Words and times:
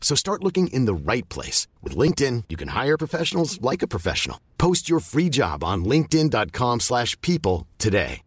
So 0.00 0.14
start 0.14 0.42
looking 0.42 0.68
in 0.68 0.86
the 0.86 1.12
right 1.12 1.28
place. 1.28 1.66
With 1.82 1.94
LinkedIn, 1.94 2.44
you 2.48 2.56
can 2.56 2.68
hire 2.68 2.96
professionals 2.96 3.60
like 3.60 3.82
a 3.82 3.86
professional. 3.86 4.40
Post 4.56 4.88
your 4.88 5.00
free 5.00 5.28
job 5.28 5.62
on 5.62 5.84
linkedin.com 5.84 6.80
slash 6.80 7.20
people 7.20 7.66
today. 7.76 8.22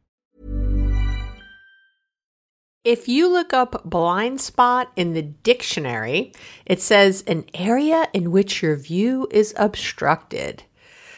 If 2.84 3.08
you 3.08 3.32
look 3.32 3.54
up 3.54 3.84
blind 3.86 4.42
spot 4.42 4.92
in 4.96 5.14
the 5.14 5.22
dictionary, 5.22 6.34
it 6.66 6.82
says 6.82 7.24
an 7.28 7.46
area 7.54 8.08
in 8.12 8.32
which 8.32 8.64
your 8.64 8.76
view 8.76 9.28
is 9.30 9.54
obstructed. 9.56 10.64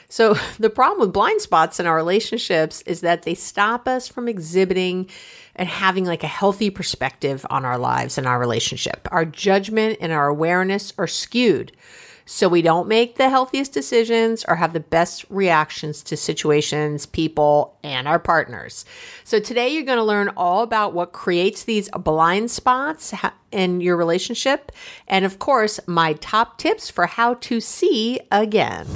So 0.10 0.34
the 0.60 0.70
problem 0.70 1.00
with 1.00 1.14
blind 1.14 1.40
spots 1.40 1.80
in 1.80 1.88
our 1.88 1.96
relationships 1.96 2.82
is 2.82 3.00
that 3.00 3.22
they 3.22 3.34
stop 3.34 3.88
us 3.88 4.10
from 4.10 4.28
exhibiting 4.28 5.10
and 5.56 5.68
having 5.68 6.06
like 6.06 6.24
a 6.24 6.28
healthy 6.28 6.70
perspective 6.70 7.46
on 7.50 7.66
our 7.66 7.78
lives 7.78 8.18
and 8.18 8.28
our 8.28 8.40
relationship. 8.40 9.08
Our 9.12 9.26
judgment 9.26 9.98
and 10.02 10.12
our 10.12 10.28
awareness 10.28 10.94
are 10.98 11.08
skewed. 11.08 11.72
So 12.26 12.48
we 12.48 12.62
don't 12.62 12.88
make 12.88 13.18
the 13.18 13.30
healthiest 13.30 13.74
decisions 13.74 14.46
or 14.48 14.56
have 14.56 14.72
the 14.72 14.80
best 14.80 15.26
reactions 15.30 16.02
to 16.04 16.16
situations, 16.16 17.06
people, 17.06 17.78
and 17.84 18.08
our 18.08 18.20
partners. 18.20 18.86
So 19.26 19.40
today 19.40 19.70
you're 19.70 19.84
going 19.84 19.98
to 19.98 20.04
learn 20.04 20.32
all 20.38 20.64
about 20.64 20.94
what 20.94 21.12
creates 21.12 21.66
these 21.66 21.90
blind 21.90 22.50
spots 22.50 23.14
in 23.52 23.82
your 23.82 23.98
relationship. 23.98 24.72
And 25.08 25.26
of 25.26 25.40
course, 25.40 25.82
my 25.86 26.14
top 26.14 26.58
tips 26.58 26.90
for 26.90 27.08
how 27.08 27.34
to 27.36 27.60
see 27.60 28.22
again. 28.32 28.88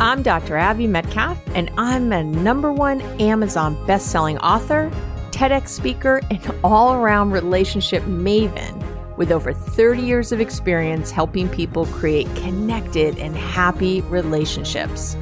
I'm 0.00 0.22
Dr. 0.22 0.56
Abby 0.56 0.86
Medcalf, 0.86 1.36
and 1.54 1.70
I'm 1.76 2.10
a 2.10 2.24
number 2.24 2.72
one 2.72 3.02
Amazon 3.20 3.76
best-selling 3.86 4.38
author, 4.38 4.90
TEDx 5.30 5.68
speaker, 5.68 6.22
and 6.30 6.40
all-around 6.64 7.32
relationship 7.32 8.02
maven 8.04 8.82
with 9.18 9.30
over 9.30 9.52
30 9.52 10.00
years 10.00 10.32
of 10.32 10.40
experience 10.40 11.10
helping 11.10 11.50
people 11.50 11.84
create 11.84 12.34
connected 12.36 13.18
and 13.18 13.36
happy 13.36 14.00
relationships. 14.02 15.18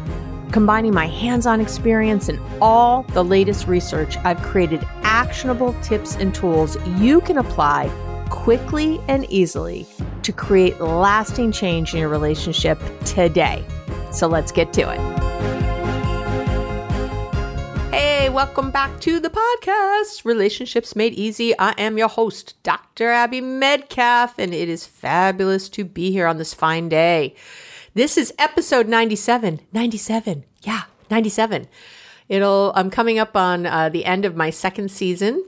Combining 0.52 0.94
my 0.94 1.08
hands 1.08 1.44
on 1.44 1.60
experience 1.60 2.28
and 2.28 2.38
all 2.62 3.02
the 3.14 3.24
latest 3.24 3.66
research, 3.66 4.16
I've 4.18 4.40
created 4.42 4.86
actionable 5.02 5.72
tips 5.82 6.14
and 6.14 6.32
tools 6.32 6.76
you 7.00 7.20
can 7.22 7.38
apply 7.38 7.88
quickly 8.30 9.00
and 9.08 9.28
easily 9.28 9.88
to 10.22 10.30
create 10.30 10.80
lasting 10.80 11.50
change 11.50 11.94
in 11.94 11.98
your 11.98 12.10
relationship 12.10 12.78
today. 13.04 13.64
So 14.10 14.26
let's 14.26 14.52
get 14.52 14.72
to 14.74 14.82
it. 14.90 15.00
Hey, 17.92 18.28
welcome 18.30 18.70
back 18.70 19.00
to 19.00 19.20
the 19.20 19.30
podcast, 19.30 20.24
Relationships 20.24 20.96
Made 20.96 21.14
Easy. 21.14 21.58
I 21.58 21.72
am 21.78 21.98
your 21.98 22.08
host, 22.08 22.54
Dr. 22.62 23.10
Abby 23.10 23.40
Medcalf, 23.40 24.34
and 24.38 24.54
it 24.54 24.68
is 24.68 24.86
fabulous 24.86 25.68
to 25.70 25.84
be 25.84 26.10
here 26.10 26.26
on 26.26 26.38
this 26.38 26.54
fine 26.54 26.88
day. 26.88 27.34
This 27.94 28.16
is 28.16 28.32
episode 28.38 28.88
97. 28.88 29.60
97. 29.72 30.44
Yeah, 30.62 30.82
97. 31.10 31.68
It'll, 32.28 32.72
I'm 32.74 32.90
coming 32.90 33.18
up 33.18 33.36
on 33.36 33.66
uh, 33.66 33.88
the 33.88 34.04
end 34.04 34.24
of 34.24 34.36
my 34.36 34.50
second 34.50 34.90
season 34.90 35.44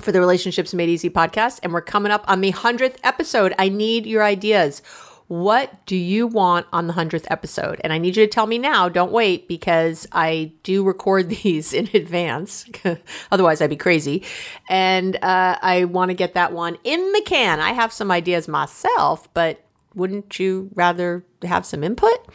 for 0.00 0.10
the 0.12 0.20
Relationships 0.20 0.74
Made 0.74 0.88
Easy 0.88 1.10
podcast, 1.10 1.60
and 1.62 1.72
we're 1.72 1.80
coming 1.80 2.12
up 2.12 2.24
on 2.28 2.40
the 2.40 2.52
100th 2.52 2.96
episode. 3.04 3.54
I 3.58 3.68
need 3.68 4.06
your 4.06 4.24
ideas. 4.24 4.82
What 5.28 5.86
do 5.86 5.96
you 5.96 6.26
want 6.26 6.66
on 6.72 6.86
the 6.86 6.92
100th 6.92 7.26
episode? 7.30 7.80
And 7.82 7.92
I 7.92 7.98
need 7.98 8.16
you 8.16 8.26
to 8.26 8.30
tell 8.30 8.46
me 8.46 8.58
now. 8.58 8.88
Don't 8.88 9.12
wait 9.12 9.48
because 9.48 10.06
I 10.12 10.52
do 10.62 10.84
record 10.84 11.28
these 11.42 11.72
in 11.72 11.88
advance. 11.94 12.66
Otherwise, 13.32 13.60
I'd 13.60 13.70
be 13.70 13.76
crazy. 13.76 14.22
And 14.68 15.16
uh, 15.16 15.58
I 15.60 15.84
want 15.84 16.10
to 16.10 16.14
get 16.14 16.34
that 16.34 16.52
one 16.52 16.76
in 16.84 17.12
the 17.12 17.22
can. 17.24 17.60
I 17.60 17.72
have 17.72 17.92
some 17.92 18.10
ideas 18.10 18.48
myself, 18.48 19.32
but 19.32 19.64
wouldn't 19.94 20.38
you 20.38 20.70
rather 20.74 21.24
have 21.42 21.64
some 21.64 21.84
input? 21.84 22.26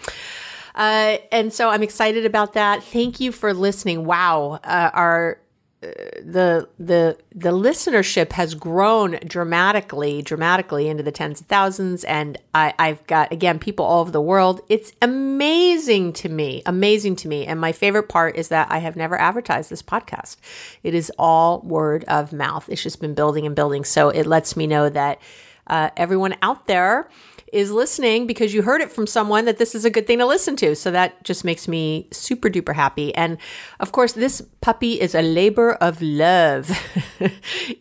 Uh, 0.76 1.18
and 1.32 1.54
so 1.54 1.70
I'm 1.70 1.84
excited 1.84 2.26
about 2.26 2.54
that. 2.54 2.84
Thank 2.84 3.20
you 3.20 3.32
for 3.32 3.54
listening. 3.54 4.06
Wow. 4.06 4.60
Uh, 4.64 4.90
our 4.94 5.40
the 5.82 6.68
the 6.78 7.18
the 7.34 7.52
listenership 7.52 8.34
has 8.34 8.54
grown 8.54 9.18
dramatically 9.26 10.22
dramatically 10.22 10.90
into 10.90 11.04
the 11.04 11.12
tens 11.12 11.40
of 11.40 11.48
thousands. 11.48 12.04
And 12.04 12.38
I, 12.54 12.74
i've 12.78 13.06
got 13.08 13.32
again 13.32 13.60
people 13.60 13.86
all 13.86 14.02
over 14.02 14.12
the 14.12 14.22
world. 14.22 14.60
It's 14.68 14.92
amazing 15.02 16.14
to 16.14 16.30
me 16.30 16.62
amazing 16.66 17.16
to 17.18 17.30
me. 17.30 17.46
And 17.46 17.62
my 17.62 17.72
favorite 17.72 18.10
part 18.10 18.36
is 18.36 18.50
that 18.50 18.70
i 18.70 18.80
have 18.80 18.98
never 18.98 19.20
advertised 19.20 19.70
this 19.70 19.82
podcast. 19.82 20.36
It 20.84 20.94
is 20.94 21.12
all 21.18 21.62
word 21.62 22.04
of 22.10 22.34
mouth. 22.34 22.68
It's 22.68 22.84
just 22.84 23.00
been 23.00 23.14
building 23.14 23.46
and 23.46 23.56
building. 23.56 23.86
So 23.86 24.10
it 24.10 24.26
lets 24.26 24.58
me 24.58 24.68
know 24.68 24.90
that 24.90 25.22
uh, 25.68 25.92
everyone 25.96 26.36
out 26.42 26.68
there 26.68 27.10
is 27.54 27.72
listening 27.72 28.28
because 28.28 28.54
you 28.54 28.62
heard 28.62 28.82
it 28.82 28.92
from 28.92 29.08
someone 29.08 29.46
that 29.46 29.58
this 29.58 29.76
is 29.76 29.86
a 29.86 29.90
good 29.90 30.08
thing 30.08 30.20
to 30.20 30.26
listen 30.26 30.56
to. 30.58 30.76
So 30.76 30.92
that 30.92 31.24
just 31.24 31.44
makes 31.44 31.68
me 31.68 32.08
super 32.12 32.50
duper 32.50 32.74
happy. 32.74 33.14
And 33.16 33.38
of 33.80 33.92
course, 33.92 34.14
this 34.14 34.42
puppy 34.62 35.00
is 35.00 35.16
a 35.16 35.22
labor 35.22 35.74
of 35.74 36.02
love. 36.02 36.72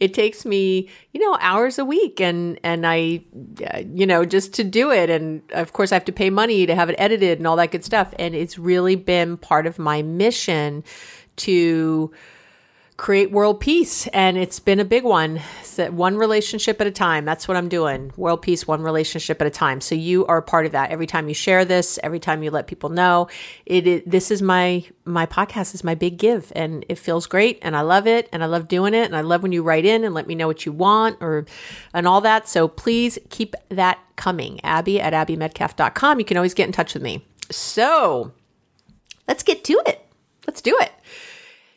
it 0.00 0.14
takes 0.14 0.44
me, 0.44 0.88
you 1.12 1.20
know, 1.20 1.36
hours 1.40 1.78
a 1.78 1.84
week 1.84 2.20
and, 2.20 2.58
and 2.62 2.86
I, 2.86 3.22
uh, 3.72 3.82
you 3.92 4.06
know, 4.06 4.24
just 4.24 4.54
to 4.54 4.64
do 4.64 4.90
it. 4.90 5.10
And 5.10 5.42
of 5.52 5.72
course, 5.72 5.92
I 5.92 5.96
have 5.96 6.04
to 6.06 6.12
pay 6.12 6.30
money 6.30 6.66
to 6.66 6.74
have 6.74 6.88
it 6.90 6.96
edited 6.98 7.38
and 7.38 7.46
all 7.46 7.56
that 7.56 7.70
good 7.70 7.84
stuff. 7.84 8.14
And 8.18 8.34
it's 8.34 8.58
really 8.58 8.96
been 8.96 9.36
part 9.36 9.66
of 9.66 9.78
my 9.78 10.02
mission 10.02 10.84
to, 11.36 12.12
create 12.98 13.30
world 13.30 13.60
peace 13.60 14.08
and 14.08 14.36
it's 14.36 14.58
been 14.58 14.80
a 14.80 14.84
big 14.84 15.04
one. 15.04 15.40
One 15.76 16.16
relationship 16.16 16.80
at 16.80 16.88
a 16.88 16.90
time. 16.90 17.24
That's 17.24 17.46
what 17.46 17.56
i'm 17.56 17.68
doing. 17.68 18.12
World 18.16 18.42
peace 18.42 18.66
one 18.66 18.82
relationship 18.82 19.40
at 19.40 19.46
a 19.46 19.50
time. 19.50 19.80
So 19.80 19.94
you 19.94 20.26
are 20.26 20.38
a 20.38 20.42
part 20.42 20.66
of 20.66 20.72
that. 20.72 20.90
Every 20.90 21.06
time 21.06 21.28
you 21.28 21.34
share 21.34 21.64
this 21.64 22.00
every 22.02 22.18
time 22.18 22.42
you 22.42 22.50
let 22.50 22.66
people 22.66 22.90
know 22.90 23.28
it 23.64 23.86
is, 23.86 24.02
this 24.04 24.32
is 24.32 24.42
my 24.42 24.84
my 25.04 25.26
podcast 25.26 25.74
is 25.74 25.84
my 25.84 25.94
big 25.94 26.18
give 26.18 26.52
and 26.56 26.84
it 26.88 26.98
feels 26.98 27.26
great 27.26 27.60
and 27.62 27.76
i 27.76 27.80
love 27.80 28.06
it 28.08 28.28
and 28.32 28.42
i 28.42 28.46
love 28.46 28.66
doing 28.66 28.92
it 28.92 29.04
and 29.04 29.16
i 29.16 29.20
love 29.20 29.42
when 29.42 29.52
you 29.52 29.62
write 29.62 29.84
in 29.84 30.02
and 30.02 30.12
let 30.12 30.26
me 30.26 30.34
know 30.34 30.48
what 30.48 30.66
you 30.66 30.72
want 30.72 31.16
or 31.20 31.46
and 31.94 32.08
all 32.08 32.20
that. 32.20 32.48
So 32.48 32.66
please 32.66 33.16
keep 33.30 33.54
that 33.68 34.00
coming. 34.16 34.60
Abby 34.64 35.00
at 35.00 35.12
abbymedcalf.com 35.12 36.18
you 36.18 36.24
can 36.24 36.36
always 36.36 36.54
get 36.54 36.66
in 36.66 36.72
touch 36.72 36.94
with 36.94 37.04
me. 37.04 37.24
So 37.52 38.32
let's 39.28 39.44
get 39.44 39.62
to 39.64 39.80
it. 39.86 40.04
Let's 40.48 40.60
do 40.60 40.76
it. 40.80 40.92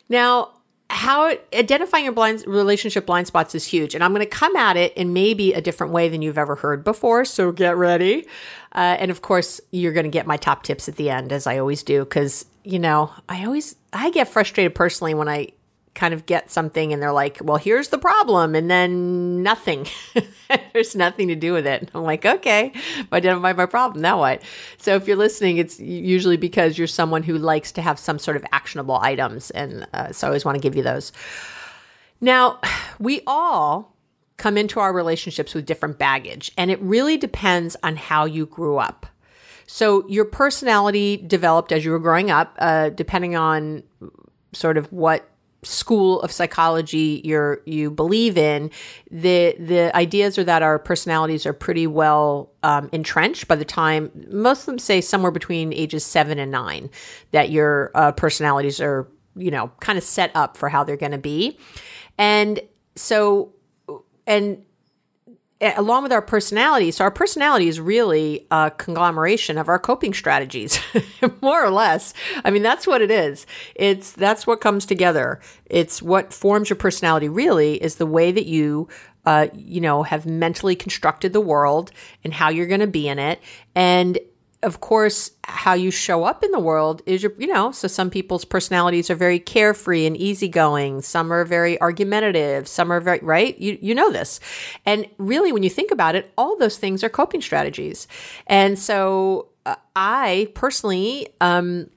Now 0.08 0.54
how 1.02 1.36
identifying 1.52 2.04
your 2.04 2.12
blind 2.12 2.44
relationship 2.46 3.06
blind 3.06 3.26
spots 3.26 3.56
is 3.56 3.66
huge 3.66 3.92
and 3.92 4.04
i'm 4.04 4.14
going 4.14 4.24
to 4.24 4.30
come 4.30 4.54
at 4.54 4.76
it 4.76 4.92
in 4.96 5.12
maybe 5.12 5.52
a 5.52 5.60
different 5.60 5.92
way 5.92 6.08
than 6.08 6.22
you've 6.22 6.38
ever 6.38 6.54
heard 6.54 6.84
before 6.84 7.24
so 7.24 7.50
get 7.50 7.76
ready. 7.76 8.24
Uh, 8.74 8.96
and 9.00 9.10
of 9.10 9.20
course 9.20 9.60
you're 9.72 9.92
going 9.92 10.04
to 10.04 10.10
get 10.10 10.28
my 10.28 10.36
top 10.36 10.62
tips 10.62 10.88
at 10.88 10.94
the 10.94 11.10
end 11.10 11.32
as 11.32 11.46
i 11.48 11.58
always 11.58 11.82
do 11.82 12.04
because 12.04 12.46
you 12.62 12.78
know 12.78 13.10
i 13.28 13.44
always 13.44 13.74
i 13.92 14.10
get 14.10 14.28
frustrated 14.28 14.74
personally 14.76 15.12
when 15.12 15.28
i 15.28 15.48
kind 15.94 16.14
of 16.14 16.24
get 16.24 16.50
something 16.50 16.92
and 16.92 17.02
they're 17.02 17.12
like, 17.12 17.38
well, 17.42 17.58
here's 17.58 17.88
the 17.88 17.98
problem. 17.98 18.54
And 18.54 18.70
then 18.70 19.42
nothing. 19.42 19.86
There's 20.72 20.96
nothing 20.96 21.28
to 21.28 21.34
do 21.34 21.52
with 21.52 21.66
it. 21.66 21.90
I'm 21.94 22.02
like, 22.02 22.24
okay, 22.24 22.72
I 23.10 23.16
identified 23.16 23.56
my 23.56 23.66
problem. 23.66 24.00
Now 24.00 24.18
what? 24.18 24.42
So 24.78 24.94
if 24.96 25.06
you're 25.06 25.16
listening, 25.16 25.58
it's 25.58 25.78
usually 25.78 26.38
because 26.38 26.78
you're 26.78 26.86
someone 26.86 27.22
who 27.22 27.36
likes 27.36 27.72
to 27.72 27.82
have 27.82 27.98
some 27.98 28.18
sort 28.18 28.36
of 28.36 28.44
actionable 28.52 28.96
items. 28.96 29.50
And 29.50 29.86
uh, 29.92 30.12
so 30.12 30.26
I 30.26 30.30
always 30.30 30.44
want 30.44 30.56
to 30.56 30.62
give 30.62 30.76
you 30.76 30.82
those. 30.82 31.12
Now, 32.20 32.60
we 32.98 33.20
all 33.26 33.94
come 34.38 34.56
into 34.56 34.80
our 34.80 34.92
relationships 34.92 35.54
with 35.54 35.66
different 35.66 35.98
baggage, 35.98 36.50
and 36.56 36.70
it 36.70 36.80
really 36.80 37.16
depends 37.16 37.76
on 37.82 37.96
how 37.96 38.24
you 38.24 38.46
grew 38.46 38.78
up. 38.78 39.06
So 39.66 40.06
your 40.08 40.24
personality 40.24 41.16
developed 41.16 41.70
as 41.70 41.84
you 41.84 41.92
were 41.92 41.98
growing 41.98 42.30
up, 42.30 42.56
uh, 42.58 42.88
depending 42.88 43.36
on 43.36 43.82
sort 44.52 44.76
of 44.76 44.90
what 44.92 45.28
school 45.64 46.20
of 46.22 46.32
psychology 46.32 47.20
you're 47.24 47.62
you 47.66 47.88
believe 47.88 48.36
in 48.36 48.68
the 49.10 49.54
the 49.60 49.94
ideas 49.96 50.36
are 50.36 50.42
that 50.42 50.60
our 50.60 50.76
personalities 50.76 51.46
are 51.46 51.52
pretty 51.52 51.86
well 51.86 52.50
um, 52.64 52.88
entrenched 52.92 53.46
by 53.46 53.54
the 53.54 53.64
time 53.64 54.10
most 54.28 54.62
of 54.62 54.66
them 54.66 54.78
say 54.78 55.00
somewhere 55.00 55.30
between 55.30 55.72
ages 55.72 56.04
seven 56.04 56.40
and 56.40 56.50
nine 56.50 56.90
that 57.30 57.50
your 57.50 57.92
uh, 57.94 58.10
personalities 58.10 58.80
are 58.80 59.06
you 59.36 59.50
know 59.50 59.70
kind 59.80 59.98
of 59.98 60.04
set 60.04 60.30
up 60.34 60.56
for 60.56 60.68
how 60.68 60.84
they're 60.84 60.96
going 60.96 61.12
to 61.12 61.18
be. 61.18 61.58
And 62.18 62.60
so 62.96 63.52
and 64.26 64.64
along 65.62 66.02
with 66.02 66.12
our 66.12 66.22
personality, 66.22 66.90
so 66.90 67.04
our 67.04 67.10
personality 67.10 67.68
is 67.68 67.80
really 67.80 68.46
a 68.50 68.72
conglomeration 68.76 69.58
of 69.58 69.68
our 69.68 69.78
coping 69.78 70.12
strategies, 70.12 70.80
more 71.40 71.64
or 71.64 71.70
less. 71.70 72.14
I 72.44 72.50
mean, 72.50 72.62
that's 72.62 72.86
what 72.86 73.00
it 73.00 73.10
is. 73.10 73.46
It's 73.74 74.12
that's 74.12 74.46
what 74.46 74.60
comes 74.60 74.86
together. 74.86 75.40
It's 75.66 76.02
what 76.02 76.32
forms 76.32 76.68
your 76.68 76.76
personality. 76.76 77.28
Really, 77.28 77.82
is 77.82 77.96
the 77.96 78.06
way 78.06 78.32
that 78.32 78.46
you, 78.46 78.88
uh, 79.24 79.48
you 79.54 79.80
know, 79.80 80.02
have 80.02 80.26
mentally 80.26 80.74
constructed 80.74 81.32
the 81.32 81.40
world 81.40 81.92
and 82.24 82.32
how 82.34 82.48
you're 82.50 82.66
going 82.66 82.80
to 82.80 82.86
be 82.86 83.08
in 83.08 83.18
it, 83.18 83.40
and 83.74 84.18
of 84.62 84.80
course, 84.80 85.32
how 85.44 85.74
you 85.74 85.90
show 85.90 86.24
up 86.24 86.44
in 86.44 86.52
the 86.52 86.60
world 86.60 87.02
is 87.04 87.22
your, 87.22 87.32
you 87.36 87.48
know, 87.48 87.72
so 87.72 87.88
some 87.88 88.10
people's 88.10 88.44
personalities 88.44 89.10
are 89.10 89.16
very 89.16 89.38
carefree 89.38 90.06
and 90.06 90.16
easygoing. 90.16 91.02
Some 91.02 91.32
are 91.32 91.44
very 91.44 91.80
argumentative. 91.80 92.68
Some 92.68 92.92
are 92.92 93.00
very, 93.00 93.18
right? 93.22 93.58
You, 93.58 93.76
you 93.80 93.94
know 93.94 94.12
this. 94.12 94.38
And 94.86 95.06
really, 95.18 95.50
when 95.52 95.64
you 95.64 95.70
think 95.70 95.90
about 95.90 96.14
it, 96.14 96.32
all 96.38 96.56
those 96.58 96.78
things 96.78 97.02
are 97.02 97.08
coping 97.08 97.42
strategies. 97.42 98.06
And 98.46 98.78
so 98.78 99.48
uh, 99.66 99.76
I 99.96 100.48
personally, 100.54 101.28
um, 101.40 101.90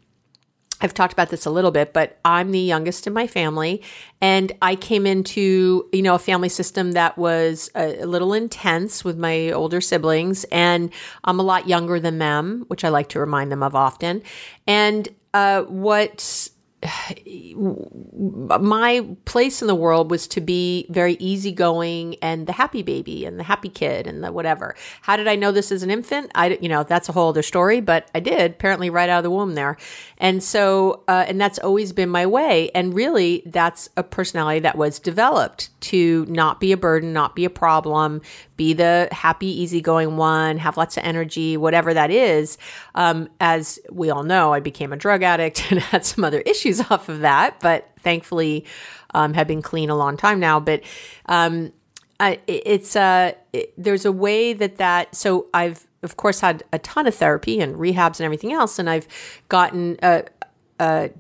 I've 0.82 0.94
talked 0.94 1.14
about 1.14 1.30
this 1.30 1.46
a 1.46 1.50
little 1.50 1.72
bit, 1.72 1.94
but 1.94 2.20
I'm 2.26 2.52
the 2.52 2.60
youngest 2.60 3.08
in 3.08 3.14
my 3.14 3.28
family. 3.28 3.82
And 4.20 4.52
I 4.62 4.76
came 4.76 5.06
into, 5.06 5.88
you 5.94 6.02
know, 6.02 6.16
a 6.16 6.20
family 6.20 6.50
system 6.50 6.92
that 6.94 7.18
was 7.18 7.70
a, 7.76 8.02
a, 8.02 8.06
little 8.06 8.34
intense 8.34 9.04
with 9.04 9.18
my 9.18 9.52
older 9.52 9.80
siblings. 9.80 10.44
And 10.46 10.92
I'm 11.24 11.40
a 11.40 11.44
lot 11.44 11.68
younger 11.70 12.00
than 12.00 12.18
them, 12.18 12.66
which 12.68 12.84
I 12.84 12.90
like 12.90 13.08
to 13.10 13.20
remind 13.20 13.52
them 13.52 13.64
of 13.64 13.74
often. 13.74 14.22
And 14.68 15.08
uh, 15.34 15.64
what 15.64 16.50
my 17.56 19.06
place 19.26 19.62
in 19.62 19.68
the 19.68 19.76
world 19.76 20.12
was 20.12 20.28
to 20.28 20.42
be 20.42 20.86
very 20.90 21.14
easygoing 21.16 22.16
and 22.22 22.48
the 22.48 22.54
happy 22.54 22.84
baby 22.84 23.26
and 23.26 23.40
the 23.40 23.44
happy 23.44 23.70
kid 23.70 24.08
and 24.08 24.24
the 24.24 24.32
whatever. 24.32 24.76
How 25.02 25.16
did 25.16 25.28
I 25.28 25.36
know 25.36 25.52
this 25.52 25.72
as 25.72 25.84
an 25.84 25.92
infant? 25.92 26.32
I, 26.36 26.58
you 26.62 26.70
know, 26.70 26.84
that's 26.84 27.10
a 27.10 27.12
whole 27.12 27.30
other 27.30 27.44
story, 27.44 27.82
but 27.82 28.10
I 28.14 28.20
did 28.20 28.52
apparently 28.52 28.90
right 28.90 29.10
out 29.10 29.20
of 29.20 29.24
the 29.24 29.32
womb 29.32 29.56
there. 29.56 29.78
And 30.18 30.44
so, 30.44 31.04
uh, 31.08 31.26
and 31.28 31.40
that's 31.40 31.60
always 31.60 31.92
been 31.94 32.10
my 32.10 32.26
way. 32.26 32.72
And 32.76 32.94
really, 32.94 33.44
that's 33.46 33.90
a 33.98 34.04
personality 34.04 34.60
that 34.62 34.78
was 34.78 35.00
developed 35.00 35.70
to 35.82 36.26
not 36.28 36.60
be 36.60 36.72
a 36.72 36.78
burden, 36.78 37.14
not 37.14 37.36
be 37.36 37.46
a 37.46 37.50
problem, 37.50 38.22
be 38.58 38.74
the 38.74 39.08
happy, 39.12 39.48
easygoing 39.48 40.18
one, 40.18 40.58
have 40.58 40.78
lots 40.78 40.98
of 40.98 41.04
energy, 41.04 41.58
whatever 41.58 41.94
that 41.94 42.10
is. 42.12 42.58
Um, 42.96 43.30
as 43.40 43.80
we 43.92 44.10
all 44.10 44.24
know, 44.24 44.54
I 44.54 44.60
became 44.60 44.94
a 44.94 44.98
drug 44.98 45.24
addict 45.24 45.64
and 45.72 45.80
had 45.80 46.06
some 46.06 46.24
other 46.24 46.42
issues 46.42 46.65
off 46.92 47.10
of 47.10 47.20
that, 47.22 47.60
but 47.60 47.90
thankfully 48.00 48.66
um, 49.14 49.34
have 49.34 49.48
been 49.48 49.62
clean 49.62 49.90
a 49.90 49.96
long 49.96 50.18
time 50.18 50.40
now. 50.40 50.60
But 50.60 50.82
um, 51.28 51.72
I, 52.20 52.40
it's 52.48 52.96
uh, 52.96 53.34
it, 53.54 53.74
there's 53.78 54.06
a 54.06 54.12
way 54.12 54.54
that 54.54 54.78
that. 54.78 55.16
So 55.16 55.48
I've 55.54 55.86
of 56.04 56.18
course 56.18 56.40
had 56.40 56.64
a 56.72 56.80
ton 56.80 57.08
of 57.08 57.16
therapy 57.16 57.60
and 57.60 57.76
rehabs 57.76 58.20
and 58.20 58.22
everything 58.22 58.54
else, 58.54 58.80
and 58.80 58.90
I've 58.90 59.08
gotten 59.50 59.98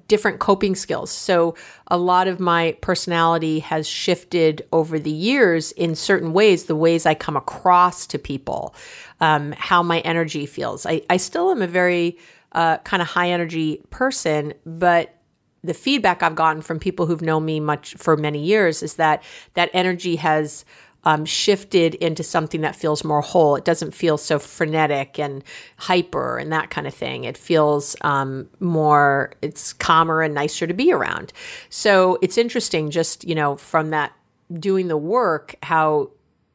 different 0.07 0.39
coping 0.39 0.75
skills. 0.75 1.11
So 1.11 1.55
a 1.87 1.97
lot 1.97 2.27
of 2.27 2.39
my 2.39 2.77
personality 2.81 3.59
has 3.59 3.87
shifted 3.87 4.65
over 4.71 4.99
the 4.99 5.11
years 5.11 5.71
in 5.73 5.95
certain 5.95 6.33
ways, 6.33 6.65
the 6.65 6.75
ways 6.75 7.05
I 7.05 7.13
come 7.13 7.37
across 7.37 8.05
to 8.07 8.19
people, 8.19 8.75
um, 9.21 9.53
how 9.57 9.81
my 9.81 9.99
energy 10.01 10.45
feels. 10.45 10.85
I, 10.85 11.01
I 11.09 11.17
still 11.17 11.51
am 11.51 11.61
a 11.61 11.67
very 11.67 12.17
uh, 12.51 12.77
kind 12.79 13.01
of 13.01 13.07
high 13.07 13.29
energy 13.29 13.81
person, 13.89 14.53
but 14.65 15.13
the 15.65 15.73
feedback 15.73 16.23
I've 16.23 16.35
gotten 16.35 16.61
from 16.61 16.79
people 16.79 17.05
who've 17.05 17.21
known 17.21 17.45
me 17.45 17.59
much 17.59 17.95
for 17.95 18.15
many 18.15 18.43
years 18.43 18.83
is 18.83 18.95
that 18.95 19.23
that 19.53 19.69
energy 19.73 20.17
has 20.17 20.65
um, 21.05 21.23
shifted 21.23 21.95
into 21.95 22.23
something 22.23 22.61
that 22.61 22.75
feels 22.75 23.03
more 23.03 23.21
whole. 23.21 23.55
It 23.55 23.63
doesn't 23.63 23.93
feel 23.93 24.17
so 24.17 24.39
frenetic 24.39 25.19
and 25.19 25.43
hyper 25.77 26.37
and 26.37 26.51
that 26.51 26.71
kind 26.71 26.87
of 26.87 26.93
thing. 26.93 27.25
It 27.25 27.37
feels 27.37 27.95
um, 28.01 28.49
more, 28.59 29.33
it's 29.41 29.71
calmer 29.73 30.21
and 30.21 30.33
nicer 30.33 30.65
to 30.65 30.73
be 30.73 30.91
around. 30.91 31.31
So 31.69 32.17
it's 32.21 32.37
interesting, 32.37 32.89
just, 32.89 33.23
you 33.23 33.35
know, 33.35 33.55
from 33.55 33.91
that 33.91 34.13
doing 34.59 34.87
the 34.87 34.97
work, 34.97 35.55
how 35.63 36.09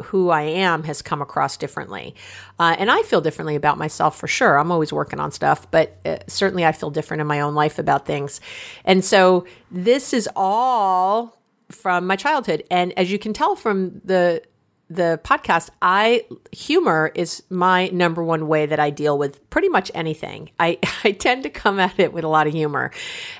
who 0.04 0.30
I 0.30 0.42
am 0.42 0.84
has 0.84 1.02
come 1.02 1.22
across 1.22 1.56
differently. 1.56 2.14
Uh, 2.58 2.76
and 2.78 2.90
I 2.90 3.02
feel 3.02 3.20
differently 3.20 3.56
about 3.56 3.78
myself 3.78 4.18
for 4.18 4.26
sure. 4.26 4.58
I'm 4.58 4.72
always 4.72 4.92
working 4.92 5.20
on 5.20 5.30
stuff, 5.30 5.70
but 5.70 5.98
uh, 6.04 6.18
certainly 6.26 6.64
I 6.64 6.72
feel 6.72 6.90
different 6.90 7.20
in 7.20 7.26
my 7.26 7.40
own 7.40 7.54
life 7.54 7.78
about 7.78 8.06
things. 8.06 8.40
And 8.84 9.04
so 9.04 9.46
this 9.70 10.12
is 10.12 10.28
all 10.34 11.40
from 11.70 12.06
my 12.06 12.16
childhood. 12.16 12.64
And 12.70 12.96
as 12.98 13.10
you 13.10 13.18
can 13.18 13.32
tell 13.32 13.56
from 13.56 14.00
the 14.04 14.42
the 14.90 15.20
podcast, 15.22 15.70
I 15.80 16.24
humor 16.50 17.12
is 17.14 17.44
my 17.48 17.88
number 17.88 18.24
one 18.24 18.48
way 18.48 18.66
that 18.66 18.80
I 18.80 18.90
deal 18.90 19.16
with 19.16 19.48
pretty 19.48 19.68
much 19.68 19.90
anything. 19.94 20.50
I, 20.58 20.78
I 21.04 21.12
tend 21.12 21.44
to 21.44 21.50
come 21.50 21.78
at 21.78 21.98
it 21.98 22.12
with 22.12 22.24
a 22.24 22.28
lot 22.28 22.48
of 22.48 22.52
humor 22.52 22.90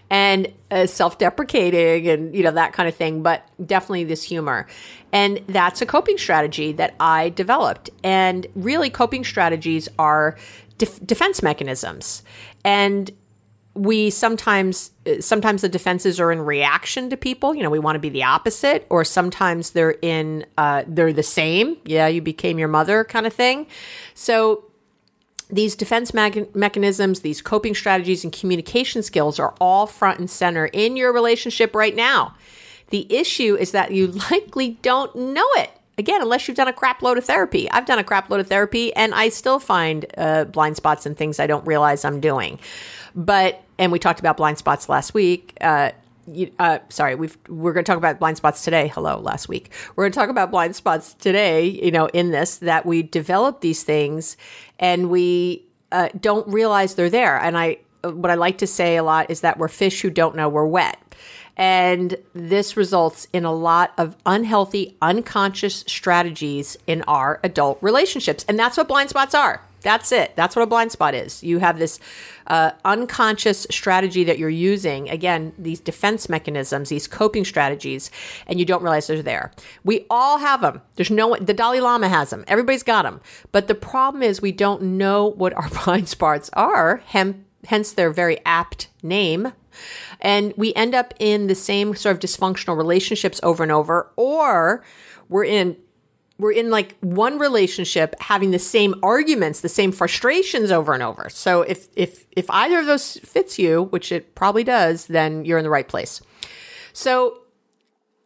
and 0.08 0.52
uh, 0.70 0.87
self-deprecating 0.87 2.08
and 2.08 2.35
you 2.35 2.44
know 2.44 2.52
that 2.52 2.73
kind 2.73 2.88
of 2.88 2.94
thing, 2.94 3.23
but 3.23 3.45
definitely 3.64 4.04
this 4.04 4.23
humor. 4.23 4.69
And 5.12 5.40
that's 5.49 5.83
a 5.83 5.87
coping 5.87 6.19
strategy 6.19 6.71
that 6.73 6.95
I 7.00 7.30
developed. 7.30 7.90
And 8.04 8.47
really 8.54 8.88
coping 8.88 9.25
strategies 9.25 9.88
are 9.99 10.37
def- 10.78 11.04
defense 11.04 11.42
mechanisms. 11.42 12.23
And 12.64 13.11
we 13.75 14.11
sometimes 14.11 14.91
sometimes 15.21 15.62
the 15.62 15.69
defenses 15.69 16.19
are 16.19 16.33
in 16.33 16.41
reaction 16.41 17.09
to 17.11 17.17
people. 17.17 17.55
You 17.55 17.62
know 17.62 17.71
we 17.71 17.79
want 17.79 17.97
to 17.97 18.00
be 18.00 18.09
the 18.09 18.25
opposite 18.25 18.87
or 18.91 19.05
sometimes 19.05 19.71
they're 19.71 19.97
in 20.03 20.45
uh, 20.59 20.85
they're 20.87 21.12
the 21.12 21.23
same. 21.23 21.77
Yeah 21.85 22.09
you 22.09 22.21
became 22.21 22.59
your 22.59 22.69
mother 22.69 23.05
kind 23.05 23.27
of 23.27 23.33
thing. 23.33 23.67
So 24.15 24.65
these 25.49 25.75
defense 25.75 26.12
me- 26.12 26.47
mechanisms 26.55 27.21
these 27.21 27.43
coping 27.43 27.75
strategies 27.75 28.25
and 28.25 28.33
communication 28.33 29.03
skills 29.03 29.39
are 29.39 29.55
all 29.61 29.87
front 29.87 30.19
and 30.19 30.29
center 30.29 30.67
in 30.67 30.97
your 30.97 31.12
relationship 31.12 31.75
right 31.75 31.95
now. 31.95 32.35
The 32.91 33.07
issue 33.12 33.57
is 33.59 33.71
that 33.71 33.93
you 33.93 34.09
likely 34.31 34.79
don't 34.83 35.15
know 35.15 35.49
it. 35.57 35.71
Again, 35.97 36.23
unless 36.23 36.49
you've 36.49 36.57
done 36.57 36.69
a 36.69 36.73
crap 36.73 37.03
load 37.03 37.19
of 37.19 37.25
therapy. 37.27 37.71
I've 37.71 37.85
done 37.85 37.99
a 37.99 38.05
crap 38.05 38.31
load 38.31 38.41
of 38.41 38.49
therapy 38.49 38.93
and 38.95 39.15
I 39.15 39.29
still 39.29 39.59
find 39.59 40.07
uh, 40.17 40.45
blind 40.45 40.77
spots 40.77 41.05
and 41.05 41.17
things 41.17 41.39
I 41.39 41.47
don't 41.47 41.67
realize 41.67 42.05
I'm 42.05 42.21
doing. 42.21 42.59
But 43.14 43.62
and 43.79 43.93
we 43.93 43.99
talked 43.99 44.21
about 44.21 44.37
blind 44.37 44.59
spots 44.59 44.88
last 44.88 45.14
week. 45.14 45.57
Uh, 45.61 45.93
you, 46.26 46.52
uh, 46.59 46.79
sorry, 46.90 47.14
we've 47.14 47.37
we're 47.49 47.73
going 47.73 47.85
to 47.85 47.90
talk 47.90 47.99
about 47.99 48.19
blind 48.19 48.37
spots 48.37 48.62
today. 48.62 48.88
Hello, 48.88 49.19
last 49.19 49.49
week 49.49 49.73
we're 49.97 50.05
going 50.05 50.12
to 50.12 50.19
talk 50.19 50.29
about 50.29 50.50
blind 50.50 50.76
spots 50.76 51.14
today. 51.14 51.67
You 51.67 51.90
know, 51.90 52.07
in 52.07 52.31
this 52.31 52.59
that 52.59 52.87
we 52.87 53.02
develop 53.02 53.61
these 53.61 53.83
things 53.83 54.37
and 54.79 55.11
we 55.11 55.64
uh, 55.93 56.09
don't 56.21 56.47
realize 56.49 56.95
they're 56.95 57.11
there. 57.11 57.38
And 57.38 57.57
I, 57.57 57.79
what 58.02 58.31
I 58.31 58.35
like 58.35 58.59
to 58.59 58.67
say 58.67 58.97
a 58.97 59.02
lot 59.02 59.31
is 59.31 59.40
that 59.40 59.59
we're 59.59 59.69
fish 59.69 60.00
who 60.02 60.11
don't 60.11 60.37
know 60.37 60.49
we're 60.49 60.67
wet. 60.67 60.99
And 61.57 62.17
this 62.33 62.76
results 62.76 63.26
in 63.33 63.45
a 63.45 63.52
lot 63.52 63.93
of 63.99 64.17
unhealthy, 64.25 64.97
unconscious 65.02 65.85
strategies 65.87 66.76
in 66.87 67.02
our 67.02 67.38
adult 67.43 67.79
relationships. 67.83 68.45
And 68.49 68.59
that's 68.59 68.76
what 68.76 68.88
blind 68.88 69.11
spots 69.11 69.35
are. 69.35 69.62
That's 69.83 70.13
it. 70.13 70.37
That's 70.37 70.55
what 70.55 70.63
a 70.63 70.67
blind 70.67 70.93
spot 70.93 71.15
is. 71.15 71.43
You 71.43 71.59
have 71.59 71.79
this 71.79 71.99
uh, 72.47 72.73
unconscious 72.85 73.67
strategy 73.71 74.25
that 74.25 74.39
you're 74.39 74.49
using. 74.49 75.09
Again, 75.09 75.53
these 75.59 75.81
defense 75.81 76.29
mechanisms, 76.29 76.89
these 76.89 77.07
coping 77.07 77.45
strategies, 77.45 78.11
and 78.47 78.59
you 78.59 78.67
don't 78.67 78.83
realize 78.83 79.07
they're 79.07 79.23
there. 79.23 79.53
We 79.85 80.07
all 80.11 80.39
have 80.39 80.61
them. 80.61 80.83
There's 80.97 81.11
no 81.11 81.37
the 81.37 81.55
Dalai 81.55 81.81
Lama 81.81 82.09
has 82.09 82.31
them. 82.31 82.45
Everybody's 82.49 82.83
got 82.83 83.03
them. 83.03 83.21
But 83.53 83.69
the 83.69 83.75
problem 83.75 84.23
is 84.23 84.43
we 84.43 84.53
don't 84.53 84.83
know 84.83 85.27
what 85.27 85.55
our 85.55 85.69
blind 85.85 86.09
spots 86.09 86.51
are. 86.53 87.03
Hence, 87.07 87.93
their 87.93 88.11
very 88.11 88.41
apt 88.45 88.89
name. 89.03 89.53
And 90.21 90.53
we 90.57 90.75
end 90.75 90.95
up 90.95 91.15
in 91.19 91.47
the 91.47 91.55
same 91.55 91.95
sort 91.95 92.17
of 92.17 92.21
dysfunctional 92.21 92.77
relationships 92.77 93.41
over 93.43 93.63
and 93.63 93.73
over, 93.73 94.11
or 94.17 94.85
we're 95.29 95.45
in 95.45 95.77
we're 96.40 96.52
in 96.52 96.70
like 96.70 96.97
one 97.00 97.38
relationship 97.38 98.14
having 98.20 98.50
the 98.50 98.59
same 98.59 98.94
arguments, 99.02 99.61
the 99.61 99.68
same 99.68 99.92
frustrations 99.92 100.70
over 100.70 100.94
and 100.94 101.02
over. 101.02 101.28
So 101.28 101.62
if 101.62 101.88
if 101.94 102.26
if 102.32 102.50
either 102.50 102.80
of 102.80 102.87
those 102.87 103.18
fits 103.18 103.59
you, 103.59 103.85
which 103.85 104.11
it 104.11 104.35
probably 104.35 104.64
does, 104.64 105.06
then 105.06 105.44
you're 105.44 105.59
in 105.59 105.64
the 105.64 105.70
right 105.70 105.87
place. 105.87 106.20
So 106.92 107.38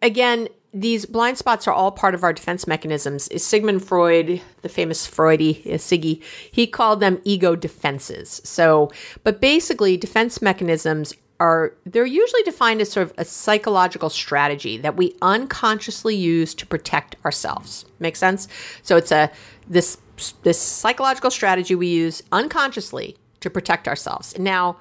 again, 0.01 0.49
these 0.73 1.07
blind 1.07 1.39
spots 1.39 1.69
are 1.69 1.75
all 1.75 1.93
part 1.93 2.15
of 2.15 2.25
our 2.25 2.33
defense 2.33 2.67
mechanisms. 2.67 3.29
Is 3.29 3.47
Sigmund 3.47 3.85
Freud, 3.85 4.41
the 4.63 4.69
famous 4.69 5.07
Freudy, 5.09 5.65
uh, 5.67 5.79
Siggy, 5.79 6.23
he 6.51 6.67
called 6.67 7.01
them 7.01 7.21
ego 7.25 7.55
defenses. 7.55 8.41
So, 8.45 8.91
but 9.23 9.41
basically, 9.41 9.97
defense 9.97 10.43
mechanisms 10.43 11.15
are 11.41 11.75
they're 11.85 12.07
usually 12.07 12.43
defined 12.43 12.81
as 12.81 12.93
sort 12.93 13.07
of 13.09 13.15
a 13.19 13.25
psychological 13.25 14.09
strategy 14.09 14.77
that 14.79 14.97
we 14.97 15.15
unconsciously 15.21 16.15
use 16.15 16.55
to 16.55 16.67
protect 16.67 17.17
ourselves. 17.25 17.85
Make 17.99 18.17
sense? 18.17 18.49
So 18.83 18.97
it's 18.97 19.13
a 19.13 19.31
this 19.69 19.99
this 20.43 20.61
psychological 20.61 21.31
strategy 21.31 21.75
we 21.75 21.89
use 21.89 22.23
unconsciously 22.31 23.17
to 23.41 23.51
protect 23.51 23.89
ourselves. 23.89 24.39
Now, 24.39 24.79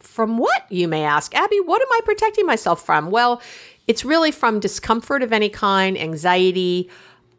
from 0.00 0.38
what 0.38 0.66
you 0.70 0.88
may 0.88 1.04
ask, 1.04 1.34
Abby, 1.34 1.60
what 1.60 1.80
am 1.80 1.88
I 1.92 2.00
protecting 2.04 2.46
myself 2.46 2.84
from? 2.84 3.10
Well, 3.10 3.40
it's 3.86 4.04
really 4.04 4.32
from 4.32 4.60
discomfort 4.60 5.22
of 5.22 5.32
any 5.32 5.48
kind, 5.48 5.96
anxiety, 5.96 6.90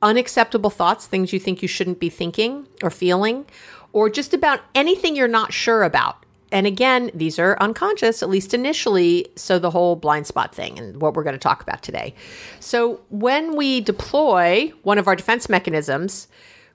unacceptable 0.02 0.70
thoughts, 0.70 1.06
things 1.06 1.34
you 1.34 1.40
think 1.40 1.62
you 1.62 1.68
shouldn't 1.68 2.00
be 2.00 2.10
thinking 2.10 2.68
or 2.82 2.90
feeling, 2.90 3.46
or 3.92 4.10
just 4.10 4.34
about 4.34 4.62
anything 4.74 5.16
you're 5.16 5.28
not 5.28 5.54
sure 5.54 5.84
about 5.84 6.23
and 6.54 6.68
again, 6.68 7.10
these 7.16 7.40
are 7.40 7.58
unconscious, 7.60 8.22
at 8.22 8.30
least 8.30 8.54
initially. 8.54 9.28
So, 9.36 9.58
the 9.58 9.72
whole 9.72 9.96
blind 9.96 10.28
spot 10.28 10.54
thing 10.54 10.78
and 10.78 11.02
what 11.02 11.16
we're 11.16 11.24
going 11.24 11.34
to 11.34 11.40
talk 11.40 11.64
about 11.64 11.82
today. 11.82 12.14
So, 12.60 13.02
when 13.10 13.56
we 13.56 13.82
deploy 13.82 14.72
one 14.84 15.00
of 15.00 15.08
our 15.08 15.16
defense 15.16 15.50
mechanisms, 15.50 16.28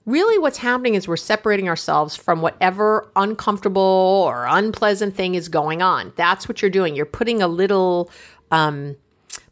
really 0.05 0.37
what's 0.37 0.59
happening 0.59 0.97
is 0.97 1.07
we're 1.07 1.17
separating 1.17 1.69
ourselves 1.69 2.17
from 2.17 2.43
whatever 2.43 3.09
uncomfortable 3.15 4.25
or 4.27 4.47
unpleasant 4.47 5.15
thing 5.15 5.37
is 5.37 5.49
going 5.49 5.81
on. 5.81 6.13
That's 6.17 6.49
what 6.49 6.61
you're 6.61 6.73
doing. 6.73 6.97
You're 6.97 7.07
putting 7.07 7.41
a 7.41 7.49
little, 7.49 8.11
um, 8.51 8.97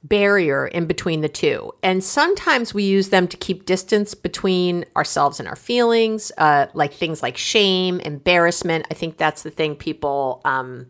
barrier 0.09 0.67
in 0.67 0.87
between 0.87 1.21
the 1.21 1.29
two. 1.29 1.73
And 1.83 2.03
sometimes 2.03 2.73
we 2.73 2.83
use 2.83 3.09
them 3.09 3.29
to 3.29 3.37
keep 3.37 3.67
distance 3.67 4.15
between 4.15 4.85
ourselves 4.97 5.41
and 5.41 5.49
our 5.49 5.57
feelings, 5.57 6.33
uh, 6.39 6.67
like 6.75 6.93
things 6.93 7.23
like 7.23 7.37
shame, 7.37 8.01
embarrassment. 8.01 8.87
I 8.91 8.95
think 8.95 9.17
that's 9.17 9.43
the 9.43 9.51
thing 9.51 9.77
people 9.77 10.41
um, 10.45 10.87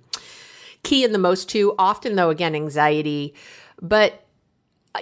key 0.82 1.04
in 1.04 1.12
the 1.12 1.18
most 1.18 1.48
to. 1.50 1.74
Often, 1.78 2.16
though, 2.16 2.30
again, 2.30 2.54
anxiety. 2.54 3.34
But 3.80 4.22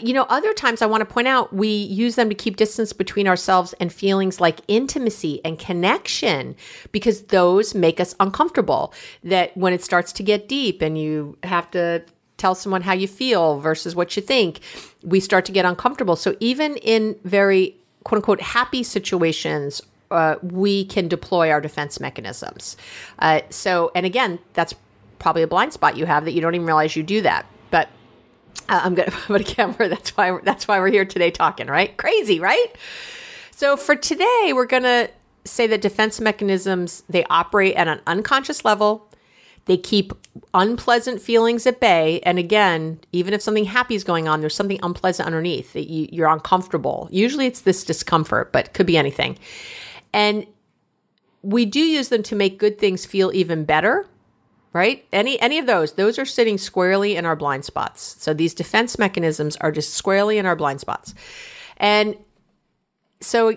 you 0.02 0.12
know, 0.12 0.25
other 0.25 0.52
times 0.52 0.83
I 0.83 0.87
want 0.87 1.02
to 1.02 1.12
point 1.12 1.28
out 1.28 1.52
we 1.52 1.68
use 1.68 2.16
them 2.16 2.28
to 2.28 2.35
keep 2.35 2.56
distance 2.56 2.92
between 2.92 3.28
ourselves 3.28 3.75
and 3.75 3.92
feelings 3.92 4.40
like 4.40 4.61
intimacy 4.66 5.40
and 5.44 5.56
connection 5.56 6.56
because 6.90 7.23
those 7.23 7.75
make 7.75 8.00
us 8.00 8.14
uncomfortable. 8.18 8.92
That 9.23 9.56
when 9.56 9.73
it 9.73 9.85
starts 9.85 10.12
to 10.14 10.23
get 10.23 10.49
deep 10.49 10.83
and 10.83 10.99
you 10.99 11.38
have 11.44 11.71
to 11.73 12.02
tell 12.44 12.54
someone 12.54 12.82
how 12.82 12.92
you 12.92 13.08
feel 13.08 13.58
versus 13.58 13.96
what 13.96 14.16
you 14.16 14.20
think, 14.22 14.60
we 15.02 15.18
start 15.18 15.46
to 15.46 15.52
get 15.52 15.64
uncomfortable. 15.64 16.14
So 16.14 16.36
even 16.40 16.76
in 16.76 17.16
very 17.24 17.74
quote 18.04 18.18
unquote 18.18 18.42
happy 18.42 18.82
situations, 18.82 19.80
uh, 20.10 20.36
we 20.42 20.84
can 20.84 21.08
deploy 21.08 21.50
our 21.50 21.62
defense 21.62 22.00
mechanisms. 22.00 22.76
Uh, 23.18 23.40
so, 23.48 23.90
and 23.94 24.04
again, 24.04 24.38
that's 24.52 24.74
probably 25.18 25.40
a 25.40 25.46
blind 25.46 25.72
spot 25.72 25.96
you 25.96 26.04
have 26.04 26.26
that 26.26 26.32
you 26.32 26.42
don't 26.42 26.54
even 26.54 26.66
realize 26.66 26.94
you 26.94 27.02
do 27.02 27.22
that. 27.22 27.46
But 27.70 27.88
uh, 28.68 28.82
I'm 28.84 28.94
gonna 28.94 29.10
put 29.26 29.40
a 29.40 29.44
camera. 29.44 29.88
That's 29.88 30.10
why 30.14 30.38
that's 30.42 30.68
why 30.68 30.78
we're 30.80 30.90
here 30.90 31.06
today 31.06 31.30
talking. 31.30 31.68
Right? 31.68 31.96
Crazy, 31.96 32.40
right? 32.40 32.68
So 33.52 33.78
for 33.78 33.96
today, 33.96 34.52
we're 34.54 34.66
gonna 34.66 35.08
say 35.46 35.66
that 35.68 35.80
defense 35.80 36.20
mechanisms 36.20 37.04
they 37.08 37.24
operate 37.30 37.74
at 37.74 37.88
an 37.88 38.02
unconscious 38.06 38.66
level 38.66 39.08
they 39.66 39.76
keep 39.76 40.12
unpleasant 40.52 41.21
feelings 41.23 41.66
at 41.66 41.80
bay. 41.80 42.21
And 42.21 42.38
again, 42.38 43.00
even 43.12 43.33
if 43.33 43.42
something 43.42 43.64
happy 43.64 43.94
is 43.94 44.04
going 44.04 44.28
on, 44.28 44.40
there's 44.40 44.54
something 44.54 44.80
unpleasant 44.83 45.26
underneath 45.26 45.73
that 45.73 45.88
you, 45.88 46.09
you're 46.12 46.28
uncomfortable. 46.28 47.09
Usually 47.11 47.47
it's 47.47 47.62
this 47.62 47.85
discomfort, 47.85 48.52
but 48.52 48.75
could 48.75 48.87
be 48.87 48.99
anything. 48.99 49.38
And 50.12 50.47
we 51.42 51.64
do 51.64 51.80
use 51.80 52.09
them 52.09 52.23
to 52.25 52.35
make 52.35 52.59
good 52.59 52.78
things 52.78 53.04
feel 53.04 53.30
even 53.35 53.64
better 53.64 54.06
right 54.73 55.06
any 55.12 55.40
any 55.40 55.59
of 55.59 55.66
those 55.66 55.92
those 55.92 56.18
are 56.18 56.25
sitting 56.25 56.59
squarely 56.59 57.16
in 57.16 57.26
our 57.26 57.37
blind 57.37 57.64
spots 57.64 58.16
so 58.18 58.33
these 58.33 58.54
defense 58.54 58.99
mechanisms 58.99 59.54
are 59.56 59.71
just 59.71 59.94
squarely 59.94 60.38
in 60.38 60.47
our 60.47 60.56
blind 60.56 60.80
spots 60.80 61.14
and 61.76 62.16
so 63.21 63.56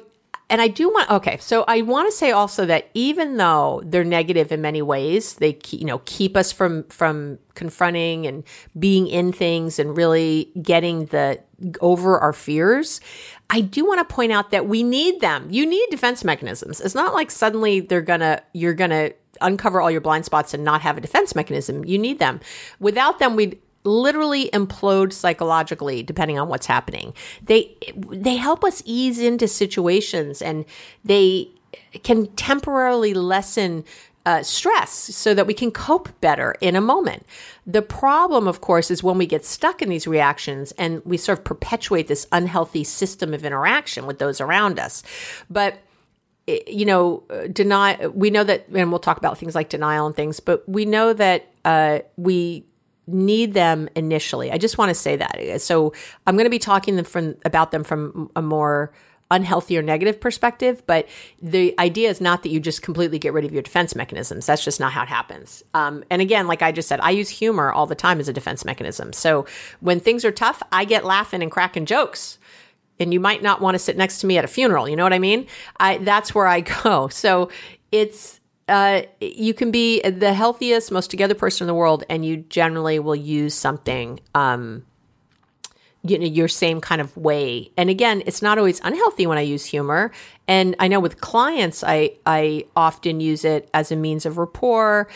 and 0.50 0.62
I 0.62 0.70
do 0.70 0.89
want 0.89 1.10
okay, 1.12 1.38
so 1.39 1.66
I 1.68 1.82
want 1.82 2.08
to 2.08 2.12
say 2.12 2.32
also 2.32 2.66
that 2.68 2.89
even 2.94 3.36
though 3.36 3.82
they're 3.86 4.06
negative 4.06 4.51
in 4.51 4.62
many 4.62 4.82
ways, 4.82 5.36
they 5.36 5.58
you 5.70 5.86
know 5.86 6.00
keep 6.06 6.38
us 6.38 6.51
from 6.54 6.84
from 6.86 7.39
confronting 7.54 8.25
and 8.25 8.44
being 8.80 9.08
in 9.08 9.34
things 9.34 9.77
and 9.77 9.98
really 9.98 10.51
getting 10.62 11.08
the 11.08 11.42
over 11.82 12.20
our 12.20 12.34
fears. 12.34 13.01
I 13.50 13.62
do 13.62 13.86
want 13.86 14.08
to 14.08 14.13
point 14.13 14.32
out 14.32 14.51
that 14.51 14.68
we 14.68 14.84
need 14.84 15.20
them. 15.20 15.48
You 15.50 15.66
need 15.66 15.88
defense 15.89 16.24
mechanisms. 16.24 16.80
It's 16.80 16.96
not 16.96 17.13
like 17.13 17.30
suddenly 17.30 17.82
they're 17.82 18.01
gonna 18.01 18.42
you're 18.54 18.74
gonna 18.74 19.12
uncover 19.42 19.82
all 19.82 19.92
your 19.92 20.01
blind 20.01 20.24
spots 20.24 20.54
and 20.54 20.63
not 20.63 20.82
have 20.82 20.98
a 20.98 21.01
defense 21.01 21.36
mechanism. 21.36 21.84
You 21.84 21.98
need 21.98 22.20
them. 22.20 22.39
Without 22.80 23.20
them, 23.20 23.36
we'd 23.36 23.60
literally 23.88 24.50
implode 24.51 25.13
psychologically 25.13 26.03
depending 26.03 26.38
on 26.38 26.50
what's 26.50 26.65
happening. 26.65 27.13
They 27.41 27.75
they 28.10 28.36
help 28.36 28.63
us 28.63 28.84
ease 28.86 29.20
into 29.20 29.48
situations 29.48 30.41
and 30.41 30.65
they 31.03 31.50
can 32.03 32.27
temporarily 32.36 33.13
lessen 33.13 33.84
uh, 34.25 34.44
stress 34.44 34.91
so 34.91 35.34
that 35.34 35.48
we 35.48 35.53
can 35.53 35.72
cope 35.72 36.10
better 36.20 36.53
in 36.60 36.75
a 36.75 36.82
moment. 36.82 37.25
The 37.65 37.82
problem, 37.82 38.46
of 38.46 38.60
course, 38.60 38.91
is 38.91 39.01
when 39.01 39.17
we 39.17 39.25
get 39.25 39.46
stuck 39.46 39.82
in 39.82 39.88
these 39.88 40.06
reactions 40.06 40.74
and 40.74 41.01
we 41.06 41.15
sort 41.15 41.39
of 41.39 41.46
perpetuate 41.46 42.10
this 42.10 42.27
unhealthy 42.34 42.84
system 42.84 43.34
of 43.34 43.46
interaction 43.46 44.06
with 44.06 44.20
those 44.20 44.41
around 44.41 44.79
us. 44.79 45.01
But 45.50 45.79
you 46.48 46.86
know, 46.86 47.24
deny. 47.51 48.08
We 48.08 48.29
know 48.29 48.44
that, 48.44 48.67
and 48.74 48.89
we'll 48.89 49.00
talk 49.00 49.17
about 49.17 49.38
things 49.38 49.53
like 49.53 49.70
denial 49.70 50.08
and 50.08 50.15
things. 50.15 50.39
But 50.39 50.67
we 50.67 50.86
know 50.86 51.13
that 51.13 51.48
uh, 51.65 52.00
we 52.15 52.65
need 53.08 53.54
them 53.54 53.90
initially. 53.96 54.52
I 54.52 54.58
just 54.58 54.78
want 54.78 54.90
to 54.90 54.96
say 54.96 55.16
that. 55.16 55.62
So 55.62 55.94
I'm 56.26 56.36
going 56.36 56.46
to 56.46 56.52
be 56.52 56.60
talking 56.60 57.02
from 57.04 57.36
about 57.46 57.72
them 57.72 57.84
from 57.84 58.30
a 58.36 58.42
more 58.42 58.92
unhealthy 59.30 59.78
or 59.78 59.82
negative 59.82 60.22
perspective, 60.22 60.82
but 60.86 61.08
the 61.42 61.78
idea 61.80 62.10
is 62.10 62.22
not 62.22 62.44
that 62.44 62.50
you 62.50 62.60
just 62.60 62.82
completely 62.82 63.20
get 63.20 63.34
rid 63.34 63.44
of 63.44 63.52
your 63.52 63.62
defense 63.62 63.96
mechanisms. 63.96 64.46
That's 64.46 64.64
just 64.64 64.80
not 64.80 64.94
how 64.94 65.04
it 65.04 65.10
happens. 65.10 65.64
Um, 65.74 66.04
and 66.10 66.22
again, 66.22 66.48
like 66.48 66.62
I 66.62 66.72
just 66.72 66.88
said, 66.88 67.00
I 67.02 67.10
use 67.10 67.30
humor 67.30 67.72
all 67.72 67.86
the 67.86 67.96
time 67.96 68.20
as 68.20 68.30
a 68.30 68.34
defense 68.34 68.64
mechanism. 68.64 69.12
So 69.14 69.46
when 69.82 70.00
things 70.00 70.24
are 70.24 70.32
tough, 70.32 70.64
I 70.72 70.86
get 70.86 71.04
laughing 71.04 71.42
and 71.42 71.52
cracking 71.52 71.86
jokes. 71.86 72.40
And 73.00 73.14
you 73.14 73.20
might 73.20 73.44
not 73.44 73.62
want 73.62 73.76
to 73.76 73.80
sit 73.80 73.98
next 73.98 74.20
to 74.20 74.28
me 74.28 74.38
at 74.38 74.46
a 74.46 74.48
funeral. 74.48 74.90
You 74.90 74.96
know 74.96 75.04
what 75.04 75.14
I 75.14 75.20
mean? 75.20 75.46
I, 75.80 75.98
that's 75.98 76.34
where 76.34 76.48
I 76.48 76.62
go. 76.84 77.10
So 77.10 77.50
it's 77.92 78.37
uh, 78.67 79.03
you 79.21 79.53
can 79.53 79.71
be 79.71 80.01
the 80.01 80.33
healthiest, 80.33 80.91
most 80.91 81.09
together 81.09 81.36
person 81.36 81.65
in 81.65 81.67
the 81.67 81.74
world, 81.74 82.03
and 82.09 82.25
you 82.25 82.38
generally 82.38 83.00
will 83.00 83.15
use 83.15 83.53
something, 83.53 84.19
um, 84.36 84.86
you 86.03 86.19
know, 86.19 86.25
your 86.25 86.47
same 86.47 86.81
kind 86.81 87.01
of 87.01 87.15
way. 87.15 87.71
And 87.77 87.89
again, 87.89 88.24
it's 88.25 88.41
not 88.41 88.57
always 88.57 88.79
unhealthy 88.83 89.25
when 89.25 89.38
I 89.38 89.41
use 89.41 89.65
humor. 89.65 90.12
And 90.47 90.75
I 90.79 90.88
know 90.88 91.00
with 91.00 91.19
clients, 91.21 91.83
I 91.83 92.12
I 92.25 92.65
often 92.75 93.19
use 93.19 93.45
it 93.45 93.69
as 93.74 93.91
a 93.91 93.95
means 93.95 94.25
of 94.25 94.38
rapport 94.38 95.07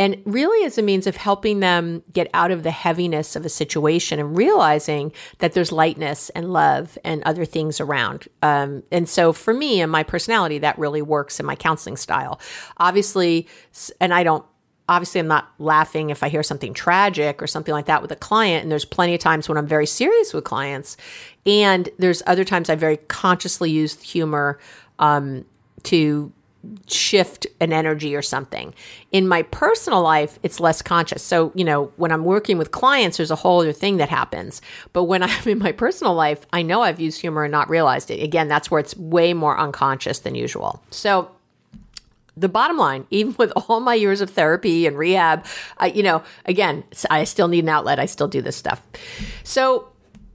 and 0.00 0.16
really 0.24 0.64
as 0.64 0.78
a 0.78 0.82
means 0.82 1.06
of 1.06 1.14
helping 1.14 1.60
them 1.60 2.02
get 2.10 2.30
out 2.32 2.50
of 2.50 2.62
the 2.62 2.70
heaviness 2.70 3.36
of 3.36 3.44
a 3.44 3.50
situation 3.50 4.18
and 4.18 4.34
realizing 4.34 5.12
that 5.40 5.52
there's 5.52 5.70
lightness 5.70 6.30
and 6.30 6.54
love 6.54 6.96
and 7.04 7.22
other 7.24 7.44
things 7.44 7.82
around. 7.82 8.26
Um, 8.40 8.82
and 8.90 9.06
so 9.06 9.34
for 9.34 9.52
me 9.52 9.82
and 9.82 9.92
my 9.92 10.02
personality, 10.02 10.56
that 10.60 10.78
really 10.78 11.02
works 11.02 11.38
in 11.38 11.44
my 11.44 11.54
counseling 11.54 11.98
style. 11.98 12.40
Obviously, 12.78 13.46
and 14.00 14.14
I 14.14 14.24
don't 14.24 14.44
obviously 14.88 15.20
I'm 15.20 15.28
not 15.28 15.52
laughing 15.58 16.08
if 16.08 16.22
I 16.22 16.30
hear 16.30 16.42
something 16.42 16.72
tragic 16.72 17.42
or 17.42 17.46
something 17.46 17.72
like 17.72 17.84
that 17.84 18.00
with 18.00 18.10
a 18.10 18.16
client. 18.16 18.62
And 18.62 18.72
there's 18.72 18.86
plenty 18.86 19.12
of 19.12 19.20
times 19.20 19.50
when 19.50 19.58
I'm 19.58 19.66
very 19.66 19.86
serious 19.86 20.32
with 20.32 20.44
clients. 20.44 20.96
And 21.44 21.90
there's 21.98 22.22
other 22.26 22.44
times 22.44 22.70
I 22.70 22.74
very 22.74 22.96
consciously 22.96 23.70
use 23.70 24.00
humor 24.00 24.58
um, 24.98 25.44
to 25.84 26.32
shift 26.86 27.46
an 27.60 27.72
energy 27.72 28.14
or 28.14 28.22
something. 28.22 28.74
In 29.12 29.26
my 29.26 29.42
personal 29.42 30.02
life, 30.02 30.38
it's 30.42 30.60
less 30.60 30.82
conscious. 30.82 31.22
So, 31.22 31.52
you 31.54 31.64
know, 31.64 31.92
when 31.96 32.12
I'm 32.12 32.24
working 32.24 32.58
with 32.58 32.70
clients, 32.70 33.16
there's 33.16 33.30
a 33.30 33.36
whole 33.36 33.60
other 33.60 33.72
thing 33.72 33.96
that 33.96 34.08
happens. 34.08 34.60
But 34.92 35.04
when 35.04 35.22
I'm 35.24 35.48
in 35.48 35.58
my 35.58 35.72
personal 35.72 36.14
life, 36.14 36.46
I 36.52 36.62
know 36.62 36.82
I've 36.82 37.00
used 37.00 37.20
humor 37.20 37.44
and 37.44 37.52
not 37.52 37.68
realized 37.70 38.10
it. 38.10 38.22
Again, 38.22 38.48
that's 38.48 38.70
where 38.70 38.80
it's 38.80 38.96
way 38.96 39.32
more 39.32 39.58
unconscious 39.58 40.20
than 40.20 40.34
usual. 40.34 40.82
So, 40.90 41.30
the 42.36 42.48
bottom 42.48 42.78
line, 42.78 43.06
even 43.10 43.34
with 43.38 43.52
all 43.56 43.80
my 43.80 43.94
years 43.94 44.20
of 44.20 44.30
therapy 44.30 44.86
and 44.86 44.96
rehab, 44.96 45.44
I, 45.78 45.86
you 45.86 46.02
know, 46.02 46.22
again, 46.46 46.84
I 47.10 47.24
still 47.24 47.48
need 47.48 47.64
an 47.64 47.68
outlet. 47.68 47.98
I 47.98 48.06
still 48.06 48.28
do 48.28 48.42
this 48.42 48.56
stuff. 48.56 48.82
So 49.44 49.89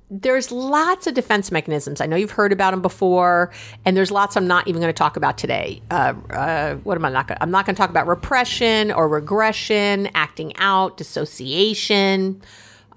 there's 0.09 0.51
lots 0.51 1.07
of 1.07 1.15
defense 1.15 1.51
mechanisms. 1.51 1.99
I 1.99 2.05
know 2.05 2.15
you've 2.15 2.31
heard 2.31 2.51
about 2.51 2.71
them 2.71 2.81
before, 2.81 3.51
and 3.85 3.97
there's 3.97 4.11
lots 4.11 4.37
I'm 4.37 4.47
not 4.47 4.67
even 4.67 4.79
going 4.81 4.93
to 4.93 4.97
talk 4.97 5.17
about 5.17 5.37
today. 5.37 5.81
Uh, 5.89 6.13
uh, 6.29 6.75
what 6.77 6.95
am 6.95 7.05
I 7.05 7.09
not 7.09 7.27
going? 7.27 7.37
I'm 7.41 7.51
not 7.51 7.65
going 7.65 7.75
to 7.75 7.79
talk 7.79 7.89
about 7.89 8.07
repression 8.07 8.91
or 8.91 9.07
regression, 9.07 10.09
acting 10.13 10.55
out, 10.57 10.97
dissociation, 10.97 12.41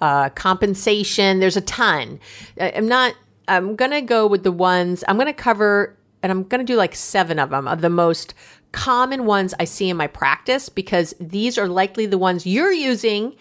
uh, 0.03 0.29
compensation. 0.31 1.41
There's 1.41 1.57
a 1.57 1.62
ton. 1.62 2.21
I'm 2.61 2.88
not. 2.88 3.15
I'm 3.49 3.77
going 3.77 3.93
to 3.93 4.03
go 4.03 4.27
with 4.27 4.43
the 4.43 4.53
ones 4.53 5.03
I'm 5.09 5.17
going 5.17 5.27
to 5.27 5.33
cover, 5.33 5.97
and 6.23 6.31
I'm 6.31 6.43
going 6.43 6.61
to 6.65 6.71
do 6.71 6.77
like 6.77 6.95
seven 6.95 7.38
of 7.38 7.49
them 7.49 7.67
of 7.67 7.81
the 7.81 7.91
most 7.91 8.35
common 8.73 9.25
ones 9.25 9.55
I 9.59 9.65
see 9.65 9.88
in 9.88 9.97
my 9.97 10.09
practice 10.09 10.69
because 10.69 11.15
these 11.19 11.57
are 11.57 11.69
likely 11.69 12.05
the 12.05 12.19
ones 12.19 12.47
you're 12.47 12.73
using 12.73 13.35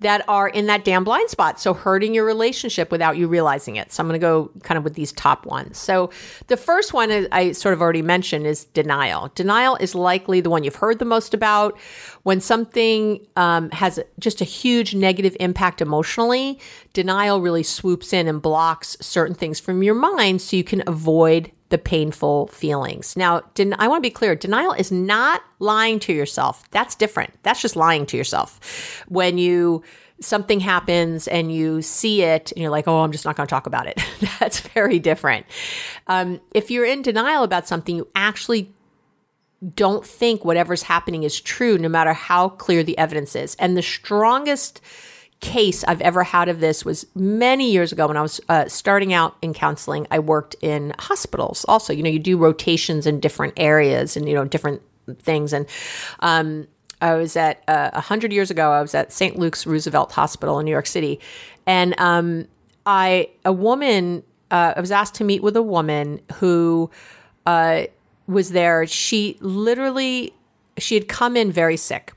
that 0.00 0.24
are 0.28 0.48
in 0.48 0.66
that 0.66 0.84
damn 0.84 1.04
blind 1.04 1.28
spot. 1.30 1.60
So 1.60 1.74
hurting 1.74 2.14
your 2.14 2.24
relationship 2.24 2.90
without 2.90 3.16
you 3.16 3.28
realizing 3.28 3.76
it. 3.76 3.92
So 3.92 4.02
I'm 4.02 4.08
going 4.08 4.18
to 4.18 4.24
go 4.24 4.50
kind 4.62 4.78
of 4.78 4.84
with 4.84 4.94
these 4.94 5.12
top 5.12 5.46
ones. 5.46 5.78
So 5.78 6.10
the 6.46 6.56
first 6.56 6.92
one 6.92 7.28
I 7.32 7.52
sort 7.52 7.74
of 7.74 7.82
already 7.82 8.02
mentioned 8.02 8.46
is 8.46 8.64
denial. 8.64 9.30
Denial 9.34 9.76
is 9.76 9.94
likely 9.94 10.40
the 10.40 10.50
one 10.50 10.64
you've 10.64 10.76
heard 10.76 10.98
the 10.98 11.04
most 11.04 11.34
about. 11.34 11.78
When 12.22 12.40
something 12.40 13.26
um, 13.36 13.70
has 13.70 14.00
just 14.18 14.40
a 14.40 14.44
huge 14.44 14.94
negative 14.94 15.36
impact 15.38 15.80
emotionally, 15.80 16.58
denial 16.92 17.40
really 17.40 17.62
swoops 17.62 18.12
in 18.12 18.26
and 18.26 18.40
blocks 18.40 18.96
certain 19.00 19.34
things 19.34 19.60
from 19.60 19.82
your 19.82 19.94
mind 19.94 20.40
so 20.40 20.56
you 20.56 20.64
can 20.64 20.82
avoid 20.86 21.52
the 21.70 21.78
painful 21.78 22.48
feelings. 22.48 23.16
Now, 23.16 23.40
den- 23.54 23.76
I 23.78 23.88
want 23.88 24.02
to 24.02 24.06
be 24.06 24.12
clear 24.12 24.34
denial 24.34 24.72
is 24.72 24.92
not 24.92 25.42
lying 25.58 25.98
to 26.00 26.12
yourself. 26.12 26.68
That's 26.70 26.94
different. 26.94 27.32
That's 27.42 27.62
just 27.62 27.76
lying 27.76 28.06
to 28.06 28.16
yourself. 28.16 29.04
When 29.08 29.38
you 29.38 29.82
something 30.20 30.60
happens 30.60 31.26
and 31.28 31.52
you 31.52 31.80
see 31.80 32.22
it 32.22 32.52
and 32.52 32.60
you're 32.60 32.70
like, 32.70 32.86
oh, 32.86 33.02
I'm 33.02 33.12
just 33.12 33.24
not 33.24 33.36
going 33.36 33.46
to 33.46 33.50
talk 33.50 33.66
about 33.66 33.86
it. 33.86 34.02
That's 34.38 34.60
very 34.60 34.98
different. 34.98 35.46
Um, 36.08 36.40
if 36.52 36.70
you're 36.70 36.84
in 36.84 37.00
denial 37.00 37.42
about 37.42 37.66
something, 37.66 37.96
you 37.96 38.08
actually 38.14 38.70
don't 39.74 40.06
think 40.06 40.44
whatever's 40.44 40.82
happening 40.82 41.22
is 41.22 41.40
true, 41.40 41.78
no 41.78 41.88
matter 41.88 42.12
how 42.12 42.50
clear 42.50 42.82
the 42.82 42.96
evidence 42.98 43.34
is. 43.34 43.54
And 43.56 43.76
the 43.76 43.82
strongest 43.82 44.82
case 45.40 45.84
I've 45.84 46.00
ever 46.02 46.22
had 46.22 46.48
of 46.48 46.60
this 46.60 46.84
was 46.84 47.06
many 47.14 47.70
years 47.70 47.92
ago 47.92 48.06
when 48.08 48.16
I 48.16 48.22
was 48.22 48.40
uh, 48.48 48.68
starting 48.68 49.12
out 49.12 49.36
in 49.42 49.54
counseling. 49.54 50.06
I 50.10 50.18
worked 50.18 50.54
in 50.60 50.94
hospitals. 50.98 51.64
Also, 51.66 51.92
you 51.92 52.02
know, 52.02 52.10
you 52.10 52.18
do 52.18 52.36
rotations 52.36 53.06
in 53.06 53.20
different 53.20 53.54
areas 53.56 54.16
and 54.16 54.28
you 54.28 54.34
know 54.34 54.44
different 54.44 54.82
things. 55.18 55.52
And 55.52 55.66
um, 56.20 56.66
I 57.00 57.14
was 57.14 57.36
at 57.36 57.62
uh, 57.68 57.90
a 57.92 57.98
uh, 57.98 58.00
hundred 58.00 58.32
years 58.32 58.50
ago. 58.50 58.70
I 58.70 58.82
was 58.82 58.94
at 58.94 59.12
St. 59.12 59.38
Luke's 59.38 59.66
Roosevelt 59.66 60.12
Hospital 60.12 60.58
in 60.58 60.66
New 60.66 60.70
York 60.70 60.86
City, 60.86 61.18
and 61.66 61.98
um, 61.98 62.46
I 62.86 63.30
a 63.44 63.52
woman. 63.52 64.22
Uh, 64.50 64.74
I 64.76 64.80
was 64.80 64.90
asked 64.90 65.14
to 65.16 65.24
meet 65.24 65.42
with 65.42 65.56
a 65.56 65.62
woman 65.62 66.20
who 66.34 66.90
uh, 67.46 67.84
was 68.26 68.50
there. 68.50 68.86
She 68.86 69.38
literally 69.40 70.34
she 70.78 70.94
had 70.94 71.08
come 71.08 71.36
in 71.36 71.50
very 71.50 71.76
sick 71.76 72.12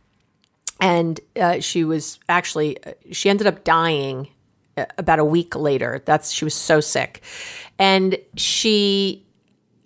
and 0.83 1.21
uh, 1.39 1.61
she 1.61 1.85
was 1.85 2.19
actually 2.27 2.77
she 3.13 3.29
ended 3.29 3.47
up 3.47 3.63
dying 3.63 4.27
uh, 4.75 4.83
about 4.97 5.17
a 5.17 5.23
week 5.23 5.55
later. 5.55 6.03
That's 6.05 6.29
she 6.29 6.43
was 6.43 6.53
so 6.53 6.81
sick. 6.81 7.23
And 7.79 8.17
she 8.35 9.25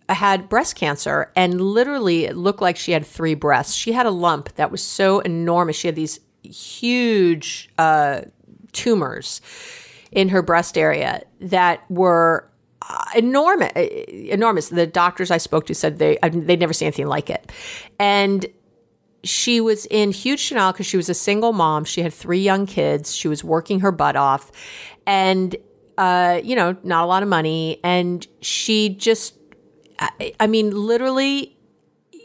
had 0.10 0.50
breast 0.50 0.75
cancer 0.75 1.32
and 1.36 1.62
literally 1.62 2.25
it 2.25 2.36
looked 2.36 2.62
like 2.62 2.77
she 2.77 2.94
had 2.94 3.06
three 3.06 3.36
breasts. 3.36 3.75
She 3.75 3.92
had 3.92 4.08
a 4.08 4.12
lump 4.12 4.56
that 4.56 4.72
was 4.72 4.82
so 4.82 5.20
enormous. 5.20 5.75
She 5.75 5.88
had 5.88 5.96
these 5.96 6.20
huge 6.42 7.70
uh, 7.77 8.22
tumors 8.72 9.39
in 10.12 10.30
her 10.30 10.42
breast 10.42 10.80
area 10.80 11.22
that 11.42 11.84
were 11.92 12.50
uh, 12.82 13.06
enormous 13.16 13.72
uh, 13.76 13.82
enormous. 13.82 14.69
The 14.69 14.88
doctors 14.88 15.30
i 15.30 15.38
spoke 15.38 15.67
to 15.67 15.76
said 15.76 16.00
they 16.00 16.17
they'd 16.24 16.60
never 16.60 16.74
seen 16.74 16.88
anything 16.88 17.06
like 17.06 17.30
it. 17.30 17.52
And 18.00 18.48
she 19.23 19.60
was 19.62 19.86
in 19.88 20.12
huge 20.12 20.49
denial 20.49 20.71
because 20.71 20.86
she 20.86 20.97
was 20.97 21.10
a 21.10 21.13
single 21.13 21.53
mom. 21.53 21.86
She 21.86 22.01
had 22.01 22.13
three 22.13 22.39
young 22.39 22.65
kids. 22.65 23.15
She 23.15 23.27
was 23.27 23.43
working 23.43 23.80
her 23.82 23.91
butt 23.91 24.15
off 24.15 24.51
and, 25.06 25.56
uh, 25.97 26.39
you 26.43 26.56
know, 26.56 26.77
not 26.84 27.03
a 27.03 27.08
lot 27.08 27.23
of 27.23 27.30
money. 27.30 27.80
And 27.84 28.25
she 28.41 28.89
just, 28.89 29.36
I, 29.99 30.34
I 30.39 30.47
mean, 30.47 30.71
literally, 30.71 31.58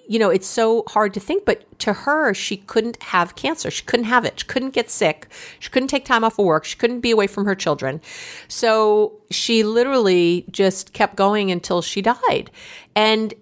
you 0.09 0.19
know, 0.19 0.31
it's 0.31 0.47
so 0.47 0.85
hard 0.89 1.15
to 1.15 1.21
think, 1.21 1.45
but 1.45 1.79
to 1.79 1.93
her, 1.93 2.35
she 2.35 2.57
couldn't 2.57 3.03
have 3.03 3.35
cancer. 3.35 3.71
She 3.71 3.85
couldn't 3.85 4.07
have 4.07 4.25
it. 4.25 4.41
She 4.41 4.47
couldn't 4.47 4.71
get 4.71 4.91
sick. 4.91 5.29
She 5.59 5.71
couldn't 5.71 5.89
take 5.89 6.05
time 6.05 6.25
off 6.25 6.39
of 6.39 6.45
work. 6.45 6.65
She 6.65 6.77
couldn't 6.77 7.01
be 7.01 7.11
away 7.11 7.27
from 7.27 7.47
her 7.47 7.55
children. 7.55 8.01
So 8.49 9.15
she 9.31 9.63
literally 9.63 10.45
just 10.51 10.93
kept 10.93 11.17
going 11.17 11.51
until 11.51 11.81
she 11.83 12.03
died. 12.03 12.51
And 12.95 13.33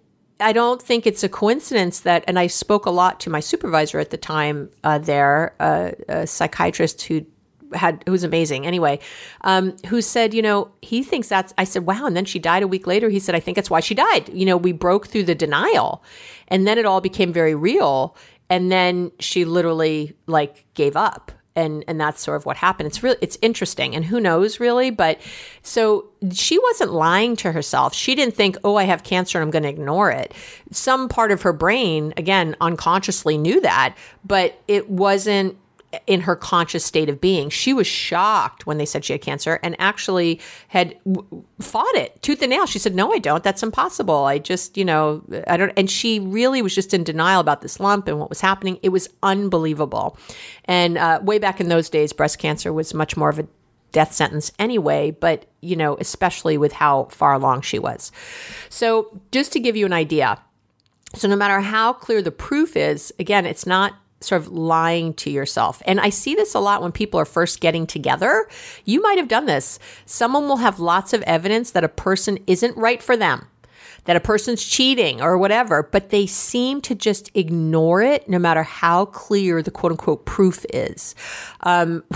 I 0.40 0.53
don't 0.53 0.81
think 0.81 1.07
it's 1.07 1.22
a 1.22 1.29
coincidence 1.29 2.00
that, 2.00 2.24
and 2.26 2.38
I 2.38 2.46
spoke 2.46 2.87
a 2.87 2.90
lot 2.90 3.20
to 3.20 3.31
my 3.31 3.40
supervisor 3.40 3.98
at 3.98 4.11
the 4.11 4.16
time 4.16 4.70
uh, 4.85 4.98
there, 4.98 5.55
uh, 5.61 5.92
a 6.09 6.26
psychiatrist 6.26 7.03
who 7.03 7.26
had 7.72 8.03
who's 8.07 8.24
amazing 8.24 8.66
anyway, 8.66 8.98
um, 9.42 9.76
who 9.87 10.03
said, 10.03 10.35
you 10.35 10.42
know, 10.42 10.72
he 10.83 11.03
thinks 11.03 11.29
that's. 11.29 11.55
I 11.57 11.64
said, 11.64 11.87
wow, 11.87 12.07
and 12.07 12.16
then 12.16 12.24
she 12.24 12.38
died 12.38 12.62
a 12.62 12.68
week 12.68 12.87
later. 12.87 13.09
He 13.09 13.20
said, 13.20 13.35
I 13.35 13.40
think 13.40 13.57
that's 13.57 13.70
why 13.70 13.81
she 13.81 13.94
died. 13.94 14.29
You 14.33 14.46
know, 14.46 14.57
we 14.57 14.72
broke 14.72 15.07
through 15.07 15.24
the 15.24 15.35
denial, 15.35 16.03
and 16.48 16.66
then 16.66 16.79
it 16.79 16.87
all 16.87 17.00
became 17.00 17.33
very 17.33 17.55
real, 17.55 18.16
and 18.48 18.72
then 18.72 19.12
she 19.20 19.44
literally 19.44 20.16
like 20.26 20.66
gave 20.74 20.96
up 20.96 21.33
and 21.56 21.84
and 21.88 22.00
that's 22.00 22.22
sort 22.22 22.36
of 22.36 22.46
what 22.46 22.56
happened. 22.56 22.86
It's 22.86 23.02
really 23.02 23.18
it's 23.20 23.38
interesting 23.42 23.94
and 23.94 24.04
who 24.04 24.20
knows 24.20 24.60
really 24.60 24.90
but 24.90 25.20
so 25.62 26.06
she 26.32 26.58
wasn't 26.58 26.92
lying 26.92 27.36
to 27.36 27.52
herself. 27.52 27.94
She 27.94 28.14
didn't 28.14 28.34
think 28.34 28.56
oh 28.64 28.76
i 28.76 28.84
have 28.84 29.02
cancer 29.02 29.38
and 29.38 29.44
i'm 29.44 29.50
going 29.50 29.64
to 29.64 29.68
ignore 29.68 30.10
it. 30.10 30.32
Some 30.70 31.08
part 31.08 31.32
of 31.32 31.42
her 31.42 31.52
brain 31.52 32.14
again 32.16 32.56
unconsciously 32.60 33.36
knew 33.36 33.60
that 33.60 33.96
but 34.24 34.60
it 34.68 34.88
wasn't 34.88 35.56
in 36.07 36.20
her 36.22 36.37
conscious 36.37 36.85
state 36.85 37.09
of 37.09 37.20
being. 37.20 37.50
She 37.50 37.72
was 37.72 37.87
shocked 37.87 38.66
when 38.66 38.79
they 38.79 38.87
said 38.87 39.05
she 39.05 39.12
had 39.12 39.22
cancer 39.22 39.59
and 39.62 39.74
actually 39.79 40.40
had 40.68 40.96
fought 41.61 41.94
it 41.94 42.22
tooth 42.22 42.42
and 42.42 42.50
nail. 42.50 42.66
She 42.66 42.79
said, 42.79 42.94
No, 42.94 43.12
I 43.12 43.18
don't. 43.18 43.42
That's 43.42 43.62
impossible. 43.62 44.24
I 44.24 44.38
just, 44.38 44.76
you 44.76 44.85
know, 44.85 45.22
I 45.46 45.57
don't. 45.57 45.72
And 45.76 45.90
she 45.90 46.20
really 46.20 46.62
was 46.62 46.74
just 46.74 46.94
in 46.94 47.03
denial 47.03 47.40
about 47.40 47.62
this 47.62 47.81
lump 47.81 48.07
and 48.09 48.18
what 48.18 48.29
was 48.29 48.40
happening. 48.40 48.79
It 48.83 48.90
was 48.90 49.09
unbelievable. 49.22 50.16
And 50.66 50.96
uh, 50.96 51.20
way 51.22 51.38
back 51.38 51.61
in 51.61 51.68
those 51.68 51.88
days, 51.88 52.12
breast 52.12 52.38
cancer 52.38 52.72
was 52.72 52.94
much 52.94 53.16
more 53.16 53.29
of 53.29 53.38
a 53.38 53.48
death 53.92 54.12
sentence 54.12 54.53
anyway, 54.59 55.11
but, 55.11 55.46
you 55.61 55.74
know, 55.74 55.96
especially 55.98 56.57
with 56.57 56.72
how 56.72 57.05
far 57.07 57.33
along 57.33 57.62
she 57.62 57.79
was. 57.79 58.12
So, 58.68 59.20
just 59.33 59.53
to 59.53 59.61
give 59.61 59.76
you 59.76 59.87
an 59.87 59.92
idea, 59.92 60.40
so 61.14 61.26
no 61.26 61.35
matter 61.35 61.61
how 61.61 61.92
clear 61.92 62.22
the 62.22 62.31
proof 62.31 62.76
is, 62.76 63.12
again, 63.18 63.46
it's 63.46 63.66
not 63.66 63.94
sort 64.20 64.42
of 64.42 64.48
lying 64.48 65.14
to 65.14 65.30
yourself. 65.30 65.83
And 65.87 66.00
I 66.00 66.11
see 66.11 66.35
this 66.35 66.54
a 66.54 66.61
lot 66.61 66.83
when 66.83 66.92
people 66.92 67.18
are 67.18 67.24
first 67.24 67.61
getting 67.61 67.87
together. 67.87 68.48
You 68.85 69.00
might 69.00 69.18
have 69.18 69.28
done 69.28 69.46
this. 69.46 69.78
Someone 70.04 70.46
will 70.46 70.59
have 70.59 70.78
lots 70.78 71.12
of 71.12 71.22
evidence 71.22 71.70
that 71.72 71.85
a 71.85 71.88
person 71.88 72.38
isn't 72.46 72.76
right 72.76 73.02
for 73.02 73.16
them 73.16 73.46
that 74.04 74.16
a 74.16 74.20
person's 74.20 74.64
cheating 74.64 75.20
or 75.20 75.36
whatever, 75.38 75.82
but 75.82 76.10
they 76.10 76.26
seem 76.26 76.80
to 76.82 76.94
just 76.94 77.30
ignore 77.34 78.02
it 78.02 78.28
no 78.28 78.38
matter 78.38 78.62
how 78.62 79.06
clear 79.06 79.62
the 79.62 79.70
quote 79.70 79.92
unquote 79.92 80.24
proof 80.26 80.64
is. 80.72 81.14
Um, 81.60 82.02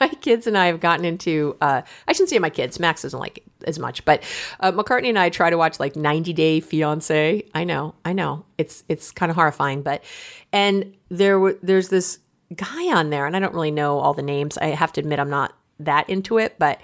my 0.00 0.08
kids 0.20 0.46
and 0.46 0.56
I 0.56 0.66
have 0.66 0.80
gotten 0.80 1.04
into, 1.04 1.56
uh, 1.60 1.82
I 2.08 2.12
shouldn't 2.12 2.30
say 2.30 2.38
my 2.38 2.50
kids, 2.50 2.80
Max 2.80 3.02
doesn't 3.02 3.18
like 3.18 3.38
it 3.38 3.44
as 3.66 3.78
much, 3.78 4.04
but 4.04 4.22
uh, 4.60 4.72
McCartney 4.72 5.08
and 5.08 5.18
I 5.18 5.28
try 5.28 5.50
to 5.50 5.56
watch 5.56 5.78
like 5.78 5.96
90 5.96 6.32
Day 6.32 6.60
Fiance. 6.60 7.44
I 7.54 7.64
know, 7.64 7.94
I 8.04 8.12
know. 8.12 8.44
It's, 8.58 8.84
it's 8.88 9.10
kind 9.10 9.30
of 9.30 9.36
horrifying, 9.36 9.82
but, 9.82 10.02
and 10.52 10.94
there, 11.08 11.54
there's 11.62 11.88
this 11.88 12.18
guy 12.54 12.94
on 12.94 13.10
there, 13.10 13.26
and 13.26 13.36
I 13.36 13.38
don't 13.38 13.54
really 13.54 13.70
know 13.70 13.98
all 13.98 14.14
the 14.14 14.22
names. 14.22 14.58
I 14.58 14.66
have 14.66 14.92
to 14.94 15.00
admit, 15.00 15.18
I'm 15.18 15.30
not 15.30 15.54
that 15.78 16.08
into 16.10 16.38
it, 16.38 16.58
but 16.58 16.80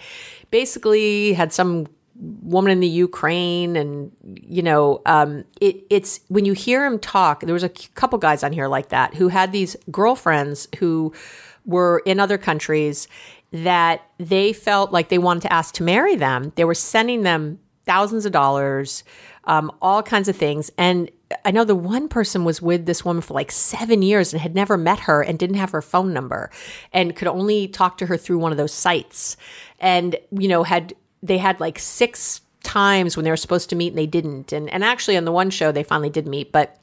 basically 0.51 1.33
had 1.33 1.53
some 1.53 1.87
woman 2.19 2.73
in 2.73 2.81
the 2.81 2.89
Ukraine, 2.89 3.77
and 3.77 4.13
you 4.41 4.63
know, 4.63 5.03
um, 5.07 5.45
it, 5.61 5.85
it's 5.91 6.21
when 6.29 6.45
you 6.45 6.53
hear 6.53 6.85
him 6.85 6.99
talk. 6.99 7.41
There 7.41 7.53
was 7.53 7.63
a 7.63 7.69
couple 7.69 8.19
guys 8.19 8.43
on 8.43 8.53
here 8.53 8.69
like 8.69 8.89
that 8.91 9.15
who 9.15 9.29
had 9.29 9.53
these 9.53 9.77
girlfriends 9.91 10.69
who 10.79 11.13
were 11.65 12.03
in 12.07 12.21
other 12.21 12.39
countries 12.39 13.09
that 13.53 14.03
they 14.19 14.53
felt 14.53 14.93
like 14.93 15.09
they 15.09 15.19
wanted 15.19 15.43
to 15.43 15.53
ask 15.53 15.75
to 15.75 15.83
marry 15.83 16.17
them. 16.17 16.53
They 16.57 16.65
were 16.65 16.75
sending 16.75 17.23
them 17.23 17.59
thousands 17.85 18.27
of 18.27 18.33
dollars, 18.33 19.05
um, 19.45 19.71
all 19.81 20.03
kinds 20.03 20.29
of 20.29 20.37
things, 20.37 20.71
and 20.77 21.11
I 21.45 21.51
know 21.51 21.65
the 21.65 21.75
one 21.75 22.09
person 22.09 22.45
was 22.45 22.63
with 22.63 22.87
this 22.87 23.05
woman 23.05 23.21
for 23.21 23.35
like 23.35 23.51
seven 23.51 24.03
years 24.03 24.33
and 24.33 24.41
had 24.41 24.55
never 24.55 24.77
met 24.77 25.01
her 25.01 25.23
and 25.23 25.39
didn't 25.39 25.57
have 25.57 25.71
her 25.71 25.83
phone 25.83 26.13
number 26.13 26.51
and 26.93 27.17
could 27.17 27.29
only 27.29 27.67
talk 27.67 27.99
to 27.99 28.07
her 28.07 28.17
through 28.17 28.39
one 28.39 28.53
of 28.53 28.59
those 28.59 28.73
sites. 28.73 29.37
And, 29.81 30.17
you 30.31 30.47
know, 30.47 30.63
had 30.63 30.95
they 31.23 31.39
had 31.39 31.61
like 31.61 31.79
six 31.79 32.41
times 32.63 33.17
when 33.17 33.25
they 33.25 33.31
were 33.31 33.37
supposed 33.37 33.71
to 33.71 33.77
meet 33.77 33.89
and 33.89 33.99
they 33.99 34.07
didn't. 34.07 34.53
And 34.53 34.69
and 34.71 34.85
actually 34.85 35.17
on 35.17 35.25
the 35.25 35.33
one 35.33 35.51
show 35.51 35.73
they 35.73 35.83
finally 35.83 36.11
did 36.11 36.27
meet, 36.27 36.53
but 36.53 36.79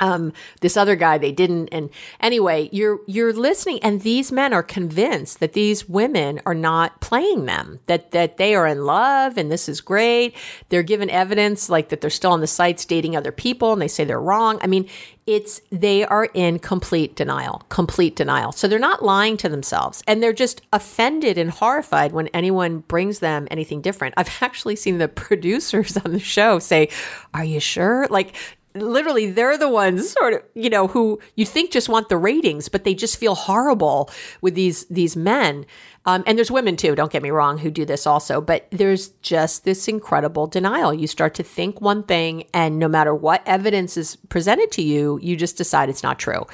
um, 0.00 0.32
this 0.60 0.76
other 0.76 0.96
guy 0.96 1.18
they 1.18 1.32
didn't 1.32 1.68
and 1.70 1.90
anyway 2.20 2.68
you're 2.72 3.00
you're 3.06 3.32
listening 3.32 3.78
and 3.82 4.00
these 4.02 4.32
men 4.32 4.52
are 4.52 4.62
convinced 4.62 5.40
that 5.40 5.52
these 5.52 5.88
women 5.88 6.40
are 6.46 6.54
not 6.54 7.00
playing 7.00 7.46
them 7.46 7.78
that 7.86 8.10
that 8.10 8.36
they 8.36 8.54
are 8.54 8.66
in 8.66 8.84
love 8.84 9.36
and 9.36 9.50
this 9.50 9.68
is 9.68 9.80
great. 9.80 10.34
They're 10.68 10.82
given 10.82 11.10
evidence 11.10 11.68
like 11.68 11.88
that 11.90 12.00
they're 12.00 12.10
still 12.10 12.32
on 12.32 12.40
the 12.40 12.46
sites 12.46 12.84
dating 12.84 13.16
other 13.16 13.32
people 13.32 13.72
and 13.72 13.80
they 13.80 13.88
say 13.88 14.04
they're 14.04 14.20
wrong. 14.20 14.58
I 14.62 14.66
mean 14.66 14.88
it's 15.26 15.62
they 15.70 16.04
are 16.04 16.26
in 16.34 16.58
complete 16.58 17.16
denial 17.16 17.62
complete 17.68 18.16
denial. 18.16 18.52
So 18.52 18.68
they're 18.68 18.78
not 18.78 19.04
lying 19.04 19.36
to 19.38 19.48
themselves 19.48 20.02
and 20.06 20.22
they're 20.22 20.32
just 20.32 20.60
offended 20.72 21.38
and 21.38 21.50
horrified 21.50 22.12
when 22.12 22.28
anyone 22.28 22.80
brings 22.80 23.20
them 23.20 23.46
anything 23.50 23.80
different. 23.80 24.14
I've 24.16 24.30
actually 24.40 24.76
seen 24.76 24.98
the 24.98 25.08
producers 25.24 25.96
on 25.96 26.12
the 26.12 26.18
show 26.18 26.58
say 26.58 26.88
are 27.32 27.44
you 27.44 27.60
sure? 27.60 28.06
Like 28.10 28.34
literally 28.74 29.30
they're 29.30 29.56
the 29.56 29.68
ones 29.68 30.10
sort 30.10 30.34
of 30.34 30.42
you 30.54 30.68
know 30.68 30.88
who 30.88 31.18
you 31.36 31.46
think 31.46 31.70
just 31.70 31.88
want 31.88 32.08
the 32.08 32.16
ratings 32.16 32.68
but 32.68 32.84
they 32.84 32.94
just 32.94 33.16
feel 33.16 33.34
horrible 33.34 34.10
with 34.40 34.54
these 34.54 34.84
these 34.86 35.16
men. 35.16 35.64
Um, 36.06 36.22
and 36.26 36.36
there's 36.36 36.50
women 36.50 36.76
too 36.76 36.94
don't 36.94 37.10
get 37.10 37.22
me 37.22 37.30
wrong 37.30 37.58
who 37.58 37.70
do 37.70 37.84
this 37.84 38.06
also 38.06 38.40
but 38.40 38.66
there's 38.70 39.08
just 39.22 39.64
this 39.64 39.86
incredible 39.88 40.46
denial. 40.46 40.92
You 40.92 41.06
start 41.06 41.34
to 41.34 41.42
think 41.42 41.80
one 41.80 42.02
thing 42.02 42.44
and 42.52 42.78
no 42.78 42.88
matter 42.88 43.14
what 43.14 43.42
evidence 43.46 43.96
is 43.96 44.16
presented 44.28 44.72
to 44.72 44.82
you 44.82 45.18
you 45.22 45.36
just 45.36 45.56
decide 45.56 45.88
it's 45.88 46.02
not 46.02 46.18
true. 46.18 46.46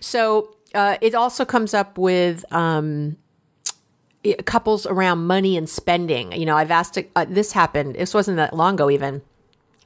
So 0.00 0.54
uh, 0.74 0.96
it 1.00 1.14
also 1.14 1.44
comes 1.44 1.74
up 1.74 1.98
with 1.98 2.44
um, 2.52 3.16
couples 4.44 4.86
around 4.86 5.26
money 5.26 5.56
and 5.56 5.68
spending. 5.68 6.32
You 6.32 6.46
know 6.46 6.56
i've 6.56 6.70
asked 6.70 6.98
uh, 7.16 7.26
this 7.28 7.52
happened 7.52 7.96
this 7.96 8.14
wasn't 8.14 8.36
that 8.36 8.54
long 8.54 8.74
ago 8.74 8.90
even. 8.90 9.22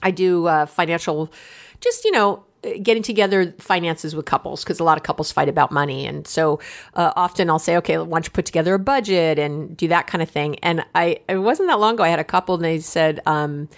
I 0.03 0.11
do 0.11 0.47
uh, 0.47 0.67
financial 0.67 1.31
just, 1.81 2.05
you 2.05 2.13
know, 2.13 2.45
getting 2.83 3.03
together 3.03 3.55
finances 3.59 4.17
with 4.17 4.27
couples 4.27 4.65
because 4.65 4.81
a 4.81 4.85
lot 4.85 4.99
of 4.99 5.05
couples 5.05 5.31
fight 5.31 5.49
about 5.49 5.71
money. 5.71 6.07
And 6.07 6.27
so 6.27 6.61
uh, 6.95 7.13
often 7.17 7.49
I'll 7.51 7.59
say, 7.59 7.77
okay, 7.77 7.99
why 7.99 8.05
don't 8.05 8.27
you 8.27 8.33
put 8.33 8.47
together 8.47 8.75
a 8.75 8.79
budget 8.79 9.39
and 9.39 9.77
do 9.77 9.89
that 9.89 10.07
kind 10.07 10.23
of 10.23 10.29
thing. 10.29 10.59
And 10.61 10.85
I, 10.95 11.21
it 11.29 11.39
wasn't 11.39 11.69
that 11.69 11.79
long 11.79 11.95
ago, 11.95 12.03
I 12.03 12.09
had 12.09 12.19
a 12.19 12.25
couple 12.25 12.57
and 12.57 12.65
they 12.65 12.81
said, 12.81 13.21
um, 13.27 13.69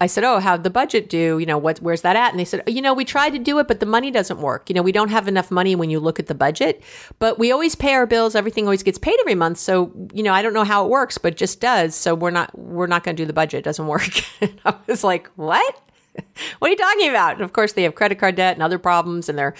I 0.00 0.06
said, 0.06 0.22
"Oh, 0.22 0.38
how'd 0.38 0.62
the 0.62 0.70
budget 0.70 1.08
do? 1.08 1.38
You 1.38 1.46
know, 1.46 1.58
what 1.58 1.78
where's 1.80 2.02
that 2.02 2.14
at?" 2.14 2.30
And 2.30 2.38
they 2.38 2.44
said, 2.44 2.62
"You 2.68 2.80
know, 2.80 2.94
we 2.94 3.04
tried 3.04 3.30
to 3.30 3.38
do 3.38 3.58
it, 3.58 3.66
but 3.66 3.80
the 3.80 3.86
money 3.86 4.10
doesn't 4.10 4.38
work. 4.38 4.68
You 4.68 4.74
know, 4.74 4.82
we 4.82 4.92
don't 4.92 5.10
have 5.10 5.26
enough 5.26 5.50
money 5.50 5.74
when 5.74 5.90
you 5.90 5.98
look 5.98 6.20
at 6.20 6.26
the 6.26 6.34
budget, 6.34 6.82
but 7.18 7.38
we 7.38 7.50
always 7.50 7.74
pay 7.74 7.94
our 7.94 8.06
bills. 8.06 8.34
Everything 8.34 8.64
always 8.64 8.82
gets 8.82 8.98
paid 8.98 9.16
every 9.20 9.34
month. 9.34 9.58
So, 9.58 9.92
you 10.12 10.22
know, 10.22 10.32
I 10.32 10.42
don't 10.42 10.52
know 10.52 10.64
how 10.64 10.84
it 10.84 10.88
works, 10.88 11.18
but 11.18 11.32
it 11.32 11.36
just 11.36 11.60
does. 11.60 11.96
So 11.96 12.14
we're 12.14 12.30
not 12.30 12.56
we're 12.56 12.86
not 12.86 13.02
going 13.02 13.16
to 13.16 13.22
do 13.22 13.26
the 13.26 13.32
budget. 13.32 13.58
It 13.58 13.64
doesn't 13.64 13.86
work." 13.86 14.08
I 14.64 14.74
was 14.86 15.02
like, 15.02 15.28
"What?" 15.34 15.82
what 16.58 16.68
are 16.68 16.70
you 16.70 16.76
talking 16.76 17.08
about? 17.08 17.34
And 17.34 17.42
of 17.42 17.52
course, 17.52 17.72
they 17.72 17.82
have 17.82 17.94
credit 17.94 18.18
card 18.18 18.36
debt 18.36 18.54
and 18.54 18.62
other 18.62 18.78
problems, 18.78 19.28
and 19.28 19.38
they're, 19.38 19.54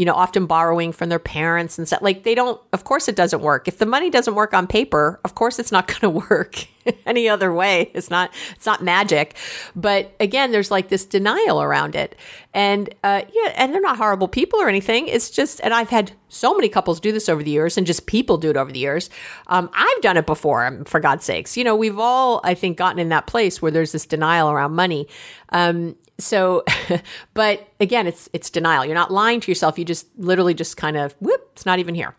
you 0.00 0.06
know, 0.06 0.14
often 0.14 0.46
borrowing 0.46 0.92
from 0.92 1.10
their 1.10 1.18
parents 1.18 1.76
and 1.76 1.86
stuff. 1.86 2.00
Like 2.00 2.22
they 2.22 2.34
don't. 2.34 2.58
Of 2.72 2.84
course, 2.84 3.06
it 3.06 3.16
doesn't 3.16 3.42
work. 3.42 3.68
If 3.68 3.76
the 3.76 3.84
money 3.84 4.08
doesn't 4.08 4.34
work 4.34 4.54
on 4.54 4.66
paper, 4.66 5.20
of 5.24 5.34
course, 5.34 5.58
it's 5.58 5.70
not 5.70 5.86
going 6.00 6.00
to 6.00 6.08
work 6.08 6.66
any 7.06 7.28
other 7.28 7.52
way. 7.52 7.90
It's 7.92 8.08
not. 8.08 8.32
It's 8.56 8.64
not 8.64 8.82
magic. 8.82 9.36
But 9.76 10.16
again, 10.18 10.52
there's 10.52 10.70
like 10.70 10.88
this 10.88 11.04
denial 11.04 11.60
around 11.60 11.94
it, 11.96 12.16
and 12.54 12.88
uh, 13.04 13.24
yeah, 13.30 13.52
and 13.56 13.74
they're 13.74 13.82
not 13.82 13.98
horrible 13.98 14.26
people 14.26 14.58
or 14.58 14.70
anything. 14.70 15.06
It's 15.06 15.28
just, 15.28 15.60
and 15.62 15.74
I've 15.74 15.90
had 15.90 16.12
so 16.30 16.54
many 16.54 16.70
couples 16.70 16.98
do 16.98 17.12
this 17.12 17.28
over 17.28 17.42
the 17.42 17.50
years, 17.50 17.76
and 17.76 17.86
just 17.86 18.06
people 18.06 18.38
do 18.38 18.48
it 18.48 18.56
over 18.56 18.72
the 18.72 18.78
years. 18.78 19.10
Um, 19.48 19.68
I've 19.74 20.00
done 20.00 20.16
it 20.16 20.24
before. 20.24 20.64
Um, 20.64 20.86
for 20.86 20.98
God's 20.98 21.26
sakes, 21.26 21.58
you 21.58 21.64
know, 21.64 21.76
we've 21.76 21.98
all, 21.98 22.40
I 22.42 22.54
think, 22.54 22.78
gotten 22.78 23.00
in 23.00 23.10
that 23.10 23.26
place 23.26 23.60
where 23.60 23.70
there's 23.70 23.92
this 23.92 24.06
denial 24.06 24.50
around 24.50 24.72
money. 24.72 25.08
Um, 25.50 25.94
so 26.20 26.64
but 27.34 27.68
again 27.80 28.06
it's 28.06 28.28
it's 28.32 28.50
denial. 28.50 28.84
You're 28.84 28.94
not 28.94 29.12
lying 29.12 29.40
to 29.40 29.50
yourself. 29.50 29.78
You 29.78 29.84
just 29.84 30.06
literally 30.18 30.54
just 30.54 30.76
kind 30.76 30.96
of 30.96 31.14
whoop 31.20 31.48
it's 31.52 31.66
not 31.66 31.78
even 31.78 31.94
here. 31.94 32.14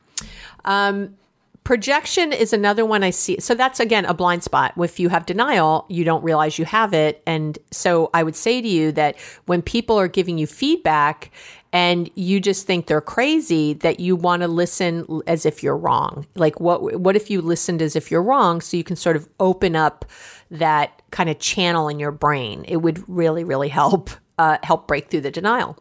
Um, 0.65 1.15
projection 1.63 2.33
is 2.33 2.53
another 2.53 2.85
one 2.85 3.03
i 3.03 3.11
see. 3.11 3.39
So 3.39 3.53
that's 3.53 3.79
again 3.79 4.05
a 4.05 4.13
blind 4.13 4.43
spot. 4.43 4.73
If 4.77 4.99
you 4.99 5.09
have 5.09 5.25
denial 5.25 5.85
you 5.89 6.03
don't 6.03 6.23
realize 6.23 6.57
you 6.57 6.65
have 6.65 6.93
it. 6.93 7.21
And 7.25 7.57
so 7.71 8.09
i 8.13 8.23
would 8.23 8.35
say 8.35 8.61
to 8.61 8.67
you 8.67 8.91
that 8.93 9.17
when 9.45 9.61
people 9.61 9.97
are 9.99 10.07
giving 10.07 10.37
you 10.37 10.47
feedback 10.47 11.31
and 11.73 12.09
you 12.15 12.39
just 12.39 12.67
think 12.67 12.87
they're 12.87 13.01
crazy 13.01 13.73
that 13.75 13.99
you 13.99 14.15
want 14.15 14.41
to 14.41 14.47
listen 14.47 15.21
as 15.25 15.45
if 15.45 15.63
you're 15.63 15.77
wrong. 15.77 16.27
Like 16.35 16.59
what 16.59 16.99
what 16.99 17.15
if 17.15 17.29
you 17.29 17.41
listened 17.41 17.81
as 17.81 17.95
if 17.95 18.11
you're 18.11 18.23
wrong? 18.23 18.61
So 18.61 18.75
you 18.75 18.83
can 18.83 18.95
sort 18.95 19.15
of 19.15 19.29
open 19.39 19.75
up 19.75 20.05
that 20.51 21.01
kind 21.11 21.29
of 21.29 21.39
channel 21.39 21.87
in 21.87 21.99
your 21.99 22.11
brain. 22.11 22.65
It 22.67 22.77
would 22.77 23.03
really, 23.09 23.43
really 23.43 23.69
help 23.69 24.11
uh, 24.37 24.57
help 24.63 24.87
break 24.87 25.09
through 25.09 25.21
the 25.21 25.31
denial. 25.31 25.77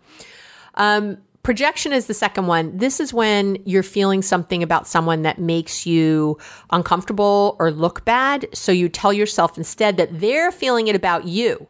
Um, 0.75 1.19
projection 1.43 1.93
is 1.93 2.07
the 2.07 2.15
second 2.15 2.47
one. 2.47 2.77
This 2.77 3.01
is 3.01 3.13
when 3.13 3.59
you're 3.65 3.83
feeling 3.83 4.23
something 4.23 4.63
about 4.63 4.87
someone 4.87 5.23
that 5.23 5.39
makes 5.39 5.87
you 5.87 6.39
uncomfortable 6.71 7.57
or 7.59 7.71
look 7.71 8.05
bad. 8.05 8.47
So 8.53 8.71
you 8.73 8.89
tell 8.89 9.13
yourself 9.13 9.57
instead 9.57 9.97
that 9.97 10.21
they're 10.21 10.53
feeling 10.53 10.89
it 10.89 10.97
about 10.97 11.25
you. 11.25 11.67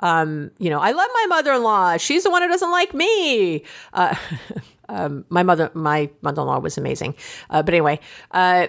Um, 0.00 0.50
you 0.58 0.70
know, 0.70 0.80
I 0.80 0.92
love 0.92 1.10
my 1.12 1.26
mother-in-law. 1.28 1.96
She's 1.98 2.24
the 2.24 2.30
one 2.30 2.42
who 2.42 2.48
doesn't 2.48 2.70
like 2.70 2.94
me. 2.94 3.64
Uh, 3.92 4.14
um, 4.88 5.24
my 5.28 5.42
mother, 5.42 5.70
my 5.74 6.10
mother-in-law 6.22 6.58
was 6.60 6.78
amazing. 6.78 7.14
Uh, 7.50 7.62
but 7.62 7.74
anyway, 7.74 8.00
uh, 8.32 8.68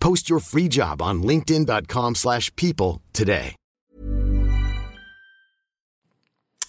Post 0.00 0.28
your 0.28 0.40
free 0.40 0.68
job 0.68 1.00
on 1.00 1.22
linkedin.com 1.22 2.16
slash 2.16 2.54
people 2.56 3.02
today. 3.12 3.54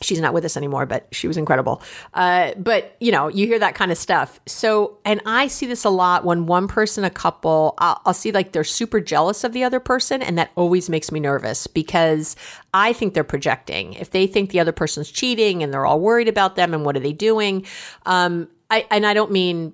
she's 0.01 0.19
not 0.19 0.33
with 0.33 0.45
us 0.45 0.55
anymore, 0.55 0.85
but 0.85 1.07
she 1.11 1.27
was 1.27 1.37
incredible. 1.37 1.81
Uh, 2.13 2.53
but 2.55 2.95
you 2.99 3.11
know, 3.11 3.27
you 3.27 3.47
hear 3.47 3.59
that 3.59 3.75
kind 3.75 3.91
of 3.91 3.97
stuff. 3.97 4.39
So, 4.45 4.97
and 5.05 5.21
I 5.25 5.47
see 5.47 5.65
this 5.65 5.83
a 5.83 5.89
lot 5.89 6.25
when 6.25 6.45
one 6.45 6.67
person, 6.67 7.03
a 7.03 7.09
couple, 7.09 7.75
I'll, 7.79 8.01
I'll, 8.05 8.13
see 8.13 8.31
like 8.31 8.51
they're 8.51 8.63
super 8.63 8.99
jealous 8.99 9.43
of 9.43 9.53
the 9.53 9.63
other 9.63 9.79
person, 9.79 10.21
and 10.21 10.37
that 10.37 10.51
always 10.55 10.89
makes 10.89 11.11
me 11.11 11.19
nervous 11.19 11.67
because 11.67 12.35
I 12.73 12.93
think 12.93 13.13
they're 13.13 13.23
projecting. 13.23 13.93
If 13.93 14.11
they 14.11 14.27
think 14.27 14.51
the 14.51 14.59
other 14.59 14.71
person's 14.71 15.11
cheating 15.11 15.63
and 15.63 15.73
they're 15.73 15.85
all 15.85 15.99
worried 15.99 16.27
about 16.27 16.55
them 16.55 16.73
and 16.73 16.85
what 16.85 16.95
are 16.95 17.01
they 17.01 17.13
doing, 17.13 17.65
um, 18.05 18.47
I 18.69 18.85
and 18.91 19.05
I 19.05 19.13
don't 19.13 19.31
mean 19.31 19.73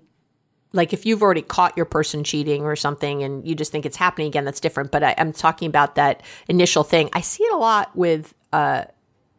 like 0.73 0.93
if 0.93 1.05
you've 1.05 1.21
already 1.21 1.41
caught 1.41 1.75
your 1.77 1.85
person 1.85 2.23
cheating 2.23 2.63
or 2.63 2.75
something 2.75 3.23
and 3.23 3.47
you 3.47 3.55
just 3.55 3.71
think 3.71 3.85
it's 3.85 3.97
happening 3.97 4.27
again, 4.27 4.45
that's 4.45 4.59
different. 4.59 4.91
But 4.91 5.03
I, 5.03 5.11
am 5.11 5.31
talking 5.31 5.67
about 5.67 5.95
that 5.95 6.21
initial 6.47 6.83
thing. 6.83 7.09
I 7.13 7.21
see 7.21 7.43
it 7.43 7.53
a 7.53 7.57
lot 7.57 7.95
with. 7.95 8.33
Uh, 8.51 8.85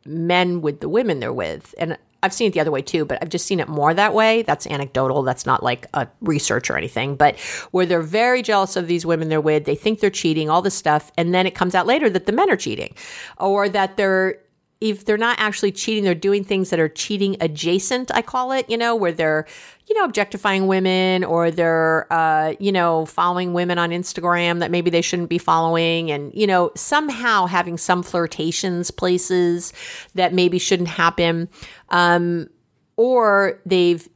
men 0.06 0.62
with 0.62 0.80
the 0.80 0.88
women 0.88 1.20
they're 1.20 1.32
with. 1.32 1.74
And 1.78 1.98
I've 2.22 2.32
seen 2.32 2.48
it 2.48 2.54
the 2.54 2.60
other 2.60 2.70
way 2.70 2.82
too, 2.82 3.04
but 3.04 3.18
I've 3.22 3.28
just 3.28 3.46
seen 3.46 3.60
it 3.60 3.68
more 3.68 3.92
that 3.92 4.14
way. 4.14 4.42
That's 4.42 4.66
anecdotal. 4.66 5.22
That's 5.22 5.46
not 5.46 5.62
like 5.62 5.86
a 5.94 6.08
research 6.20 6.70
or 6.70 6.76
anything, 6.76 7.14
but 7.14 7.38
where 7.70 7.86
they're 7.86 8.02
very 8.02 8.42
jealous 8.42 8.76
of 8.76 8.86
these 8.86 9.04
women 9.04 9.28
they're 9.28 9.40
with, 9.40 9.64
they 9.64 9.74
think 9.74 10.00
they're 10.00 10.10
cheating, 10.10 10.48
all 10.48 10.62
this 10.62 10.74
stuff, 10.74 11.12
and 11.16 11.34
then 11.34 11.46
it 11.46 11.54
comes 11.54 11.74
out 11.74 11.86
later 11.86 12.08
that 12.10 12.26
the 12.26 12.32
men 12.32 12.50
are 12.50 12.56
cheating, 12.56 12.94
or 13.38 13.68
that 13.68 13.96
they're 13.96 14.38
if 14.80 15.06
they're 15.06 15.16
not 15.16 15.38
actually 15.40 15.72
cheating, 15.72 16.04
they're 16.04 16.14
doing 16.14 16.44
things 16.44 16.68
that 16.70 16.78
are 16.78 16.88
cheating 16.88 17.36
adjacent, 17.40 18.10
I 18.14 18.20
call 18.20 18.52
it, 18.52 18.68
you 18.68 18.76
know, 18.76 18.94
where 18.94 19.12
they're, 19.12 19.46
you 19.86 19.94
know, 19.94 20.04
objectifying 20.04 20.66
women 20.66 21.24
or 21.24 21.50
they're, 21.50 22.12
uh, 22.12 22.54
you 22.60 22.72
know, 22.72 23.06
following 23.06 23.54
women 23.54 23.78
on 23.78 23.90
Instagram 23.90 24.60
that 24.60 24.70
maybe 24.70 24.90
they 24.90 25.00
shouldn't 25.00 25.30
be 25.30 25.38
following 25.38 26.10
and, 26.10 26.30
you 26.34 26.46
know, 26.46 26.72
somehow 26.76 27.46
having 27.46 27.78
some 27.78 28.02
flirtations 28.02 28.90
places 28.90 29.72
that 30.14 30.34
maybe 30.34 30.58
shouldn't 30.58 30.90
happen. 30.90 31.48
Um, 31.88 32.48
or 32.96 33.60
they've 33.64 34.06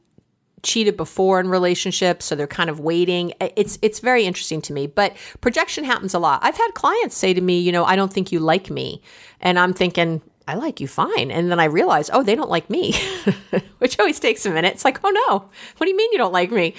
cheated 0.63 0.95
before 0.95 1.39
in 1.39 1.49
relationships 1.49 2.25
so 2.25 2.35
they're 2.35 2.45
kind 2.45 2.69
of 2.69 2.79
waiting. 2.79 3.33
It's 3.39 3.79
it's 3.81 3.99
very 3.99 4.25
interesting 4.25 4.61
to 4.63 4.73
me 4.73 4.85
but 4.85 5.15
projection 5.41 5.83
happens 5.83 6.13
a 6.13 6.19
lot. 6.19 6.39
I've 6.43 6.55
had 6.57 6.69
clients 6.75 7.17
say 7.17 7.33
to 7.33 7.41
me 7.41 7.59
you 7.59 7.71
know 7.71 7.83
i 7.83 7.95
don't 7.95 8.13
think 8.13 8.31
you 8.31 8.39
like 8.39 8.69
me. 8.69 9.01
And 9.39 9.57
i'm 9.57 9.73
thinking 9.73 10.21
I 10.51 10.55
like 10.55 10.81
you 10.81 10.87
fine. 10.87 11.31
And 11.31 11.49
then 11.49 11.61
I 11.61 11.65
realize, 11.65 12.09
oh, 12.11 12.23
they 12.23 12.35
don't 12.35 12.49
like 12.49 12.69
me, 12.69 12.93
which 13.77 13.97
always 13.97 14.19
takes 14.19 14.45
a 14.45 14.49
minute. 14.49 14.73
It's 14.73 14.83
like, 14.83 14.99
oh 15.01 15.09
no, 15.09 15.49
what 15.77 15.85
do 15.85 15.89
you 15.89 15.95
mean 15.95 16.11
you 16.11 16.17
don't 16.17 16.33
like 16.33 16.51
me? 16.51 16.73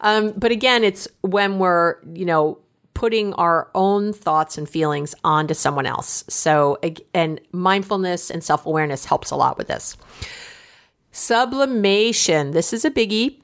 Um, 0.00 0.32
but 0.34 0.50
again, 0.50 0.82
it's 0.82 1.06
when 1.20 1.58
we're, 1.58 1.96
you 2.14 2.24
know, 2.24 2.58
putting 2.94 3.34
our 3.34 3.70
own 3.74 4.14
thoughts 4.14 4.56
and 4.56 4.66
feelings 4.66 5.14
onto 5.24 5.52
someone 5.52 5.84
else. 5.84 6.24
So, 6.28 6.78
and 7.12 7.38
mindfulness 7.52 8.30
and 8.30 8.42
self 8.42 8.64
awareness 8.64 9.04
helps 9.04 9.30
a 9.30 9.36
lot 9.36 9.58
with 9.58 9.68
this. 9.68 9.98
Sublimation. 11.12 12.52
This 12.52 12.72
is 12.72 12.86
a 12.86 12.90
biggie. 12.90 13.42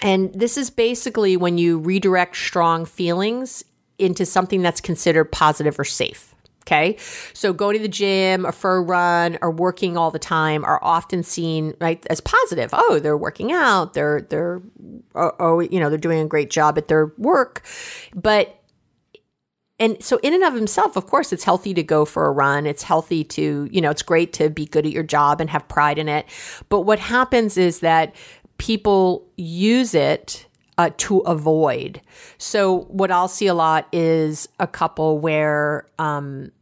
And 0.00 0.32
this 0.32 0.56
is 0.56 0.70
basically 0.70 1.36
when 1.36 1.58
you 1.58 1.78
redirect 1.78 2.34
strong 2.34 2.86
feelings 2.86 3.62
into 3.98 4.24
something 4.24 4.62
that's 4.62 4.80
considered 4.80 5.26
positive 5.26 5.78
or 5.78 5.84
safe. 5.84 6.34
Okay. 6.66 6.96
So 7.32 7.52
going 7.52 7.76
to 7.76 7.82
the 7.82 7.88
gym 7.88 8.44
or 8.44 8.50
for 8.50 8.78
a 8.78 8.82
run 8.82 9.38
or 9.40 9.52
working 9.52 9.96
all 9.96 10.10
the 10.10 10.18
time 10.18 10.64
are 10.64 10.82
often 10.82 11.22
seen 11.22 11.74
right 11.80 12.04
as 12.10 12.20
positive. 12.20 12.70
Oh, 12.72 12.98
they're 12.98 13.16
working 13.16 13.52
out. 13.52 13.94
They're, 13.94 14.22
they're, 14.22 14.60
oh, 15.14 15.32
oh, 15.38 15.60
you 15.60 15.78
know, 15.78 15.88
they're 15.88 15.98
doing 15.98 16.18
a 16.20 16.26
great 16.26 16.50
job 16.50 16.76
at 16.76 16.88
their 16.88 17.12
work. 17.18 17.64
But, 18.16 18.60
and 19.78 20.02
so 20.02 20.18
in 20.24 20.34
and 20.34 20.42
of 20.42 20.54
himself, 20.54 20.96
of 20.96 21.06
course, 21.06 21.32
it's 21.32 21.44
healthy 21.44 21.72
to 21.74 21.84
go 21.84 22.04
for 22.04 22.26
a 22.26 22.32
run. 22.32 22.66
It's 22.66 22.82
healthy 22.82 23.22
to, 23.22 23.68
you 23.70 23.80
know, 23.80 23.90
it's 23.90 24.02
great 24.02 24.32
to 24.34 24.50
be 24.50 24.66
good 24.66 24.86
at 24.86 24.92
your 24.92 25.04
job 25.04 25.40
and 25.40 25.48
have 25.50 25.68
pride 25.68 25.98
in 25.98 26.08
it. 26.08 26.26
But 26.68 26.80
what 26.80 26.98
happens 26.98 27.56
is 27.56 27.78
that 27.80 28.12
people 28.58 29.24
use 29.36 29.94
it 29.94 30.45
uh, 30.78 30.90
to 30.98 31.18
avoid. 31.20 32.00
So 32.38 32.80
what 32.88 33.10
I'll 33.10 33.28
see 33.28 33.46
a 33.46 33.54
lot 33.54 33.88
is 33.92 34.48
a 34.60 34.66
couple 34.66 35.18
where 35.18 35.88
um, 35.98 36.52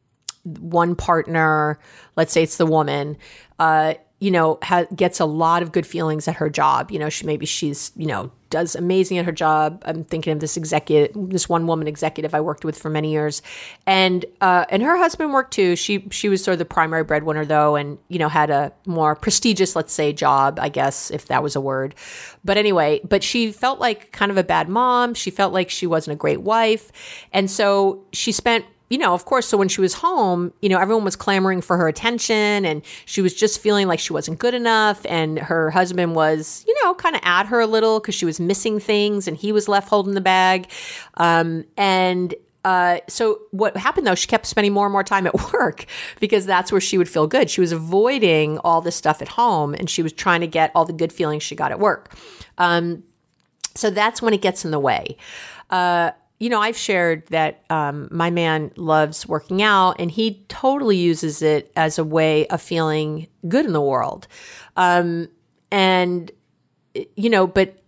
one 0.45 0.95
partner, 0.95 1.79
let's 2.17 2.33
say 2.33 2.43
it's 2.43 2.57
the 2.57 2.67
woman, 2.67 3.17
uh, 3.59 3.95
you 4.21 4.31
know, 4.31 4.59
ha- 4.63 4.87
gets 4.95 5.21
a 5.21 5.25
lot 5.27 5.63
of 5.63 5.73
good 5.73 5.87
feelings 5.87 6.29
at 6.29 6.37
her 6.37 6.49
job. 6.49 6.91
You 6.91 6.99
know, 6.99 7.09
she 7.09 7.27
maybe 7.27 7.47
she's, 7.47 7.93
you 7.97 8.07
know, 8.07 8.31
does 8.55 8.77
amazing 8.77 9.19
at 9.19 9.25
her 9.25 9.33
job. 9.33 9.83
I'm 9.85 10.05
thinking 10.05 10.33
of 10.33 10.39
this 10.39 10.57
executive, 10.57 11.11
this 11.29 11.49
one 11.49 11.67
woman 11.67 11.89
executive 11.89 12.37
I 12.37 12.41
worked 12.41 12.65
with 12.65 12.79
for 12.79 12.89
many 12.89 13.11
years, 13.11 13.43
and 13.85 14.25
uh, 14.41 14.65
and 14.69 14.81
her 14.81 14.97
husband 14.97 15.33
worked 15.33 15.53
too. 15.53 15.75
She 15.75 16.07
she 16.13 16.29
was 16.29 16.45
sort 16.45 16.53
of 16.53 16.61
the 16.61 16.65
primary 16.65 17.03
breadwinner 17.03 17.45
though, 17.45 17.75
and 17.75 17.99
you 18.07 18.21
know 18.21 18.29
had 18.29 18.51
a 18.51 18.73
more 18.87 19.17
prestigious, 19.17 19.75
let's 19.75 19.93
say, 19.93 20.13
job, 20.13 20.61
I 20.61 20.69
guess 20.69 21.11
if 21.11 21.27
that 21.27 21.43
was 21.43 21.57
a 21.57 21.61
word. 21.61 21.97
But 22.45 22.57
anyway, 22.57 23.01
but 23.03 23.25
she 23.25 23.51
felt 23.51 23.81
like 23.81 24.13
kind 24.13 24.31
of 24.31 24.39
a 24.39 24.45
bad 24.45 24.69
mom. 24.69 25.15
She 25.15 25.33
felt 25.33 25.53
like 25.53 25.69
she 25.69 25.89
wasn't 25.89 26.15
a 26.15 26.17
great 26.17 26.43
wife, 26.43 26.93
and 27.33 27.51
so 27.51 28.05
she 28.13 28.31
spent 28.31 28.67
you 28.95 28.99
know, 28.99 29.13
of 29.13 29.25
course, 29.25 29.49
so 29.49 29.57
when 29.59 29.67
she 29.67 29.81
was 29.81 29.93
home, 29.93 30.53
you 30.63 30.69
know, 30.69 30.79
everyone 30.79 31.03
was 31.03 31.17
clamoring 31.17 31.61
for 31.63 31.77
her 31.77 31.89
attention 31.89 32.65
and 32.65 32.81
she 33.07 33.21
was 33.21 33.35
just 33.35 33.61
feeling 33.61 33.89
like 33.89 33.99
she 33.99 34.13
wasn't 34.13 34.39
good 34.39 34.55
enough. 34.55 35.05
And 35.09 35.37
her 35.37 35.73
husband 35.73 36.15
was, 36.15 36.65
you 36.69 36.77
know, 36.81 36.95
kind 36.95 37.17
of 37.17 37.21
at 37.25 37.47
her 37.47 37.59
a 37.59 37.67
little 37.67 37.99
because 37.99 38.15
she 38.15 38.25
was 38.25 38.39
missing 38.39 38.79
things 38.79 39.27
and 39.27 39.37
he 39.37 39.51
was 39.51 39.67
left 39.67 39.89
holding 39.89 40.15
the 40.15 40.21
bag. 40.21 40.71
Um, 41.15 41.65
and 41.77 42.37
uh, 42.65 42.99
so 43.09 43.41
what 43.51 43.77
happened 43.77 44.07
though, 44.07 44.15
she 44.15 44.29
kept 44.29 44.47
spending 44.47 44.73
more 44.73 44.87
and 44.87 44.93
more 44.93 45.03
time 45.03 45.27
at 45.27 45.35
work 45.53 45.87
because 46.21 46.47
that's 46.47 46.71
where 46.71 46.81
she 46.81 46.97
would 46.97 47.09
feel 47.09 47.27
good. 47.27 47.51
She 47.51 47.61
was 47.61 47.73
avoiding 47.73 48.59
all 48.59 48.81
this 48.81 48.95
stuff 48.95 49.21
at 49.21 49.27
home 49.27 49.75
and 49.75 49.91
she 49.91 50.05
was 50.05 50.13
trying 50.13 50.41
to 50.41 50.47
get 50.47 50.71
all 50.73 50.85
the 50.85 50.93
good 50.93 51.13
feelings 51.13 51.43
she 51.43 51.57
got 51.57 51.73
at 51.73 51.81
work. 51.81 52.15
Um, 52.59 53.03
so 53.75 53.91
that's 53.91 54.23
when 54.23 54.35
it 54.35 54.41
gets 54.41 54.65
in 54.65 54.71
the 54.71 54.79
way. 54.79 55.17
Uh, 55.69 56.13
you 56.41 56.49
know, 56.51 56.61
I've 56.61 56.77
shared 56.77 57.27
that 57.29 57.65
um, 57.71 58.09
my 58.11 58.31
man 58.31 58.73
loves 58.77 59.27
working 59.27 59.63
out 59.63 59.97
and 59.99 60.11
he 60.11 60.45
totally 60.49 60.97
uses 60.97 61.43
it 61.43 61.73
as 61.77 61.99
a 61.99 62.05
way 62.05 62.47
of 62.49 62.61
feeling 62.61 63.29
good 63.49 63.65
in 63.65 63.73
the 63.73 63.81
world. 63.81 64.27
Um, 64.77 65.29
and, 65.71 66.31
you 67.17 67.31
know, 67.31 67.47
but 67.47 67.83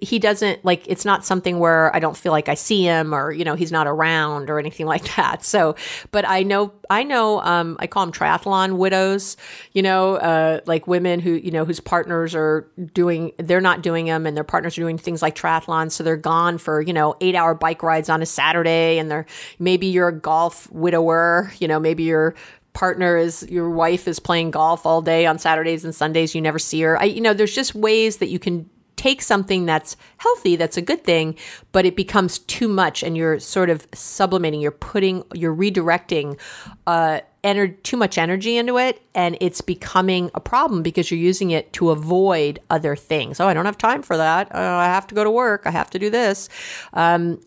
he 0.00 0.18
doesn't 0.18 0.64
like 0.64 0.84
it's 0.88 1.04
not 1.04 1.24
something 1.24 1.60
where 1.60 1.94
I 1.94 2.00
don't 2.00 2.16
feel 2.16 2.32
like 2.32 2.48
I 2.48 2.54
see 2.54 2.82
him 2.82 3.14
or 3.14 3.30
you 3.30 3.44
know 3.44 3.54
he's 3.54 3.70
not 3.70 3.86
around 3.86 4.50
or 4.50 4.58
anything 4.58 4.86
like 4.86 5.04
that. 5.16 5.44
So, 5.44 5.76
but 6.10 6.28
I 6.28 6.42
know 6.42 6.72
I 6.90 7.04
know 7.04 7.40
um, 7.42 7.76
I 7.78 7.86
call 7.86 8.04
them 8.04 8.12
triathlon 8.12 8.76
widows. 8.76 9.36
You 9.72 9.82
know, 9.82 10.16
uh, 10.16 10.60
like 10.66 10.88
women 10.88 11.20
who 11.20 11.32
you 11.32 11.52
know 11.52 11.64
whose 11.64 11.78
partners 11.78 12.34
are 12.34 12.68
doing 12.92 13.32
they're 13.38 13.60
not 13.60 13.82
doing 13.82 14.06
them 14.06 14.26
and 14.26 14.36
their 14.36 14.44
partners 14.44 14.76
are 14.76 14.80
doing 14.80 14.98
things 14.98 15.22
like 15.22 15.36
triathlon, 15.36 15.92
so 15.92 16.02
they're 16.02 16.16
gone 16.16 16.58
for 16.58 16.80
you 16.80 16.92
know 16.92 17.14
eight 17.20 17.36
hour 17.36 17.54
bike 17.54 17.82
rides 17.82 18.08
on 18.08 18.20
a 18.20 18.26
Saturday, 18.26 18.98
and 18.98 19.10
they're 19.10 19.26
maybe 19.60 19.86
you're 19.86 20.08
a 20.08 20.18
golf 20.18 20.70
widower. 20.72 21.52
You 21.58 21.68
know, 21.68 21.78
maybe 21.78 22.02
you're 22.02 22.34
partner 22.72 23.16
is 23.16 23.46
your 23.48 23.70
wife 23.70 24.06
is 24.06 24.20
playing 24.20 24.50
golf 24.50 24.86
all 24.86 25.02
day 25.02 25.26
on 25.26 25.38
Saturdays 25.38 25.84
and 25.84 25.94
Sundays. 25.94 26.34
You 26.34 26.40
never 26.40 26.58
see 26.58 26.80
her. 26.82 27.00
I, 27.00 27.04
you 27.04 27.20
know, 27.20 27.32
there's 27.32 27.54
just 27.54 27.74
ways 27.74 28.18
that 28.18 28.28
you 28.28 28.38
can 28.38 28.68
take 28.98 29.22
something 29.22 29.64
that's 29.64 29.96
healthy, 30.18 30.56
that's 30.56 30.76
a 30.76 30.82
good 30.82 31.04
thing, 31.04 31.36
but 31.72 31.86
it 31.86 31.96
becomes 31.96 32.40
too 32.40 32.68
much 32.68 33.02
and 33.02 33.16
you're 33.16 33.38
sort 33.38 33.70
of 33.70 33.86
sublimating, 33.94 34.60
you're 34.60 34.70
putting, 34.70 35.24
you're 35.32 35.54
redirecting 35.54 36.38
uh, 36.86 37.20
ener- 37.44 37.82
too 37.82 37.96
much 37.96 38.18
energy 38.18 38.58
into 38.58 38.76
it 38.76 39.00
and 39.14 39.38
it's 39.40 39.60
becoming 39.60 40.30
a 40.34 40.40
problem 40.40 40.82
because 40.82 41.10
you're 41.10 41.20
using 41.20 41.52
it 41.52 41.72
to 41.72 41.90
avoid 41.90 42.58
other 42.68 42.94
things. 42.96 43.40
Oh, 43.40 43.46
I 43.46 43.54
don't 43.54 43.64
have 43.64 43.78
time 43.78 44.02
for 44.02 44.16
that. 44.16 44.48
Oh, 44.50 44.76
I 44.76 44.86
have 44.86 45.06
to 45.06 45.14
go 45.14 45.24
to 45.24 45.30
work. 45.30 45.62
I 45.64 45.70
have 45.70 45.88
to 45.90 45.98
do 45.98 46.10
this. 46.10 46.48
Um, 46.92 47.40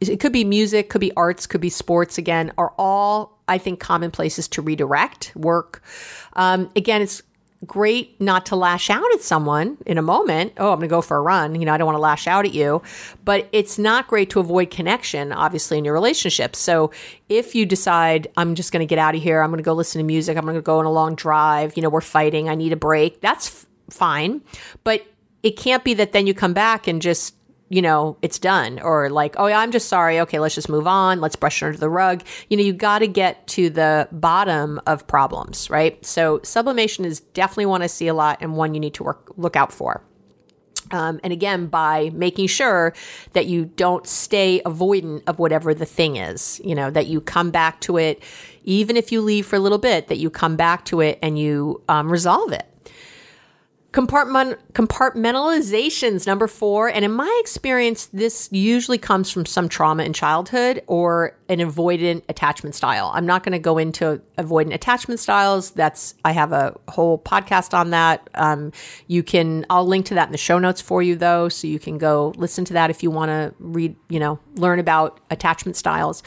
it 0.00 0.18
could 0.18 0.32
be 0.32 0.44
music, 0.44 0.88
could 0.88 1.00
be 1.00 1.12
arts, 1.16 1.46
could 1.46 1.60
be 1.60 1.70
sports 1.70 2.18
again, 2.18 2.52
are 2.58 2.72
all, 2.76 3.38
I 3.46 3.58
think, 3.58 3.78
common 3.78 4.10
places 4.10 4.48
to 4.48 4.62
redirect 4.62 5.32
work. 5.36 5.82
Um, 6.32 6.70
again, 6.74 7.02
it's 7.02 7.22
great 7.66 8.20
not 8.20 8.46
to 8.46 8.56
lash 8.56 8.90
out 8.90 9.04
at 9.14 9.20
someone 9.20 9.78
in 9.86 9.98
a 9.98 10.02
moment. 10.02 10.52
Oh, 10.56 10.72
I'm 10.72 10.78
going 10.78 10.88
to 10.88 10.92
go 10.92 11.00
for 11.00 11.16
a 11.16 11.20
run. 11.20 11.54
You 11.54 11.66
know, 11.66 11.72
I 11.72 11.78
don't 11.78 11.86
want 11.86 11.96
to 11.96 12.00
lash 12.00 12.26
out 12.26 12.44
at 12.44 12.52
you. 12.52 12.82
But 13.24 13.48
it's 13.52 13.78
not 13.78 14.08
great 14.08 14.30
to 14.30 14.40
avoid 14.40 14.70
connection, 14.70 15.32
obviously, 15.32 15.78
in 15.78 15.84
your 15.84 15.94
relationship. 15.94 16.56
So 16.56 16.90
if 17.28 17.54
you 17.54 17.64
decide, 17.64 18.28
I'm 18.36 18.54
just 18.54 18.72
going 18.72 18.80
to 18.80 18.86
get 18.86 18.98
out 18.98 19.14
of 19.14 19.22
here, 19.22 19.42
I'm 19.42 19.50
going 19.50 19.58
to 19.58 19.64
go 19.64 19.74
listen 19.74 20.00
to 20.00 20.04
music, 20.04 20.36
I'm 20.36 20.44
going 20.44 20.56
to 20.56 20.62
go 20.62 20.78
on 20.78 20.86
a 20.86 20.92
long 20.92 21.14
drive, 21.14 21.76
you 21.76 21.82
know, 21.82 21.90
we're 21.90 22.00
fighting, 22.00 22.48
I 22.48 22.54
need 22.54 22.72
a 22.72 22.76
break, 22.76 23.20
that's 23.20 23.48
f- 23.48 23.66
fine. 23.90 24.42
But 24.84 25.06
it 25.42 25.56
can't 25.56 25.84
be 25.84 25.94
that 25.94 26.12
then 26.12 26.26
you 26.26 26.34
come 26.34 26.52
back 26.52 26.86
and 26.86 27.00
just 27.00 27.34
you 27.72 27.80
know, 27.80 28.18
it's 28.20 28.38
done. 28.38 28.78
Or 28.80 29.08
like, 29.08 29.34
oh, 29.38 29.46
yeah, 29.46 29.58
I'm 29.58 29.72
just 29.72 29.88
sorry. 29.88 30.20
Okay, 30.20 30.38
let's 30.38 30.54
just 30.54 30.68
move 30.68 30.86
on. 30.86 31.22
Let's 31.22 31.36
brush 31.36 31.62
it 31.62 31.66
under 31.66 31.78
the 31.78 31.88
rug. 31.88 32.22
You 32.50 32.58
know, 32.58 32.62
you 32.62 32.74
got 32.74 32.98
to 32.98 33.08
get 33.08 33.46
to 33.48 33.70
the 33.70 34.08
bottom 34.12 34.78
of 34.86 35.06
problems, 35.06 35.70
right? 35.70 36.04
So 36.04 36.40
sublimation 36.44 37.06
is 37.06 37.20
definitely 37.20 37.66
one 37.66 37.80
I 37.80 37.86
see 37.86 38.08
a 38.08 38.14
lot 38.14 38.38
and 38.42 38.56
one 38.56 38.74
you 38.74 38.80
need 38.80 38.92
to 38.94 39.04
work 39.04 39.32
look 39.38 39.56
out 39.56 39.72
for. 39.72 40.04
Um, 40.90 41.18
and 41.24 41.32
again, 41.32 41.68
by 41.68 42.10
making 42.12 42.48
sure 42.48 42.92
that 43.32 43.46
you 43.46 43.64
don't 43.64 44.06
stay 44.06 44.60
avoidant 44.66 45.22
of 45.26 45.38
whatever 45.38 45.72
the 45.72 45.86
thing 45.86 46.16
is, 46.16 46.60
you 46.62 46.74
know, 46.74 46.90
that 46.90 47.06
you 47.06 47.22
come 47.22 47.50
back 47.50 47.80
to 47.82 47.96
it, 47.96 48.22
even 48.64 48.98
if 48.98 49.10
you 49.10 49.22
leave 49.22 49.46
for 49.46 49.56
a 49.56 49.60
little 49.60 49.78
bit, 49.78 50.08
that 50.08 50.18
you 50.18 50.28
come 50.28 50.56
back 50.56 50.84
to 50.86 51.00
it 51.00 51.18
and 51.22 51.38
you 51.38 51.80
um, 51.88 52.12
resolve 52.12 52.52
it. 52.52 52.66
Compartment, 53.92 54.58
compartmentalizations, 54.72 56.26
number 56.26 56.46
four. 56.46 56.88
And 56.88 57.04
in 57.04 57.12
my 57.12 57.38
experience, 57.42 58.06
this 58.06 58.48
usually 58.50 58.96
comes 58.96 59.30
from 59.30 59.44
some 59.44 59.68
trauma 59.68 60.02
in 60.04 60.14
childhood 60.14 60.82
or 60.86 61.36
an 61.50 61.58
avoidant 61.58 62.22
attachment 62.30 62.74
style. 62.74 63.10
I'm 63.14 63.26
not 63.26 63.42
going 63.42 63.52
to 63.52 63.58
go 63.58 63.76
into 63.76 64.22
avoidant 64.38 64.72
attachment 64.72 65.20
styles. 65.20 65.72
That's, 65.72 66.14
I 66.24 66.32
have 66.32 66.52
a 66.52 66.74
whole 66.88 67.18
podcast 67.18 67.74
on 67.74 67.90
that. 67.90 68.30
Um, 68.34 68.72
you 69.08 69.22
can, 69.22 69.66
I'll 69.68 69.86
link 69.86 70.06
to 70.06 70.14
that 70.14 70.28
in 70.28 70.32
the 70.32 70.38
show 70.38 70.58
notes 70.58 70.80
for 70.80 71.02
you 71.02 71.14
though. 71.14 71.50
So 71.50 71.66
you 71.66 71.78
can 71.78 71.98
go 71.98 72.32
listen 72.38 72.64
to 72.64 72.72
that 72.72 72.88
if 72.88 73.02
you 73.02 73.10
want 73.10 73.28
to 73.28 73.54
read, 73.58 73.94
you 74.08 74.18
know, 74.18 74.38
learn 74.54 74.78
about 74.78 75.20
attachment 75.30 75.76
styles. 75.76 76.22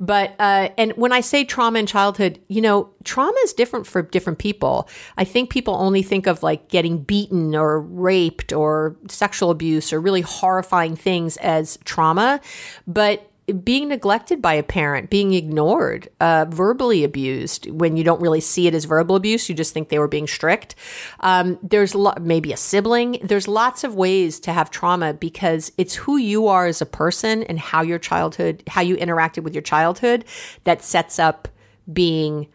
But 0.00 0.34
uh, 0.38 0.70
and 0.78 0.92
when 0.92 1.12
I 1.12 1.20
say 1.20 1.44
trauma 1.44 1.78
in 1.78 1.86
childhood, 1.86 2.40
you 2.48 2.62
know, 2.62 2.88
trauma 3.04 3.36
is 3.44 3.52
different 3.52 3.86
for 3.86 4.00
different 4.00 4.38
people. 4.38 4.88
I 5.18 5.24
think 5.24 5.50
people 5.50 5.74
only 5.74 6.02
think 6.02 6.26
of 6.26 6.42
like 6.42 6.68
getting 6.68 7.02
beaten 7.02 7.54
or 7.54 7.80
raped 7.80 8.52
or 8.52 8.96
sexual 9.08 9.50
abuse 9.50 9.92
or 9.92 10.00
really 10.00 10.22
horrifying 10.22 10.96
things 10.96 11.36
as 11.36 11.78
trauma, 11.84 12.40
but 12.86 13.29
being 13.52 13.88
neglected 13.88 14.40
by 14.40 14.54
a 14.54 14.62
parent, 14.62 15.10
being 15.10 15.34
ignored, 15.34 16.08
uh, 16.20 16.46
verbally 16.48 17.04
abused 17.04 17.70
when 17.70 17.96
you 17.96 18.04
don't 18.04 18.20
really 18.20 18.40
see 18.40 18.66
it 18.66 18.74
as 18.74 18.84
verbal 18.84 19.16
abuse, 19.16 19.48
you 19.48 19.54
just 19.54 19.72
think 19.74 19.88
they 19.88 19.98
were 19.98 20.08
being 20.08 20.26
strict. 20.26 20.74
Um, 21.20 21.58
there's 21.62 21.94
lo- 21.94 22.14
maybe 22.20 22.52
a 22.52 22.56
sibling. 22.56 23.18
There's 23.22 23.48
lots 23.48 23.84
of 23.84 23.94
ways 23.94 24.40
to 24.40 24.52
have 24.52 24.70
trauma 24.70 25.14
because 25.14 25.72
it's 25.78 25.94
who 25.94 26.16
you 26.16 26.48
are 26.48 26.66
as 26.66 26.80
a 26.80 26.86
person 26.86 27.42
and 27.44 27.58
how 27.58 27.82
your 27.82 27.98
childhood, 27.98 28.62
how 28.66 28.82
you 28.82 28.96
interacted 28.96 29.42
with 29.42 29.54
your 29.54 29.62
childhood 29.62 30.24
that 30.64 30.82
sets 30.82 31.18
up 31.18 31.48
being 31.92 32.48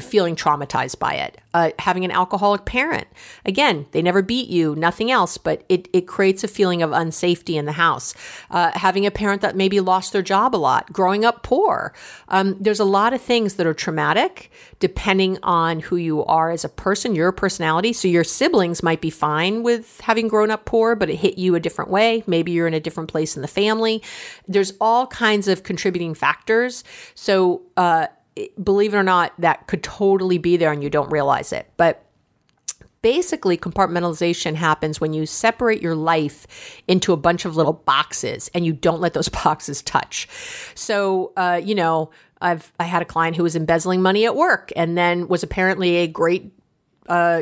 feeling 0.00 0.34
traumatized 0.34 0.98
by 0.98 1.14
it. 1.14 1.38
Uh, 1.54 1.70
having 1.78 2.04
an 2.04 2.10
alcoholic 2.10 2.64
parent, 2.64 3.06
again, 3.44 3.86
they 3.92 4.00
never 4.00 4.22
beat 4.22 4.48
you, 4.48 4.74
nothing 4.74 5.10
else, 5.10 5.36
but 5.36 5.64
it, 5.68 5.88
it 5.92 6.06
creates 6.06 6.42
a 6.42 6.48
feeling 6.48 6.82
of 6.82 6.90
unsafety 6.90 7.56
in 7.56 7.66
the 7.66 7.72
house. 7.72 8.14
Uh, 8.50 8.70
having 8.74 9.04
a 9.04 9.10
parent 9.10 9.42
that 9.42 9.54
maybe 9.54 9.80
lost 9.80 10.12
their 10.12 10.22
job 10.22 10.54
a 10.54 10.56
lot, 10.56 10.92
growing 10.92 11.24
up 11.24 11.42
poor. 11.42 11.92
Um, 12.28 12.56
there's 12.58 12.80
a 12.80 12.84
lot 12.84 13.12
of 13.12 13.20
things 13.20 13.54
that 13.54 13.66
are 13.66 13.74
traumatic 13.74 14.50
depending 14.78 15.38
on 15.44 15.78
who 15.78 15.94
you 15.94 16.24
are 16.24 16.50
as 16.50 16.64
a 16.64 16.68
person, 16.68 17.14
your 17.14 17.30
personality. 17.30 17.92
So 17.92 18.08
your 18.08 18.24
siblings 18.24 18.82
might 18.82 19.00
be 19.00 19.10
fine 19.10 19.62
with 19.62 20.00
having 20.00 20.26
grown 20.26 20.50
up 20.50 20.64
poor, 20.64 20.96
but 20.96 21.08
it 21.08 21.16
hit 21.16 21.38
you 21.38 21.54
a 21.54 21.60
different 21.60 21.88
way. 21.88 22.24
Maybe 22.26 22.50
you're 22.50 22.66
in 22.66 22.74
a 22.74 22.80
different 22.80 23.08
place 23.08 23.36
in 23.36 23.42
the 23.42 23.48
family. 23.48 24.02
There's 24.48 24.72
all 24.80 25.06
kinds 25.06 25.46
of 25.46 25.62
contributing 25.62 26.14
factors. 26.14 26.82
So, 27.14 27.62
uh, 27.76 28.08
believe 28.62 28.94
it 28.94 28.96
or 28.96 29.02
not, 29.02 29.32
that 29.38 29.66
could 29.66 29.82
totally 29.82 30.38
be 30.38 30.56
there 30.56 30.72
and 30.72 30.82
you 30.82 30.90
don't 30.90 31.10
realize 31.10 31.52
it. 31.52 31.70
But 31.76 32.04
basically, 33.02 33.58
compartmentalization 33.58 34.54
happens 34.54 35.00
when 35.00 35.12
you 35.12 35.26
separate 35.26 35.82
your 35.82 35.94
life 35.94 36.46
into 36.88 37.12
a 37.12 37.16
bunch 37.16 37.44
of 37.44 37.56
little 37.56 37.72
boxes 37.72 38.50
and 38.54 38.64
you 38.64 38.72
don't 38.72 39.00
let 39.00 39.12
those 39.12 39.28
boxes 39.44 39.82
touch. 39.82 40.28
So, 40.74 41.32
uh, 41.36 41.60
you 41.62 41.74
know, 41.74 42.10
I've 42.40 42.72
I 42.78 42.84
had 42.84 43.02
a 43.02 43.06
client 43.06 43.36
who 43.36 43.42
was 43.42 43.54
embezzling 43.54 44.02
money 44.02 44.24
at 44.24 44.34
work 44.34 44.72
and 44.74 44.96
then 44.98 45.28
was 45.28 45.42
apparently 45.42 45.96
a 45.96 46.06
great 46.06 46.52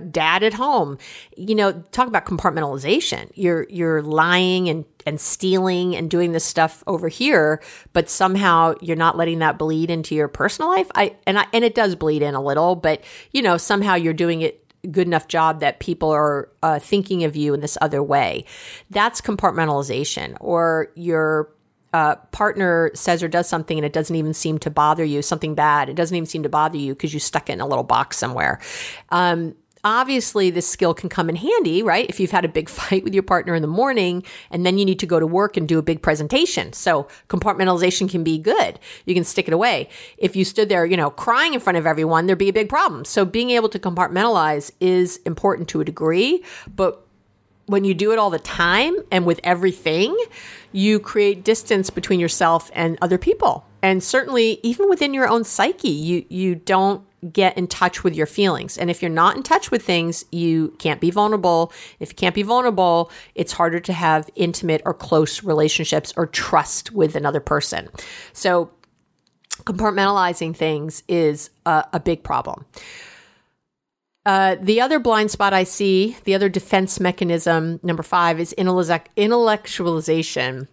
dad 0.00 0.42
at 0.42 0.54
home. 0.54 0.98
You 1.36 1.54
know, 1.54 1.72
talk 1.92 2.08
about 2.08 2.26
compartmentalization. 2.26 3.30
You're 3.34 3.66
you're 3.68 4.02
lying 4.02 4.68
and 4.68 4.84
and 5.06 5.20
stealing 5.20 5.96
and 5.96 6.10
doing 6.10 6.32
this 6.32 6.44
stuff 6.44 6.82
over 6.86 7.08
here, 7.08 7.62
but 7.92 8.08
somehow 8.08 8.74
you're 8.80 8.96
not 8.96 9.16
letting 9.16 9.38
that 9.40 9.58
bleed 9.58 9.90
into 9.90 10.14
your 10.14 10.28
personal 10.28 10.70
life. 10.70 10.90
I 10.94 11.16
and 11.26 11.38
I 11.38 11.46
and 11.52 11.64
it 11.64 11.74
does 11.74 11.94
bleed 11.94 12.22
in 12.22 12.34
a 12.34 12.42
little, 12.42 12.76
but 12.76 13.02
you 13.32 13.42
know, 13.42 13.56
somehow 13.56 13.94
you're 13.94 14.12
doing 14.12 14.42
it 14.42 14.56
good 14.90 15.06
enough 15.06 15.28
job 15.28 15.60
that 15.60 15.78
people 15.78 16.10
are 16.10 16.48
uh, 16.62 16.78
thinking 16.78 17.24
of 17.24 17.36
you 17.36 17.52
in 17.52 17.60
this 17.60 17.76
other 17.80 18.02
way. 18.02 18.44
That's 18.88 19.20
compartmentalization, 19.20 20.36
or 20.40 20.88
your 20.94 21.52
uh, 21.92 22.16
partner 22.30 22.90
says 22.94 23.22
or 23.22 23.28
does 23.28 23.48
something 23.48 23.76
and 23.76 23.84
it 23.84 23.92
doesn't 23.92 24.14
even 24.14 24.32
seem 24.32 24.58
to 24.58 24.70
bother 24.70 25.04
you, 25.04 25.22
something 25.22 25.54
bad, 25.54 25.88
it 25.88 25.94
doesn't 25.94 26.16
even 26.16 26.26
seem 26.26 26.42
to 26.42 26.48
bother 26.48 26.78
you 26.78 26.94
because 26.94 27.12
you 27.12 27.20
stuck 27.20 27.50
it 27.50 27.54
in 27.54 27.60
a 27.60 27.66
little 27.66 27.84
box 27.84 28.16
somewhere. 28.16 28.60
Um, 29.10 29.54
obviously, 29.84 30.50
this 30.50 30.68
skill 30.68 30.94
can 30.94 31.08
come 31.08 31.28
in 31.28 31.36
handy, 31.36 31.82
right? 31.82 32.06
If 32.08 32.20
you've 32.20 32.30
had 32.30 32.44
a 32.44 32.48
big 32.48 32.68
fight 32.80 33.04
with 33.04 33.14
your 33.14 33.22
partner 33.22 33.54
in 33.54 33.62
the 33.62 33.68
morning 33.68 34.22
and 34.50 34.64
then 34.64 34.78
you 34.78 34.84
need 34.84 34.98
to 35.00 35.06
go 35.06 35.20
to 35.20 35.26
work 35.26 35.56
and 35.56 35.68
do 35.68 35.78
a 35.78 35.82
big 35.82 36.02
presentation. 36.02 36.72
So 36.72 37.08
compartmentalization 37.28 38.10
can 38.10 38.24
be 38.24 38.38
good. 38.38 38.78
You 39.06 39.14
can 39.14 39.24
stick 39.24 39.48
it 39.48 39.54
away. 39.54 39.88
If 40.18 40.36
you 40.36 40.44
stood 40.44 40.68
there, 40.68 40.84
you 40.84 40.96
know, 40.96 41.10
crying 41.10 41.54
in 41.54 41.60
front 41.60 41.78
of 41.78 41.86
everyone, 41.86 42.26
there'd 42.26 42.38
be 42.38 42.48
a 42.48 42.52
big 42.52 42.68
problem. 42.68 43.04
So 43.04 43.24
being 43.24 43.50
able 43.50 43.68
to 43.70 43.78
compartmentalize 43.78 44.70
is 44.80 45.18
important 45.18 45.68
to 45.70 45.80
a 45.80 45.84
degree, 45.84 46.44
but 46.74 47.06
when 47.66 47.84
you 47.84 47.94
do 47.94 48.12
it 48.12 48.18
all 48.18 48.30
the 48.30 48.40
time 48.40 48.96
and 49.12 49.24
with 49.24 49.38
everything, 49.44 50.16
you 50.72 50.98
create 50.98 51.44
distance 51.44 51.88
between 51.88 52.18
yourself 52.18 52.70
and 52.74 52.98
other 53.00 53.16
people. 53.16 53.64
And 53.82 54.02
certainly 54.02 54.60
even 54.62 54.88
within 54.88 55.14
your 55.14 55.28
own 55.28 55.44
psyche, 55.44 55.88
you 55.88 56.24
you 56.28 56.54
don't 56.54 57.04
get 57.32 57.56
in 57.58 57.66
touch 57.66 58.02
with 58.02 58.14
your 58.14 58.26
feelings. 58.26 58.78
And 58.78 58.90
if 58.90 59.02
you're 59.02 59.10
not 59.10 59.36
in 59.36 59.42
touch 59.42 59.70
with 59.70 59.82
things, 59.82 60.24
you 60.32 60.74
can't 60.78 61.00
be 61.00 61.10
vulnerable. 61.10 61.72
If 61.98 62.10
you 62.10 62.14
can't 62.14 62.34
be 62.34 62.42
vulnerable, 62.42 63.10
it's 63.34 63.52
harder 63.52 63.80
to 63.80 63.92
have 63.92 64.30
intimate 64.36 64.82
or 64.84 64.94
close 64.94 65.42
relationships 65.42 66.14
or 66.16 66.26
trust 66.26 66.92
with 66.92 67.16
another 67.16 67.40
person. 67.40 67.88
So 68.32 68.70
compartmentalizing 69.64 70.56
things 70.56 71.02
is 71.08 71.50
a, 71.66 71.84
a 71.92 72.00
big 72.00 72.22
problem. 72.22 72.64
Uh, 74.24 74.56
the 74.60 74.80
other 74.80 74.98
blind 74.98 75.30
spot 75.30 75.52
I 75.52 75.64
see, 75.64 76.16
the 76.24 76.34
other 76.34 76.48
defense 76.48 77.00
mechanism, 77.00 77.80
number 77.82 78.02
five, 78.02 78.38
is 78.38 78.54
intellectualization. 78.56 80.68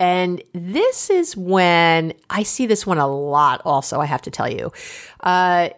And 0.00 0.42
this 0.52 1.08
is 1.10 1.36
when 1.36 2.14
I 2.28 2.42
see 2.42 2.66
this 2.66 2.86
one 2.86 2.98
a 2.98 3.06
lot, 3.06 3.62
also, 3.64 4.00
I 4.00 4.06
have 4.06 4.22
to 4.22 4.30
tell 4.30 4.48
you. 4.48 4.72
Uh, 5.20 5.70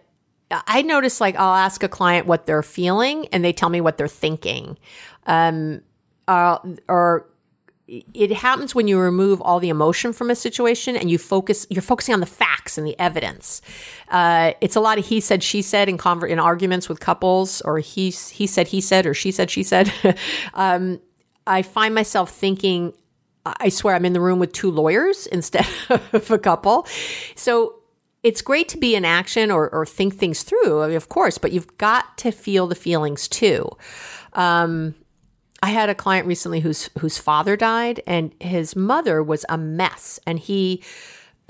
I 0.49 0.81
notice 0.81 1.19
like 1.19 1.35
I'll 1.35 1.55
ask 1.55 1.83
a 1.83 1.89
client 1.89 2.25
what 2.25 2.45
they're 2.45 2.63
feeling 2.63 3.27
and 3.27 3.43
they 3.43 3.53
tell 3.53 3.69
me 3.69 3.81
what 3.81 3.97
they're 3.97 4.07
thinking. 4.07 4.77
Um, 5.25 5.81
uh, 6.27 6.59
or 6.87 7.27
it 7.87 8.33
happens 8.33 8.75
when 8.75 8.87
you 8.87 8.99
remove 8.99 9.39
all 9.41 9.59
the 9.59 9.69
emotion 9.69 10.11
from 10.11 10.29
a 10.29 10.35
situation 10.35 10.97
and 10.97 11.09
you 11.09 11.17
focus 11.17 11.65
you're 11.69 11.81
focusing 11.81 12.13
on 12.13 12.19
the 12.19 12.25
facts 12.25 12.77
and 12.77 12.85
the 12.85 12.99
evidence 12.99 13.61
uh, 14.09 14.51
it's 14.59 14.75
a 14.75 14.81
lot 14.81 14.97
of 14.97 15.05
he 15.05 15.21
said 15.21 15.41
she 15.41 15.61
said 15.61 15.87
in 15.87 15.97
conver- 15.97 16.29
in 16.29 16.37
arguments 16.37 16.89
with 16.89 16.99
couples 16.99 17.61
or 17.61 17.79
he 17.79 18.09
he 18.09 18.45
said 18.45 18.67
he 18.67 18.81
said 18.81 19.05
or 19.05 19.13
she 19.13 19.31
said 19.31 19.49
she 19.49 19.63
said 19.63 19.91
um, 20.53 20.99
i 21.45 21.61
find 21.61 21.95
myself 21.95 22.29
thinking 22.29 22.91
i 23.59 23.69
swear 23.69 23.95
i'm 23.95 24.05
in 24.05 24.13
the 24.13 24.21
room 24.21 24.39
with 24.39 24.51
two 24.53 24.71
lawyers 24.71 25.27
instead 25.31 25.67
of 25.89 26.31
a 26.31 26.37
couple 26.37 26.87
so 27.35 27.73
it's 28.23 28.41
great 28.41 28.67
to 28.67 28.77
be 28.77 28.95
in 28.95 29.05
action 29.05 29.51
or, 29.51 29.69
or 29.69 29.85
think 29.85 30.15
things 30.15 30.43
through 30.43 30.81
of 30.81 31.09
course 31.09 31.37
but 31.37 31.51
you've 31.51 31.77
got 31.77 32.17
to 32.17 32.31
feel 32.31 32.67
the 32.67 32.75
feelings 32.75 33.27
too 33.27 33.69
um, 34.33 34.93
I 35.61 35.69
had 35.69 35.89
a 35.89 35.95
client 35.95 36.27
recently 36.27 36.59
whose 36.59 36.89
whose 36.99 37.17
father 37.17 37.57
died, 37.57 38.01
and 38.05 38.33
his 38.39 38.75
mother 38.75 39.23
was 39.23 39.45
a 39.49 39.57
mess, 39.57 40.19
and 40.27 40.37
he 40.37 40.83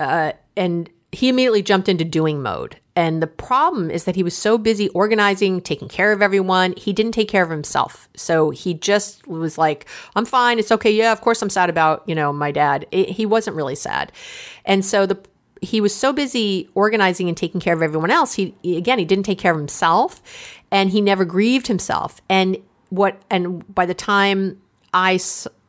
uh, 0.00 0.32
and 0.56 0.88
he 1.12 1.28
immediately 1.28 1.62
jumped 1.62 1.88
into 1.88 2.04
doing 2.04 2.42
mode. 2.42 2.78
And 2.98 3.22
the 3.22 3.28
problem 3.28 3.92
is 3.92 4.06
that 4.06 4.16
he 4.16 4.24
was 4.24 4.36
so 4.36 4.58
busy 4.58 4.88
organizing, 4.88 5.60
taking 5.60 5.86
care 5.86 6.10
of 6.10 6.20
everyone, 6.20 6.74
he 6.76 6.92
didn't 6.92 7.12
take 7.12 7.28
care 7.28 7.44
of 7.44 7.48
himself. 7.48 8.08
So 8.16 8.50
he 8.50 8.74
just 8.74 9.24
was 9.28 9.56
like, 9.56 9.86
"I'm 10.16 10.24
fine. 10.24 10.58
It's 10.58 10.72
okay. 10.72 10.90
Yeah, 10.90 11.12
of 11.12 11.20
course 11.20 11.40
I'm 11.40 11.48
sad 11.48 11.70
about 11.70 12.02
you 12.08 12.14
know 12.16 12.32
my 12.32 12.50
dad." 12.50 12.88
It, 12.90 13.10
he 13.10 13.24
wasn't 13.24 13.54
really 13.54 13.76
sad, 13.76 14.10
and 14.64 14.84
so 14.84 15.06
the 15.06 15.16
he 15.62 15.80
was 15.80 15.94
so 15.94 16.12
busy 16.12 16.68
organizing 16.74 17.28
and 17.28 17.36
taking 17.36 17.60
care 17.60 17.72
of 17.72 17.82
everyone 17.82 18.10
else. 18.10 18.34
He 18.34 18.52
again, 18.64 18.98
he 18.98 19.04
didn't 19.04 19.26
take 19.26 19.38
care 19.38 19.52
of 19.52 19.58
himself, 19.58 20.20
and 20.72 20.90
he 20.90 21.00
never 21.00 21.24
grieved 21.24 21.68
himself. 21.68 22.20
And 22.28 22.56
what 22.90 23.22
and 23.30 23.62
by 23.72 23.86
the 23.86 23.94
time 23.94 24.60
I 24.92 25.20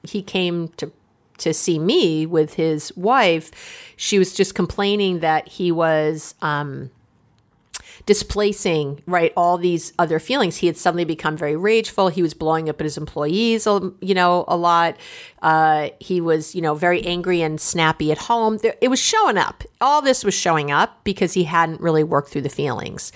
he 0.01 0.23
came 0.23 0.69
to 0.77 0.91
to 1.37 1.53
see 1.53 1.77
me 1.77 2.25
with 2.25 2.55
his 2.55 2.91
wife, 2.97 3.51
she 3.97 4.17
was 4.17 4.33
just 4.33 4.55
complaining 4.55 5.19
that 5.19 5.47
he 5.47 5.71
was 5.71 6.33
um, 6.41 6.89
displacing 8.05 9.01
right 9.05 9.33
all 9.35 9.57
these 9.57 9.93
other 9.99 10.19
feelings. 10.19 10.57
He 10.57 10.67
had 10.67 10.77
suddenly 10.77 11.05
become 11.05 11.37
very 11.37 11.55
rageful. 11.55 12.09
He 12.09 12.21
was 12.21 12.33
blowing 12.33 12.69
up 12.69 12.79
at 12.79 12.85
his 12.85 12.97
employees, 12.97 13.67
um, 13.67 13.95
you 14.01 14.13
know, 14.13 14.45
a 14.47 14.57
lot. 14.57 14.97
Uh, 15.41 15.89
he 15.99 16.21
was, 16.21 16.55
you 16.55 16.61
know, 16.61 16.75
very 16.75 17.05
angry 17.05 17.41
and 17.41 17.59
snappy 17.59 18.11
at 18.11 18.17
home. 18.17 18.59
It 18.81 18.89
was 18.89 18.99
showing 18.99 19.37
up. 19.37 19.63
All 19.81 20.01
this 20.01 20.23
was 20.23 20.33
showing 20.33 20.71
up 20.71 21.03
because 21.03 21.33
he 21.33 21.43
hadn't 21.43 21.81
really 21.81 22.03
worked 22.03 22.29
through 22.29 22.41
the 22.41 22.49
feelings. 22.49 23.11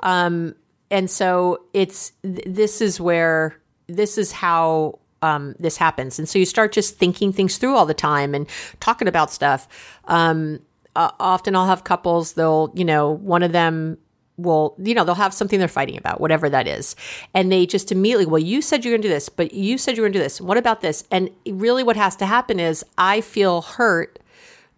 Um, 0.00 0.54
and 0.90 1.08
so 1.10 1.64
it's 1.72 2.12
this 2.22 2.80
is 2.80 3.00
where 3.00 3.56
this 3.86 4.18
is 4.18 4.32
how 4.32 4.98
um, 5.22 5.54
this 5.58 5.76
happens, 5.76 6.18
and 6.18 6.28
so 6.28 6.38
you 6.38 6.46
start 6.46 6.72
just 6.72 6.96
thinking 6.96 7.32
things 7.32 7.58
through 7.58 7.76
all 7.76 7.86
the 7.86 7.94
time 7.94 8.34
and 8.34 8.48
talking 8.80 9.06
about 9.06 9.30
stuff. 9.30 9.68
Um, 10.06 10.60
uh, 10.96 11.10
often 11.20 11.54
I'll 11.54 11.66
have 11.66 11.84
couples; 11.84 12.32
they'll, 12.32 12.72
you 12.74 12.84
know, 12.84 13.10
one 13.10 13.42
of 13.42 13.52
them 13.52 13.98
will, 14.42 14.74
you 14.78 14.94
know, 14.94 15.04
they'll 15.04 15.14
have 15.14 15.34
something 15.34 15.58
they're 15.58 15.68
fighting 15.68 15.96
about, 15.96 16.20
whatever 16.20 16.48
that 16.48 16.66
is. 16.66 16.96
And 17.34 17.50
they 17.50 17.66
just 17.66 17.92
immediately, 17.92 18.26
well, 18.26 18.38
you 18.38 18.62
said 18.62 18.84
you're 18.84 18.92
going 18.92 19.02
to 19.02 19.08
do 19.08 19.14
this, 19.14 19.28
but 19.28 19.52
you 19.54 19.78
said 19.78 19.96
you're 19.96 20.04
going 20.04 20.12
to 20.12 20.18
do 20.18 20.22
this. 20.22 20.40
What 20.40 20.56
about 20.56 20.80
this? 20.80 21.04
And 21.10 21.30
really, 21.46 21.82
what 21.82 21.96
has 21.96 22.16
to 22.16 22.26
happen 22.26 22.60
is 22.60 22.84
I 22.98 23.20
feel 23.20 23.62
hurt 23.62 24.18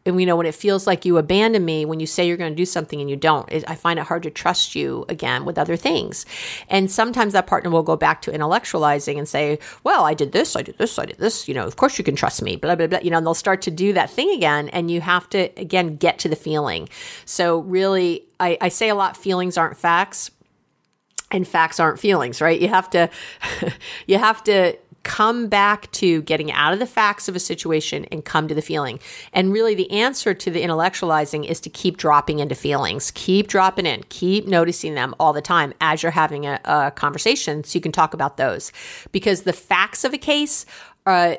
and 0.04 0.16
we 0.16 0.24
know 0.24 0.36
when 0.36 0.46
it 0.46 0.54
feels 0.54 0.86
like 0.86 1.04
you 1.04 1.16
abandon 1.18 1.64
me 1.64 1.84
when 1.84 2.00
you 2.00 2.06
say 2.06 2.26
you're 2.26 2.36
going 2.36 2.52
to 2.52 2.56
do 2.56 2.66
something 2.66 3.00
and 3.00 3.08
you 3.08 3.16
don't 3.16 3.50
it, 3.50 3.64
i 3.68 3.74
find 3.74 3.98
it 3.98 4.06
hard 4.06 4.22
to 4.22 4.30
trust 4.30 4.74
you 4.74 5.04
again 5.08 5.44
with 5.44 5.58
other 5.58 5.76
things. 5.76 6.26
And 6.68 6.90
sometimes 6.90 7.32
that 7.32 7.46
partner 7.46 7.70
will 7.70 7.82
go 7.82 7.96
back 7.96 8.22
to 8.22 8.30
intellectualizing 8.30 9.18
and 9.18 9.28
say 9.28 9.58
well 9.84 10.04
i 10.04 10.14
did 10.14 10.32
this 10.32 10.56
i 10.56 10.62
did 10.62 10.78
this 10.78 10.98
i 10.98 11.04
did 11.04 11.18
this 11.18 11.48
you 11.48 11.54
know 11.54 11.66
of 11.66 11.76
course 11.76 11.98
you 11.98 12.04
can 12.04 12.16
trust 12.16 12.42
me 12.42 12.56
blah 12.56 12.74
blah 12.74 12.86
blah 12.86 12.98
you 13.00 13.10
know 13.10 13.18
and 13.18 13.26
they'll 13.26 13.34
start 13.34 13.62
to 13.62 13.70
do 13.70 13.92
that 13.92 14.10
thing 14.10 14.30
again 14.30 14.68
and 14.70 14.90
you 14.90 15.00
have 15.00 15.28
to 15.30 15.50
again 15.56 15.96
get 15.96 16.18
to 16.20 16.28
the 16.28 16.36
feeling. 16.36 16.88
So 17.24 17.60
really 17.60 18.24
i, 18.40 18.58
I 18.60 18.68
say 18.68 18.88
a 18.88 18.94
lot 18.94 19.16
feelings 19.16 19.56
aren't 19.56 19.76
facts 19.76 20.30
and 21.30 21.46
facts 21.46 21.80
aren't 21.80 21.98
feelings 21.98 22.40
right? 22.40 22.60
You 22.60 22.68
have 22.68 22.90
to 22.90 23.08
you 24.06 24.18
have 24.18 24.42
to 24.44 24.76
come 25.02 25.48
back 25.48 25.90
to 25.92 26.22
getting 26.22 26.52
out 26.52 26.72
of 26.72 26.78
the 26.78 26.86
facts 26.86 27.28
of 27.28 27.36
a 27.36 27.40
situation 27.40 28.04
and 28.06 28.24
come 28.24 28.48
to 28.48 28.54
the 28.54 28.62
feeling. 28.62 29.00
And 29.32 29.52
really, 29.52 29.74
the 29.74 29.90
answer 29.90 30.34
to 30.34 30.50
the 30.50 30.62
intellectualizing 30.62 31.46
is 31.46 31.60
to 31.60 31.70
keep 31.70 31.96
dropping 31.96 32.38
into 32.38 32.54
feelings, 32.54 33.10
keep 33.12 33.48
dropping 33.48 33.86
in, 33.86 34.04
keep 34.08 34.46
noticing 34.46 34.94
them 34.94 35.14
all 35.18 35.32
the 35.32 35.42
time 35.42 35.72
as 35.80 36.02
you're 36.02 36.12
having 36.12 36.46
a, 36.46 36.60
a 36.64 36.90
conversation 36.90 37.64
so 37.64 37.76
you 37.76 37.80
can 37.80 37.92
talk 37.92 38.14
about 38.14 38.36
those. 38.36 38.72
Because 39.10 39.42
the 39.42 39.52
facts 39.52 40.04
of 40.04 40.14
a 40.14 40.18
case, 40.18 40.66
uh, 41.06 41.36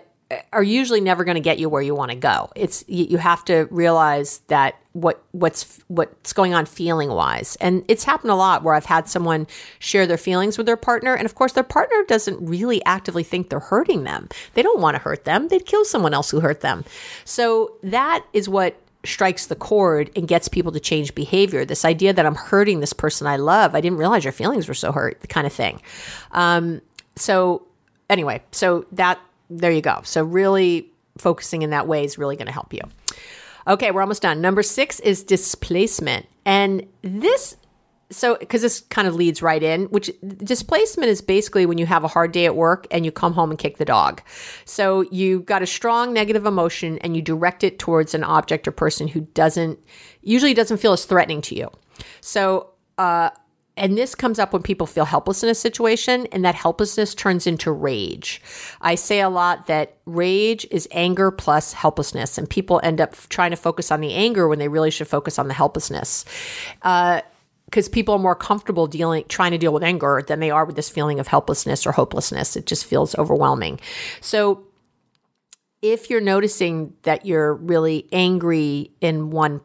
are 0.51 0.63
usually 0.63 1.01
never 1.01 1.23
going 1.23 1.35
to 1.35 1.41
get 1.41 1.59
you 1.59 1.69
where 1.69 1.81
you 1.81 1.95
want 1.95 2.11
to 2.11 2.17
go. 2.17 2.51
It's 2.55 2.83
you, 2.87 3.05
you 3.05 3.17
have 3.17 3.43
to 3.45 3.67
realize 3.71 4.39
that 4.47 4.75
what 4.93 5.23
what's 5.31 5.79
what's 5.87 6.33
going 6.33 6.53
on 6.53 6.65
feeling 6.65 7.09
wise. 7.09 7.55
And 7.57 7.83
it's 7.87 8.03
happened 8.03 8.31
a 8.31 8.35
lot 8.35 8.63
where 8.63 8.75
I've 8.75 8.85
had 8.85 9.07
someone 9.07 9.47
share 9.79 10.05
their 10.05 10.17
feelings 10.17 10.57
with 10.57 10.67
their 10.67 10.77
partner 10.77 11.15
and 11.15 11.25
of 11.25 11.35
course 11.35 11.53
their 11.53 11.63
partner 11.63 12.03
doesn't 12.07 12.45
really 12.45 12.83
actively 12.85 13.23
think 13.23 13.49
they're 13.49 13.59
hurting 13.59 14.03
them. 14.03 14.29
They 14.53 14.61
don't 14.61 14.79
want 14.79 14.95
to 14.95 15.01
hurt 15.01 15.25
them. 15.25 15.47
They'd 15.47 15.65
kill 15.65 15.85
someone 15.85 16.13
else 16.13 16.29
who 16.29 16.39
hurt 16.39 16.61
them. 16.61 16.85
So 17.25 17.75
that 17.83 18.25
is 18.33 18.47
what 18.47 18.79
strikes 19.05 19.47
the 19.47 19.55
chord 19.55 20.09
and 20.15 20.27
gets 20.27 20.47
people 20.47 20.71
to 20.71 20.79
change 20.79 21.13
behavior. 21.13 21.65
This 21.65 21.83
idea 21.85 22.13
that 22.13 22.25
I'm 22.25 22.35
hurting 22.35 22.79
this 22.79 22.93
person 22.93 23.27
I 23.27 23.35
love. 23.35 23.75
I 23.75 23.81
didn't 23.81 23.97
realize 23.97 24.23
your 24.23 24.31
feelings 24.31 24.67
were 24.67 24.73
so 24.73 24.91
hurt, 24.91 25.19
the 25.21 25.27
kind 25.27 25.45
of 25.45 25.53
thing. 25.53 25.81
Um, 26.31 26.81
so 27.15 27.67
anyway, 28.09 28.41
so 28.51 28.85
that 28.93 29.19
there 29.49 29.71
you 29.71 29.81
go. 29.81 30.01
So, 30.03 30.23
really 30.23 30.91
focusing 31.17 31.61
in 31.61 31.69
that 31.71 31.87
way 31.87 32.03
is 32.03 32.17
really 32.17 32.35
going 32.35 32.47
to 32.47 32.53
help 32.53 32.73
you. 32.73 32.81
Okay, 33.67 33.91
we're 33.91 34.01
almost 34.01 34.21
done. 34.21 34.41
Number 34.41 34.63
six 34.63 34.99
is 34.99 35.23
displacement. 35.23 36.25
And 36.45 36.85
this, 37.01 37.55
so, 38.09 38.35
because 38.35 38.61
this 38.61 38.81
kind 38.81 39.07
of 39.07 39.15
leads 39.15 39.41
right 39.41 39.61
in, 39.61 39.85
which 39.85 40.11
displacement 40.37 41.09
is 41.09 41.21
basically 41.21 41.65
when 41.65 41.77
you 41.77 41.85
have 41.85 42.03
a 42.03 42.07
hard 42.07 42.31
day 42.31 42.45
at 42.45 42.55
work 42.55 42.87
and 42.91 43.05
you 43.05 43.11
come 43.11 43.33
home 43.33 43.51
and 43.51 43.59
kick 43.59 43.77
the 43.77 43.85
dog. 43.85 44.21
So, 44.65 45.01
you've 45.11 45.45
got 45.45 45.61
a 45.61 45.67
strong 45.67 46.13
negative 46.13 46.45
emotion 46.45 46.97
and 46.99 47.15
you 47.15 47.21
direct 47.21 47.63
it 47.63 47.79
towards 47.79 48.13
an 48.13 48.23
object 48.23 48.67
or 48.67 48.71
person 48.71 49.07
who 49.07 49.21
doesn't, 49.21 49.79
usually 50.21 50.53
doesn't 50.53 50.77
feel 50.77 50.93
as 50.93 51.05
threatening 51.05 51.41
to 51.43 51.55
you. 51.55 51.69
So, 52.21 52.71
uh, 52.97 53.29
and 53.75 53.97
this 53.97 54.13
comes 54.13 54.37
up 54.37 54.53
when 54.53 54.61
people 54.61 54.85
feel 54.85 55.05
helpless 55.05 55.41
in 55.41 55.49
a 55.49 55.55
situation, 55.55 56.27
and 56.31 56.45
that 56.45 56.53
helplessness 56.53 57.15
turns 57.15 57.47
into 57.47 57.71
rage. 57.71 58.41
I 58.81 58.95
say 58.95 59.19
a 59.19 59.29
lot 59.29 59.65
that 59.67 59.97
rage 60.05 60.67
is 60.69 60.87
anger 60.91 61.31
plus 61.31 61.73
helplessness, 61.73 62.37
and 62.37 62.47
people 62.47 62.79
end 62.83 63.01
up 63.01 63.15
trying 63.29 63.51
to 63.51 63.57
focus 63.57 63.91
on 63.91 64.01
the 64.01 64.13
anger 64.13 64.47
when 64.47 64.59
they 64.59 64.67
really 64.67 64.91
should 64.91 65.07
focus 65.07 65.39
on 65.39 65.47
the 65.47 65.55
helplessness. 65.55 66.23
because 66.83 67.87
uh, 67.87 67.91
people 67.91 68.13
are 68.13 68.19
more 68.19 68.35
comfortable 68.35 68.85
dealing 68.85 69.25
trying 69.27 69.51
to 69.51 69.57
deal 69.57 69.73
with 69.73 69.83
anger 69.83 70.23
than 70.27 70.39
they 70.39 70.51
are 70.51 70.65
with 70.65 70.75
this 70.75 70.89
feeling 70.89 71.19
of 71.19 71.27
helplessness 71.27 71.87
or 71.87 71.91
hopelessness 71.91 72.55
it 72.55 72.65
just 72.65 72.85
feels 72.85 73.15
overwhelming 73.15 73.79
so 74.21 74.63
if 75.81 76.09
you're 76.09 76.21
noticing 76.21 76.93
that 77.03 77.25
you're 77.25 77.53
really 77.53 78.07
angry 78.11 78.91
in 79.01 79.31
one 79.31 79.59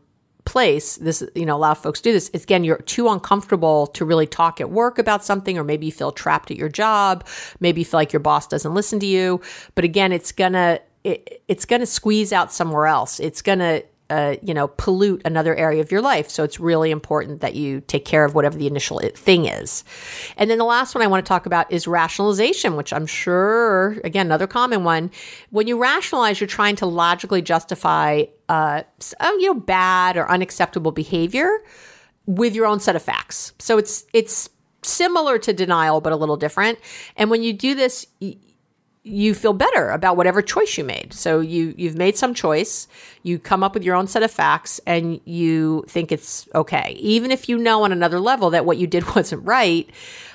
place, 0.49 0.96
this, 0.96 1.22
you 1.34 1.44
know, 1.44 1.57
a 1.57 1.61
lot 1.66 1.72
of 1.72 1.82
folks 1.82 2.01
do 2.01 2.11
this. 2.11 2.30
It's, 2.32 2.44
again, 2.44 2.64
you're 2.64 2.78
too 2.78 3.09
uncomfortable 3.09 3.86
to 3.88 4.05
really 4.05 4.26
talk 4.26 4.61
at 4.61 4.70
work 4.70 4.99
about 4.99 5.22
something, 5.22 5.59
or 5.59 5.62
maybe 5.62 5.86
you 5.86 5.92
feel 5.92 6.11
trapped 6.11 6.51
at 6.51 6.57
your 6.57 6.70
job. 6.70 7.26
Maybe 7.61 7.82
you 7.82 7.84
feel 7.84 8.01
like 8.01 8.14
your 8.14 8.20
boss 8.20 8.46
doesn't 8.46 8.72
listen 8.72 8.99
to 9.01 9.07
you. 9.07 9.42
But 9.74 9.84
again, 9.84 10.11
it's 10.11 10.32
gonna, 10.32 10.80
it, 11.05 11.42
it's 11.49 11.66
gonna 11.66 11.86
squeeze 11.86 12.32
out 12.32 12.51
somewhere 12.51 12.86
else. 12.86 13.20
It's 13.20 13.42
gonna, 13.42 13.82
uh, 14.11 14.36
you 14.42 14.55
know, 14.55 14.68
pollute 14.68 15.20
another 15.26 15.55
area 15.55 15.82
of 15.82 15.92
your 15.92 16.01
life. 16.01 16.30
So 16.30 16.42
it's 16.42 16.59
really 16.59 16.90
important 16.90 17.42
that 17.42 17.55
you 17.55 17.82
take 17.82 18.07
care 18.07 18.24
of 18.24 18.34
whatever 18.34 18.57
the 18.57 18.66
initial 18.66 18.99
thing 19.14 19.44
is. 19.44 19.84
And 20.38 20.49
then 20.49 20.57
the 20.57 20.64
last 20.64 20.94
one 20.94 21.05
I 21.05 21.09
want 21.09 21.26
to 21.26 21.28
talk 21.28 21.44
about 21.44 21.70
is 21.70 21.86
rationalization, 21.86 22.74
which 22.74 22.94
I'm 22.94 23.05
sure, 23.05 24.01
again, 24.05 24.24
another 24.24 24.46
common 24.46 24.82
one. 24.82 25.11
When 25.51 25.66
you 25.66 25.78
rationalize, 25.78 26.40
you're 26.40 26.49
trying 26.49 26.76
to 26.76 26.86
logically 26.86 27.42
justify, 27.42 28.24
uh, 28.49 28.82
you 29.22 29.46
know, 29.46 29.55
bad 29.55 30.16
or 30.16 30.30
unacceptable 30.30 30.92
behavior 30.92 31.59
with 32.26 32.55
your 32.55 32.66
own 32.66 32.80
set 32.80 32.96
of 32.96 33.03
facts. 33.03 33.53
So 33.59 33.78
it's 33.78 34.05
it's 34.12 34.51
similar 34.82 35.38
to 35.38 35.53
denial, 35.53 36.01
but 36.01 36.12
a 36.12 36.16
little 36.16 36.36
different. 36.36 36.78
And 37.16 37.30
when 37.30 37.42
you 37.42 37.53
do 37.53 37.74
this, 37.74 38.07
you 39.03 39.34
feel 39.34 39.53
better 39.55 39.90
about 39.90 40.16
whatever 40.16 40.42
choice 40.42 40.76
you 40.76 40.84
made. 40.84 41.12
So 41.12 41.40
you 41.40 41.74
you've 41.76 41.96
made 41.96 42.16
some 42.16 42.34
choice, 42.34 42.86
you 43.22 43.38
come 43.38 43.62
up 43.62 43.74
with 43.74 43.82
your 43.82 43.96
own 43.96 44.07
set 44.07 44.22
of 44.22 44.30
facts 44.30 44.80
and 44.86 45.20
you 45.24 45.84
think 45.88 46.12
it's 46.12 46.49
okay. 46.55 46.96
Even 46.99 47.30
if 47.30 47.49
you 47.49 47.59
know 47.59 47.84
on 47.84 47.92
another 47.92 48.20
level 48.20 48.51
that 48.51 48.64
what 48.64 48.76
you 48.76 48.86
did 48.86 49.14
wasn't 49.14 49.44
right, 49.46 49.88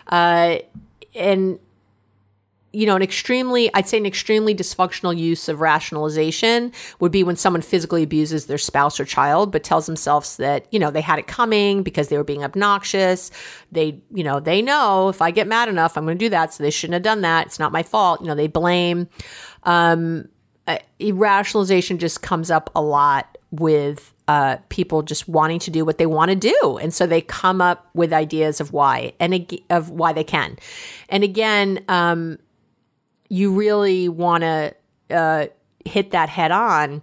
uh, 0.08 0.58
and 1.16 1.60
you 2.74 2.88
know, 2.88 2.96
an 2.96 3.04
extremely, 3.04 3.72
I'd 3.76 3.88
say 3.88 3.98
an 3.98 4.06
extremely 4.06 4.56
dysfunctional 4.56 5.16
use 5.16 5.48
of 5.48 5.62
rationalization 5.62 6.72
would 7.00 7.12
be 7.12 7.24
when 7.24 7.36
someone 7.36 7.62
physically 7.62 8.02
abuses 8.02 8.48
their 8.48 8.58
spouse 8.58 9.00
or 9.00 9.06
child, 9.06 9.52
but 9.52 9.64
tells 9.64 9.86
themselves 9.86 10.38
that, 10.38 10.66
you 10.72 10.80
know, 10.80 10.90
they 10.90 11.02
had 11.02 11.20
it 11.20 11.28
coming 11.28 11.84
because 11.84 12.08
they 12.08 12.18
were 12.18 12.24
being 12.24 12.44
obnoxious. 12.44 13.30
They, 13.72 14.02
you 14.12 14.24
know, 14.24 14.40
they 14.40 14.62
know 14.62 15.10
if 15.10 15.22
I 15.22 15.30
get 15.30 15.48
mad 15.48 15.70
enough, 15.70 15.96
I'm 15.96 16.06
going 16.06 16.18
to 16.18 16.26
do 16.26 16.30
that. 16.30 16.52
So 16.54 16.64
they 16.64 16.72
shouldn't 16.72 16.96
have 16.96 17.04
done 17.04 17.22
that. 17.22 17.46
It's 17.46 17.60
not 17.60 17.72
my 17.72 17.84
fault. 17.84 18.22
You 18.22 18.28
know, 18.28 18.36
they 18.36 18.48
blame. 18.48 19.08
Um, 19.64 20.30
uh, 20.66 20.80
rationalization 21.00 22.00
just 22.00 22.24
comes 22.24 22.50
up 22.50 22.72
a 22.76 22.82
lot 22.82 23.38
with 23.52 24.14
uh, 24.28 24.58
people 24.70 25.04
just 25.04 25.28
wanting 25.28 25.60
to 25.60 25.70
do 25.70 25.86
what 25.86 25.98
they 25.98 26.06
want 26.06 26.30
to 26.30 26.36
do, 26.36 26.80
and 26.82 26.94
so 26.94 27.06
they 27.06 27.20
come 27.20 27.60
up 27.62 27.90
with 27.94 28.14
ideas 28.14 28.62
of 28.62 28.72
why 28.72 29.14
and 29.20 29.62
of 29.70 29.90
why 29.90 30.14
they 30.14 30.24
can. 30.24 30.58
And 31.10 31.24
again, 31.24 31.84
um, 31.90 32.40
you 33.34 33.52
really 33.52 34.08
want 34.10 34.44
to 34.44 34.76
uh, 35.10 35.48
hit 35.86 36.12
that 36.12 36.30
head 36.30 36.52
on 36.52 37.02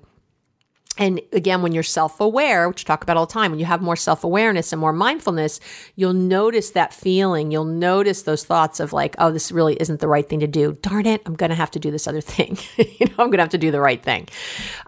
and 1.01 1.19
again, 1.33 1.63
when 1.63 1.73
you're 1.73 1.83
self 1.83 2.21
aware, 2.21 2.69
which 2.69 2.85
I 2.85 2.87
talk 2.87 3.03
about 3.03 3.17
all 3.17 3.25
the 3.25 3.33
time, 3.33 3.51
when 3.51 3.59
you 3.59 3.65
have 3.65 3.81
more 3.81 3.97
self 3.97 4.23
awareness 4.23 4.71
and 4.71 4.79
more 4.79 4.93
mindfulness, 4.93 5.59
you'll 5.97 6.13
notice 6.13 6.73
that 6.73 6.93
feeling. 6.93 7.51
You'll 7.51 7.65
notice 7.65 8.23
those 8.23 8.45
thoughts 8.45 8.81
of 8.81 8.93
like, 8.93 9.17
oh, 9.19 9.33
this 9.33 9.51
really 9.51 9.77
isn't 9.81 10.01
the 10.01 10.09
right 10.09 10.29
thing 10.29 10.41
to 10.41 10.47
do. 10.47 10.77
Darn 10.83 11.07
it, 11.07 11.23
I'm 11.25 11.37
going 11.37 11.49
to 11.49 11.57
have 11.57 11.71
to 11.71 11.79
do 11.79 11.91
this 11.91 12.07
other 12.07 12.21
thing. 12.21 12.59
you 12.77 13.07
know, 13.07 13.15
I'm 13.19 13.29
going 13.29 13.39
to 13.39 13.43
have 13.43 13.49
to 13.49 13.59
do 13.59 13.71
the 13.71 13.81
right 13.81 14.03
thing. 14.03 14.29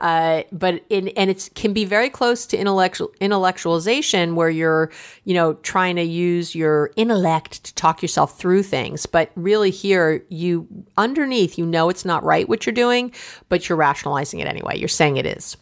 Uh, 0.00 0.42
but 0.52 0.84
in, 0.90 1.08
and 1.08 1.30
it 1.30 1.48
can 1.54 1.72
be 1.72 1.86
very 1.86 2.10
close 2.10 2.44
to 2.48 2.58
intellectual 2.58 3.10
intellectualization 3.22 4.34
where 4.34 4.50
you're, 4.50 4.90
you 5.24 5.32
know, 5.32 5.54
trying 5.54 5.96
to 5.96 6.02
use 6.02 6.54
your 6.54 6.90
intellect 6.96 7.64
to 7.64 7.74
talk 7.74 8.02
yourself 8.02 8.38
through 8.38 8.64
things. 8.64 9.06
But 9.06 9.30
really, 9.34 9.70
here, 9.70 10.22
you 10.28 10.68
underneath, 10.98 11.56
you 11.56 11.64
know, 11.64 11.88
it's 11.88 12.04
not 12.04 12.22
right 12.22 12.46
what 12.46 12.66
you're 12.66 12.74
doing, 12.74 13.14
but 13.48 13.66
you're 13.66 13.78
rationalizing 13.78 14.40
it 14.40 14.46
anyway. 14.46 14.78
You're 14.78 14.88
saying 14.88 15.16
it 15.16 15.24
is. 15.24 15.56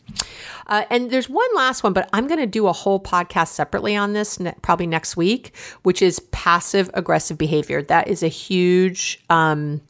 Uh, 0.67 0.85
and 0.91 1.11
there's 1.11 1.29
one 1.29 1.49
last 1.55 1.83
one, 1.83 1.93
but 1.93 2.09
I'm 2.13 2.27
going 2.27 2.41
to 2.41 2.47
do 2.47 2.67
a 2.67 2.73
whole 2.73 3.01
podcast 3.01 3.49
separately 3.49 3.97
on 3.97 4.13
this 4.13 4.41
ne- 4.41 4.55
probably 4.63 4.87
next 4.87 5.17
week, 5.17 5.55
which 5.83 6.03
is 6.03 6.21
passive 6.31 6.91
aggressive 6.95 7.39
behavior. 7.39 7.83
That 7.83 8.09
is 8.09 8.23
a 8.23 8.29
huge, 8.29 9.23
um, 9.31 9.81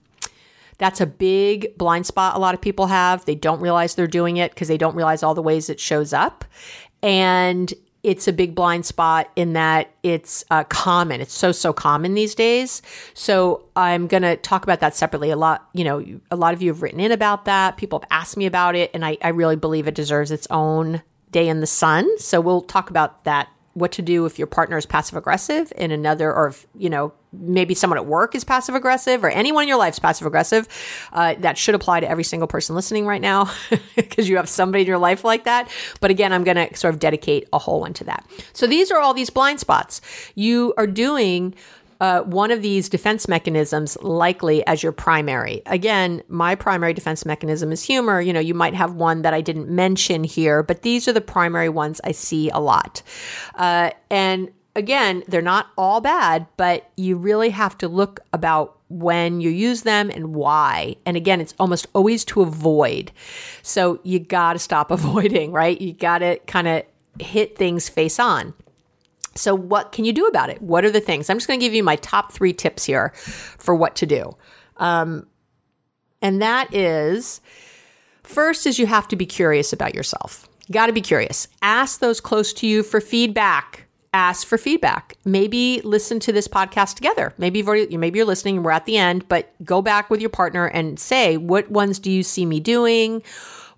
that's 0.78 1.00
a 1.00 1.06
big 1.06 1.76
blind 1.76 2.06
spot 2.06 2.36
a 2.36 2.38
lot 2.38 2.54
of 2.54 2.60
people 2.60 2.86
have. 2.86 3.24
They 3.26 3.34
don't 3.34 3.60
realize 3.60 3.94
they're 3.94 4.06
doing 4.06 4.38
it 4.38 4.52
because 4.52 4.68
they 4.68 4.78
don't 4.78 4.96
realize 4.96 5.22
all 5.22 5.34
the 5.34 5.42
ways 5.42 5.68
it 5.68 5.78
shows 5.78 6.12
up. 6.12 6.44
And 7.02 7.72
it's 8.02 8.26
a 8.26 8.32
big 8.32 8.54
blind 8.54 8.86
spot 8.86 9.30
in 9.36 9.52
that 9.52 9.90
it's 10.02 10.44
uh, 10.50 10.64
common. 10.64 11.20
It's 11.20 11.34
so 11.34 11.52
so 11.52 11.72
common 11.72 12.14
these 12.14 12.34
days. 12.34 12.82
So 13.14 13.64
I'm 13.76 14.06
going 14.06 14.22
to 14.22 14.36
talk 14.36 14.62
about 14.62 14.80
that 14.80 14.94
separately. 14.94 15.30
A 15.30 15.36
lot, 15.36 15.68
you 15.74 15.84
know, 15.84 16.04
a 16.30 16.36
lot 16.36 16.54
of 16.54 16.62
you 16.62 16.70
have 16.70 16.82
written 16.82 17.00
in 17.00 17.12
about 17.12 17.44
that. 17.44 17.76
People 17.76 18.00
have 18.00 18.08
asked 18.10 18.36
me 18.36 18.46
about 18.46 18.74
it, 18.74 18.90
and 18.94 19.04
I, 19.04 19.18
I 19.22 19.28
really 19.28 19.56
believe 19.56 19.86
it 19.86 19.94
deserves 19.94 20.30
its 20.30 20.46
own 20.50 21.02
day 21.30 21.48
in 21.48 21.60
the 21.60 21.66
sun. 21.66 22.18
So 22.18 22.40
we'll 22.40 22.62
talk 22.62 22.90
about 22.90 23.24
that 23.24 23.48
what 23.74 23.92
to 23.92 24.02
do 24.02 24.26
if 24.26 24.38
your 24.38 24.48
partner 24.48 24.76
is 24.76 24.86
passive 24.86 25.16
aggressive 25.16 25.72
in 25.76 25.90
another, 25.90 26.34
or 26.34 26.48
if, 26.48 26.66
you 26.76 26.90
know, 26.90 27.12
maybe 27.32 27.74
someone 27.74 27.98
at 27.98 28.06
work 28.06 28.34
is 28.34 28.44
passive 28.44 28.74
aggressive 28.74 29.22
or 29.24 29.30
anyone 29.30 29.62
in 29.62 29.68
your 29.68 29.78
life 29.78 29.94
is 29.94 29.98
passive 29.98 30.26
aggressive. 30.26 30.66
Uh, 31.12 31.34
that 31.38 31.56
should 31.56 31.74
apply 31.74 32.00
to 32.00 32.08
every 32.08 32.24
single 32.24 32.48
person 32.48 32.74
listening 32.74 33.06
right 33.06 33.20
now 33.20 33.50
because 33.96 34.28
you 34.28 34.36
have 34.36 34.48
somebody 34.48 34.82
in 34.82 34.88
your 34.88 34.98
life 34.98 35.24
like 35.24 35.44
that. 35.44 35.70
But 36.00 36.10
again, 36.10 36.32
I'm 36.32 36.44
going 36.44 36.56
to 36.56 36.76
sort 36.76 36.94
of 36.94 37.00
dedicate 37.00 37.48
a 37.52 37.58
whole 37.58 37.80
one 37.80 37.92
to 37.94 38.04
that. 38.04 38.26
So 38.52 38.66
these 38.66 38.90
are 38.90 39.00
all 39.00 39.14
these 39.14 39.30
blind 39.30 39.60
spots. 39.60 40.00
You 40.34 40.74
are 40.76 40.86
doing 40.86 41.54
uh, 42.00 42.22
one 42.22 42.50
of 42.50 42.62
these 42.62 42.88
defense 42.88 43.28
mechanisms 43.28 43.96
likely 44.00 44.66
as 44.66 44.82
your 44.82 44.92
primary. 44.92 45.62
Again, 45.66 46.22
my 46.28 46.54
primary 46.54 46.94
defense 46.94 47.26
mechanism 47.26 47.72
is 47.72 47.82
humor. 47.82 48.20
You 48.20 48.32
know, 48.32 48.40
you 48.40 48.54
might 48.54 48.74
have 48.74 48.94
one 48.94 49.22
that 49.22 49.34
I 49.34 49.42
didn't 49.42 49.68
mention 49.68 50.24
here, 50.24 50.62
but 50.62 50.82
these 50.82 51.06
are 51.06 51.12
the 51.12 51.20
primary 51.20 51.68
ones 51.68 52.00
I 52.02 52.12
see 52.12 52.48
a 52.50 52.58
lot. 52.58 53.02
Uh, 53.54 53.90
and 54.10 54.50
again, 54.76 55.22
they're 55.28 55.42
not 55.42 55.68
all 55.76 56.00
bad, 56.00 56.46
but 56.56 56.90
you 56.96 57.16
really 57.16 57.50
have 57.50 57.76
to 57.78 57.88
look 57.88 58.20
about 58.32 58.78
when 58.88 59.40
you 59.40 59.50
use 59.50 59.82
them 59.82 60.10
and 60.10 60.34
why. 60.34 60.96
And 61.06 61.16
again, 61.16 61.40
it's 61.40 61.54
almost 61.58 61.86
always 61.94 62.24
to 62.26 62.42
avoid. 62.42 63.12
So 63.62 64.00
you 64.02 64.18
got 64.18 64.54
to 64.54 64.58
stop 64.58 64.90
avoiding, 64.98 65.52
right? 65.52 65.80
You 65.80 65.92
got 65.92 66.18
to 66.18 66.38
kind 66.46 66.68
of 66.68 66.84
hit 67.18 67.56
things 67.56 67.88
face 67.88 68.18
on. 68.18 68.54
So, 69.36 69.54
what 69.54 69.92
can 69.92 70.04
you 70.04 70.12
do 70.12 70.26
about 70.26 70.50
it? 70.50 70.60
What 70.60 70.84
are 70.84 70.90
the 70.90 71.00
things? 71.00 71.30
I'm 71.30 71.36
just 71.36 71.46
going 71.46 71.60
to 71.60 71.64
give 71.64 71.72
you 71.72 71.84
my 71.84 71.96
top 71.96 72.32
three 72.32 72.52
tips 72.52 72.84
here 72.84 73.10
for 73.14 73.76
what 73.76 73.94
to 73.96 74.06
do. 74.06 74.36
Um, 74.76 75.26
And 76.20 76.42
that 76.42 76.74
is 76.74 77.40
first 78.24 78.66
is 78.66 78.78
you 78.78 78.86
have 78.86 79.08
to 79.08 79.16
be 79.16 79.26
curious 79.26 79.72
about 79.72 79.94
yourself. 79.94 80.48
You 80.66 80.72
got 80.72 80.86
to 80.86 80.92
be 80.92 81.00
curious. 81.00 81.46
Ask 81.62 82.00
those 82.00 82.20
close 82.20 82.52
to 82.54 82.66
you 82.66 82.82
for 82.82 83.00
feedback. 83.00 83.86
Ask 84.12 84.46
for 84.46 84.58
feedback. 84.58 85.16
Maybe 85.24 85.80
listen 85.84 86.18
to 86.20 86.32
this 86.32 86.48
podcast 86.48 86.94
together. 86.96 87.32
Maybe 87.38 87.60
you've 87.60 87.68
already, 87.68 87.96
maybe 87.96 88.18
you're 88.18 88.26
listening. 88.26 88.62
We're 88.62 88.72
at 88.72 88.86
the 88.86 88.98
end, 88.98 89.28
but 89.28 89.52
go 89.64 89.82
back 89.82 90.10
with 90.10 90.20
your 90.20 90.30
partner 90.30 90.66
and 90.66 90.98
say, 90.98 91.36
what 91.36 91.70
ones 91.70 91.98
do 92.00 92.10
you 92.10 92.22
see 92.22 92.44
me 92.44 92.58
doing? 92.58 93.22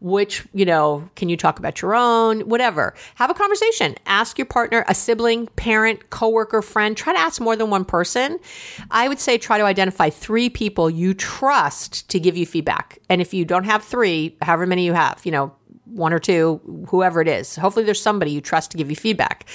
which, 0.02 0.44
you 0.52 0.64
know, 0.64 1.08
can 1.14 1.28
you 1.28 1.36
talk 1.36 1.60
about 1.60 1.80
your 1.80 1.94
own, 1.94 2.40
whatever. 2.40 2.92
Have 3.14 3.30
a 3.30 3.34
conversation. 3.34 3.94
Ask 4.04 4.36
your 4.36 4.46
partner, 4.46 4.84
a 4.88 4.96
sibling, 4.96 5.46
parent, 5.54 6.10
coworker, 6.10 6.60
friend. 6.60 6.96
Try 6.96 7.12
to 7.12 7.18
ask 7.18 7.40
more 7.40 7.54
than 7.54 7.70
one 7.70 7.84
person. 7.84 8.40
I 8.90 9.06
would 9.06 9.20
say 9.20 9.38
try 9.38 9.58
to 9.58 9.64
identify 9.64 10.10
three 10.10 10.50
people 10.50 10.90
you 10.90 11.14
trust 11.14 12.10
to 12.10 12.18
give 12.18 12.36
you 12.36 12.46
feedback. 12.46 12.98
And 13.08 13.20
if 13.20 13.32
you 13.32 13.44
don't 13.44 13.64
have 13.64 13.84
three, 13.84 14.36
however 14.42 14.66
many 14.66 14.84
you 14.84 14.92
have, 14.92 15.20
you 15.24 15.30
know, 15.30 15.54
one 15.92 16.12
or 16.12 16.18
two, 16.18 16.86
whoever 16.88 17.20
it 17.20 17.28
is. 17.28 17.56
Hopefully 17.56 17.84
there's 17.84 18.00
somebody 18.00 18.30
you 18.30 18.40
trust 18.40 18.70
to 18.70 18.76
give 18.76 18.90
you 18.90 18.96
feedback. 18.96 19.46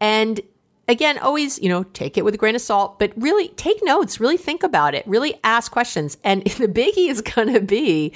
And 0.00 0.40
again, 0.88 1.18
always, 1.18 1.58
you 1.60 1.68
know, 1.68 1.84
take 1.84 2.16
it 2.16 2.24
with 2.24 2.34
a 2.34 2.38
grain 2.38 2.54
of 2.54 2.60
salt, 2.60 2.98
but 2.98 3.12
really 3.16 3.48
take 3.48 3.82
notes, 3.84 4.20
really 4.20 4.36
think 4.36 4.62
about 4.62 4.94
it, 4.94 5.06
really 5.06 5.38
ask 5.44 5.70
questions. 5.72 6.16
And 6.24 6.42
the 6.44 6.68
biggie 6.68 7.08
is 7.08 7.20
going 7.20 7.52
to 7.52 7.60
be 7.60 8.12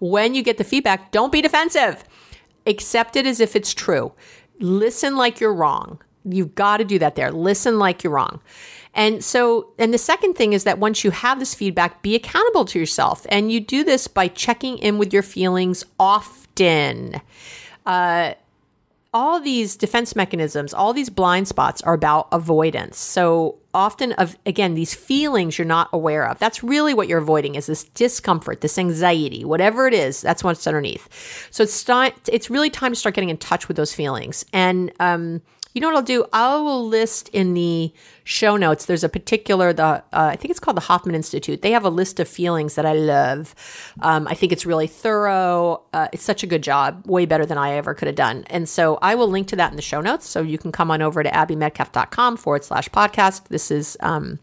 when 0.00 0.34
you 0.34 0.42
get 0.42 0.58
the 0.58 0.64
feedback, 0.64 1.12
don't 1.12 1.32
be 1.32 1.42
defensive. 1.42 2.04
Accept 2.66 3.16
it 3.16 3.26
as 3.26 3.40
if 3.40 3.56
it's 3.56 3.74
true. 3.74 4.12
Listen 4.60 5.16
like 5.16 5.40
you're 5.40 5.54
wrong. 5.54 6.00
You've 6.24 6.54
got 6.54 6.76
to 6.76 6.84
do 6.84 7.00
that 7.00 7.16
there. 7.16 7.32
Listen 7.32 7.78
like 7.78 8.04
you're 8.04 8.12
wrong. 8.12 8.40
And 8.94 9.24
so, 9.24 9.72
and 9.78 9.92
the 9.92 9.98
second 9.98 10.34
thing 10.34 10.52
is 10.52 10.64
that 10.64 10.78
once 10.78 11.02
you 11.02 11.10
have 11.10 11.38
this 11.38 11.54
feedback, 11.54 12.02
be 12.02 12.14
accountable 12.14 12.64
to 12.66 12.78
yourself. 12.78 13.26
And 13.30 13.50
you 13.50 13.58
do 13.58 13.82
this 13.82 14.06
by 14.06 14.28
checking 14.28 14.78
in 14.78 14.98
with 14.98 15.12
your 15.12 15.22
feelings 15.22 15.84
often. 16.52 17.20
Uh, 17.86 18.34
all 19.14 19.40
these 19.40 19.76
defense 19.76 20.16
mechanisms, 20.16 20.72
all 20.72 20.94
these 20.94 21.10
blind 21.10 21.46
spots 21.46 21.82
are 21.82 21.92
about 21.92 22.28
avoidance. 22.32 22.98
So 22.98 23.58
often 23.74 24.12
of 24.12 24.38
again 24.46 24.74
these 24.74 24.94
feelings 24.94 25.58
you're 25.58 25.66
not 25.66 25.90
aware 25.92 26.26
of. 26.26 26.38
That's 26.38 26.62
really 26.62 26.94
what 26.94 27.08
you're 27.08 27.18
avoiding 27.18 27.54
is 27.54 27.66
this 27.66 27.84
discomfort, 27.84 28.62
this 28.62 28.78
anxiety, 28.78 29.44
whatever 29.44 29.86
it 29.86 29.92
is. 29.92 30.22
That's 30.22 30.42
what's 30.42 30.66
underneath. 30.66 31.48
So 31.50 31.62
it's 31.62 31.84
time. 31.84 32.12
It's 32.26 32.48
really 32.48 32.70
time 32.70 32.92
to 32.92 32.96
start 32.96 33.14
getting 33.14 33.28
in 33.28 33.36
touch 33.36 33.68
with 33.68 33.76
those 33.76 33.92
feelings 33.92 34.46
and 34.52 34.90
um, 34.98 35.42
you 35.72 35.80
know 35.80 35.88
what 35.88 35.96
I'll 35.96 36.02
do? 36.02 36.24
I 36.32 36.56
will 36.56 36.86
list 36.86 37.28
in 37.30 37.54
the 37.54 37.92
show 38.24 38.56
notes. 38.56 38.86
There's 38.86 39.04
a 39.04 39.08
particular 39.08 39.72
the 39.72 39.84
uh, 39.84 40.02
I 40.12 40.36
think 40.36 40.50
it's 40.50 40.60
called 40.60 40.76
the 40.76 40.82
Hoffman 40.82 41.14
Institute. 41.14 41.62
They 41.62 41.72
have 41.72 41.84
a 41.84 41.90
list 41.90 42.20
of 42.20 42.28
feelings 42.28 42.74
that 42.74 42.86
I 42.86 42.92
love. 42.92 43.54
Um, 44.00 44.28
I 44.28 44.34
think 44.34 44.52
it's 44.52 44.66
really 44.66 44.86
thorough. 44.86 45.82
Uh, 45.92 46.08
it's 46.12 46.22
such 46.22 46.42
a 46.42 46.46
good 46.46 46.62
job, 46.62 47.06
way 47.06 47.26
better 47.26 47.46
than 47.46 47.58
I 47.58 47.72
ever 47.72 47.94
could 47.94 48.06
have 48.06 48.16
done. 48.16 48.44
And 48.48 48.68
so 48.68 48.98
I 49.02 49.14
will 49.14 49.28
link 49.28 49.48
to 49.48 49.56
that 49.56 49.70
in 49.70 49.76
the 49.76 49.82
show 49.82 50.00
notes, 50.00 50.28
so 50.28 50.42
you 50.42 50.58
can 50.58 50.72
come 50.72 50.90
on 50.90 51.02
over 51.02 51.22
to 51.22 51.30
abbymedcalf.com 51.30 52.36
forward 52.36 52.64
slash 52.64 52.88
podcast. 52.88 53.48
This 53.48 53.70
is. 53.70 53.96
Um, 54.00 54.38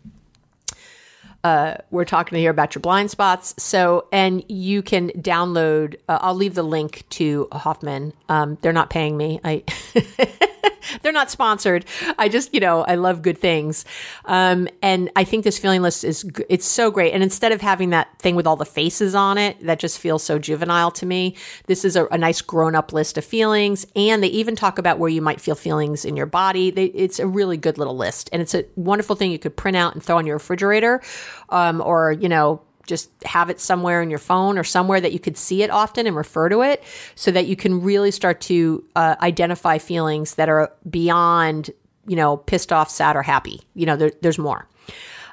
uh, 1.41 1.75
we're 1.89 2.05
talking 2.05 2.37
here 2.37 2.51
about 2.51 2.75
your 2.75 2.81
blind 2.81 3.09
spots. 3.09 3.55
So, 3.57 4.07
and 4.11 4.43
you 4.49 4.81
can 4.81 5.09
download. 5.11 5.95
Uh, 6.09 6.19
I'll 6.21 6.35
leave 6.35 6.53
the 6.53 6.63
link 6.63 7.05
to 7.11 7.47
Hoffman. 7.51 8.13
Um, 8.27 8.57
they're 8.61 8.73
not 8.73 8.89
paying 8.89 9.15
me. 9.15 9.39
I 9.43 9.63
They're 11.01 11.11
not 11.11 11.31
sponsored. 11.31 11.85
I 12.17 12.29
just, 12.29 12.53
you 12.53 12.59
know, 12.59 12.83
I 12.83 12.95
love 12.95 13.21
good 13.21 13.37
things. 13.37 13.85
Um, 14.25 14.67
and 14.81 15.09
I 15.15 15.23
think 15.23 15.43
this 15.43 15.59
feeling 15.59 15.81
list 15.81 16.03
is, 16.03 16.29
it's 16.49 16.65
so 16.65 16.91
great. 16.91 17.13
And 17.13 17.23
instead 17.23 17.51
of 17.51 17.61
having 17.61 17.89
that 17.91 18.17
thing 18.19 18.35
with 18.35 18.47
all 18.47 18.55
the 18.55 18.65
faces 18.65 19.15
on 19.15 19.37
it, 19.37 19.59
that 19.65 19.79
just 19.79 19.99
feels 19.99 20.23
so 20.23 20.39
juvenile 20.39 20.91
to 20.91 21.05
me, 21.05 21.35
this 21.67 21.85
is 21.85 21.95
a, 21.95 22.05
a 22.07 22.17
nice 22.17 22.41
grown 22.41 22.75
up 22.75 22.93
list 22.93 23.17
of 23.17 23.25
feelings. 23.25 23.85
And 23.95 24.23
they 24.23 24.27
even 24.27 24.55
talk 24.55 24.77
about 24.77 24.99
where 24.99 25.09
you 25.09 25.21
might 25.21 25.41
feel 25.41 25.55
feelings 25.55 26.05
in 26.05 26.15
your 26.15 26.25
body. 26.25 26.71
They, 26.71 26.85
it's 26.85 27.19
a 27.19 27.27
really 27.27 27.57
good 27.57 27.77
little 27.77 27.97
list. 27.97 28.29
And 28.31 28.41
it's 28.41 28.53
a 28.53 28.65
wonderful 28.75 29.15
thing 29.15 29.31
you 29.31 29.39
could 29.39 29.55
print 29.55 29.77
out 29.77 29.93
and 29.93 30.03
throw 30.03 30.17
on 30.17 30.25
your 30.25 30.37
refrigerator 30.37 31.01
um, 31.49 31.81
or, 31.81 32.11
you 32.11 32.29
know, 32.29 32.61
just 32.89 33.09
have 33.23 33.49
it 33.49 33.61
somewhere 33.61 34.01
in 34.01 34.09
your 34.09 34.19
phone 34.19 34.57
or 34.57 34.63
somewhere 34.65 34.99
that 34.99 35.13
you 35.13 35.19
could 35.19 35.37
see 35.37 35.63
it 35.63 35.69
often 35.69 36.05
and 36.05 36.15
refer 36.15 36.49
to 36.49 36.61
it 36.61 36.83
so 37.15 37.31
that 37.31 37.45
you 37.45 37.55
can 37.55 37.81
really 37.81 38.11
start 38.11 38.41
to 38.41 38.83
uh, 38.95 39.15
identify 39.21 39.77
feelings 39.77 40.35
that 40.35 40.49
are 40.49 40.73
beyond, 40.89 41.69
you 42.07 42.15
know, 42.15 42.35
pissed 42.35 42.73
off, 42.73 42.89
sad, 42.89 43.15
or 43.15 43.21
happy. 43.21 43.61
You 43.75 43.85
know, 43.85 43.95
there, 43.95 44.11
there's 44.21 44.39
more. 44.39 44.67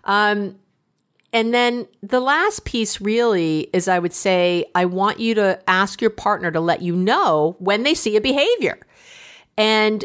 Um, 0.05 0.57
and 1.33 1.53
then 1.53 1.89
the 2.03 2.21
last 2.21 2.65
piece 2.65 3.01
really 3.01 3.69
is 3.73 3.89
I 3.89 3.99
would 3.99 4.13
say, 4.13 4.65
I 4.75 4.85
want 4.85 5.19
you 5.19 5.35
to 5.35 5.59
ask 5.69 6.01
your 6.01 6.11
partner 6.11 6.51
to 6.51 6.61
let 6.61 6.83
you 6.83 6.95
know 6.95 7.57
when 7.59 7.83
they 7.83 7.95
see 7.95 8.17
a 8.17 8.21
behavior. 8.21 8.79
And 9.59 10.05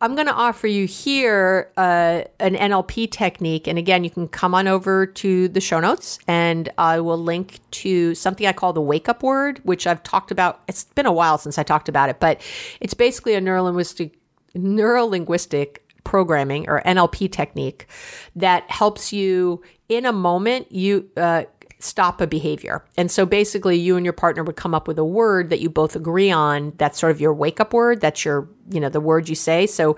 I'm 0.00 0.14
going 0.14 0.26
to 0.26 0.34
offer 0.34 0.66
you 0.66 0.86
here 0.86 1.70
uh, 1.76 2.22
an 2.40 2.54
NLP 2.54 3.10
technique. 3.10 3.66
And 3.66 3.78
again, 3.78 4.04
you 4.04 4.10
can 4.10 4.28
come 4.28 4.54
on 4.54 4.68
over 4.68 5.06
to 5.06 5.48
the 5.48 5.60
show 5.60 5.80
notes 5.80 6.18
and 6.26 6.68
I 6.78 7.00
will 7.00 7.18
link 7.18 7.60
to 7.72 8.14
something 8.14 8.46
I 8.46 8.52
call 8.52 8.72
the 8.72 8.80
wake 8.80 9.08
up 9.08 9.22
word, 9.22 9.60
which 9.64 9.86
I've 9.86 10.02
talked 10.02 10.30
about. 10.30 10.62
It's 10.68 10.84
been 10.84 11.06
a 11.06 11.12
while 11.12 11.38
since 11.38 11.58
I 11.58 11.62
talked 11.62 11.88
about 11.88 12.08
it, 12.08 12.20
but 12.20 12.40
it's 12.80 12.94
basically 12.94 13.34
a 13.34 13.40
neurolinguistic, 13.40 14.12
neurolinguistic 14.56 15.78
programming 16.04 16.68
or 16.68 16.82
NLP 16.82 17.30
technique 17.30 17.86
that 18.34 18.68
helps 18.70 19.12
you 19.12 19.62
in 19.88 20.06
a 20.06 20.12
moment 20.12 20.70
you 20.72 21.08
uh, 21.16 21.44
stop 21.82 22.20
a 22.20 22.26
behavior. 22.26 22.84
And 22.96 23.10
so 23.10 23.26
basically, 23.26 23.76
you 23.76 23.96
and 23.96 24.04
your 24.04 24.12
partner 24.12 24.42
would 24.42 24.56
come 24.56 24.74
up 24.74 24.88
with 24.88 24.98
a 24.98 25.04
word 25.04 25.50
that 25.50 25.60
you 25.60 25.68
both 25.68 25.96
agree 25.96 26.30
on. 26.30 26.72
That's 26.76 26.98
sort 26.98 27.12
of 27.12 27.20
your 27.20 27.34
wake 27.34 27.60
up 27.60 27.72
word. 27.72 28.00
That's 28.00 28.24
your, 28.24 28.48
you 28.70 28.80
know, 28.80 28.88
the 28.88 29.00
word 29.00 29.28
you 29.28 29.34
say. 29.34 29.66
So, 29.66 29.96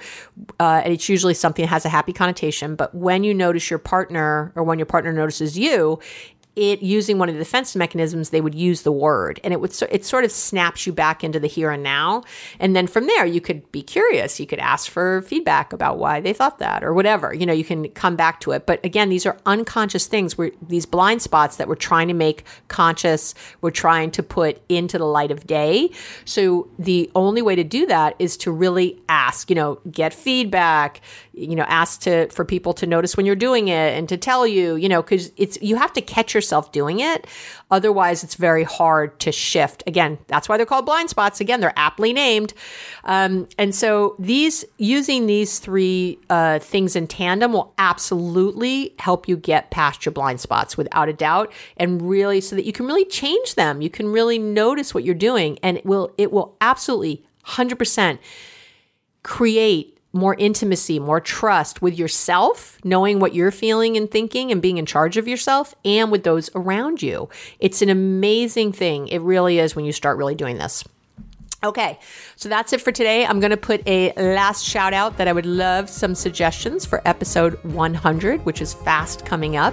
uh, 0.58 0.82
and 0.84 0.92
it's 0.92 1.08
usually 1.08 1.34
something 1.34 1.62
that 1.62 1.68
has 1.68 1.84
a 1.84 1.88
happy 1.88 2.12
connotation. 2.12 2.74
But 2.76 2.94
when 2.94 3.24
you 3.24 3.34
notice 3.34 3.70
your 3.70 3.78
partner 3.78 4.52
or 4.54 4.62
when 4.62 4.78
your 4.78 4.86
partner 4.86 5.12
notices 5.12 5.58
you, 5.58 5.98
it 6.56 6.82
using 6.82 7.18
one 7.18 7.28
of 7.28 7.34
the 7.34 7.40
defense 7.40 7.74
mechanisms, 7.74 8.30
they 8.30 8.40
would 8.40 8.54
use 8.54 8.82
the 8.82 8.92
word, 8.92 9.40
and 9.42 9.52
it 9.52 9.60
would 9.60 9.70
it 9.90 10.04
sort 10.04 10.24
of 10.24 10.30
snaps 10.30 10.86
you 10.86 10.92
back 10.92 11.24
into 11.24 11.40
the 11.40 11.48
here 11.48 11.70
and 11.70 11.82
now. 11.82 12.22
And 12.60 12.76
then 12.76 12.86
from 12.86 13.06
there, 13.06 13.26
you 13.26 13.40
could 13.40 13.70
be 13.72 13.82
curious. 13.82 14.38
You 14.38 14.46
could 14.46 14.60
ask 14.60 14.90
for 14.90 15.22
feedback 15.22 15.72
about 15.72 15.98
why 15.98 16.20
they 16.20 16.32
thought 16.32 16.58
that 16.60 16.84
or 16.84 16.94
whatever. 16.94 17.34
You 17.34 17.46
know, 17.46 17.52
you 17.52 17.64
can 17.64 17.88
come 17.90 18.14
back 18.14 18.40
to 18.40 18.52
it. 18.52 18.66
But 18.66 18.84
again, 18.84 19.08
these 19.08 19.26
are 19.26 19.36
unconscious 19.46 20.06
things. 20.06 20.38
We're 20.38 20.52
these 20.62 20.86
blind 20.86 21.22
spots 21.22 21.56
that 21.56 21.66
we're 21.66 21.74
trying 21.74 22.08
to 22.08 22.14
make 22.14 22.44
conscious. 22.68 23.34
We're 23.60 23.70
trying 23.70 24.12
to 24.12 24.22
put 24.22 24.62
into 24.68 24.98
the 24.98 25.06
light 25.06 25.30
of 25.30 25.46
day. 25.46 25.90
So 26.24 26.68
the 26.78 27.10
only 27.14 27.42
way 27.42 27.56
to 27.56 27.64
do 27.64 27.86
that 27.86 28.14
is 28.18 28.36
to 28.38 28.52
really 28.52 29.00
ask. 29.08 29.50
You 29.50 29.56
know, 29.56 29.80
get 29.90 30.14
feedback. 30.14 31.00
You 31.36 31.56
know, 31.56 31.64
ask 31.64 32.00
to 32.02 32.28
for 32.28 32.44
people 32.44 32.72
to 32.74 32.86
notice 32.86 33.16
when 33.16 33.26
you're 33.26 33.34
doing 33.34 33.68
it 33.68 33.96
and 33.96 34.08
to 34.08 34.16
tell 34.16 34.46
you. 34.46 34.76
You 34.76 34.88
know, 34.88 35.02
because 35.02 35.32
it's 35.36 35.58
you 35.60 35.76
have 35.76 35.92
to 35.94 36.00
catch 36.00 36.34
yourself 36.34 36.72
doing 36.72 37.00
it. 37.00 37.26
Otherwise, 37.70 38.22
it's 38.22 38.36
very 38.36 38.64
hard 38.64 39.18
to 39.20 39.32
shift. 39.32 39.82
Again, 39.86 40.18
that's 40.28 40.48
why 40.48 40.56
they're 40.56 40.66
called 40.66 40.86
blind 40.86 41.10
spots. 41.10 41.40
Again, 41.40 41.60
they're 41.60 41.72
aptly 41.76 42.12
named. 42.12 42.54
Um, 43.04 43.48
and 43.58 43.74
so 43.74 44.16
these 44.18 44.64
using 44.78 45.26
these 45.26 45.58
three 45.58 46.18
uh, 46.30 46.58
things 46.60 46.94
in 46.94 47.06
tandem 47.06 47.52
will 47.52 47.74
absolutely 47.78 48.94
help 48.98 49.28
you 49.28 49.36
get 49.36 49.70
past 49.70 50.04
your 50.04 50.12
blind 50.12 50.40
spots 50.40 50.76
without 50.76 51.08
a 51.08 51.12
doubt, 51.12 51.52
and 51.76 52.02
really 52.02 52.40
so 52.40 52.54
that 52.56 52.64
you 52.64 52.72
can 52.72 52.86
really 52.86 53.04
change 53.04 53.54
them. 53.54 53.82
You 53.82 53.90
can 53.90 54.08
really 54.08 54.38
notice 54.38 54.94
what 54.94 55.04
you're 55.04 55.14
doing, 55.14 55.58
and 55.62 55.76
it 55.76 55.84
will 55.84 56.12
it 56.16 56.32
will 56.32 56.56
absolutely 56.60 57.24
100% 57.46 58.18
create 59.22 59.93
more 60.14 60.34
intimacy, 60.36 60.98
more 60.98 61.20
trust 61.20 61.82
with 61.82 61.98
yourself, 61.98 62.78
knowing 62.84 63.18
what 63.18 63.34
you're 63.34 63.50
feeling 63.50 63.96
and 63.96 64.10
thinking 64.10 64.52
and 64.52 64.62
being 64.62 64.78
in 64.78 64.86
charge 64.86 65.16
of 65.16 65.28
yourself, 65.28 65.74
and 65.84 66.10
with 66.10 66.24
those 66.24 66.50
around 66.54 67.02
you. 67.02 67.28
It's 67.58 67.82
an 67.82 67.88
amazing 67.88 68.72
thing. 68.72 69.08
It 69.08 69.20
really 69.20 69.58
is 69.58 69.74
when 69.74 69.84
you 69.84 69.92
start 69.92 70.16
really 70.16 70.34
doing 70.34 70.58
this. 70.58 70.84
Okay, 71.64 71.98
so 72.36 72.50
that's 72.50 72.74
it 72.74 72.82
for 72.82 72.92
today. 72.92 73.24
I'm 73.24 73.40
going 73.40 73.50
to 73.50 73.56
put 73.56 73.80
a 73.88 74.12
last 74.16 74.64
shout 74.64 74.92
out 74.92 75.16
that 75.16 75.26
I 75.26 75.32
would 75.32 75.46
love 75.46 75.88
some 75.88 76.14
suggestions 76.14 76.84
for 76.84 77.00
episode 77.08 77.54
100, 77.64 78.44
which 78.44 78.60
is 78.60 78.74
fast 78.74 79.24
coming 79.24 79.56
up. 79.56 79.72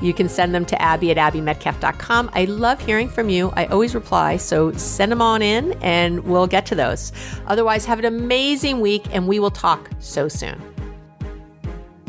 You 0.00 0.14
can 0.14 0.28
send 0.28 0.54
them 0.54 0.64
to 0.66 0.80
Abby 0.80 1.10
at 1.10 1.16
abbymedcalf.com. 1.16 2.30
I 2.32 2.44
love 2.44 2.80
hearing 2.80 3.08
from 3.08 3.30
you. 3.30 3.50
I 3.56 3.66
always 3.66 3.96
reply, 3.96 4.36
so 4.36 4.70
send 4.72 5.10
them 5.10 5.20
on 5.20 5.42
in 5.42 5.72
and 5.82 6.22
we'll 6.22 6.46
get 6.46 6.66
to 6.66 6.76
those. 6.76 7.10
Otherwise, 7.48 7.84
have 7.84 7.98
an 7.98 8.04
amazing 8.04 8.80
week 8.80 9.02
and 9.10 9.26
we 9.26 9.40
will 9.40 9.50
talk 9.50 9.90
so 9.98 10.28
soon. 10.28 10.62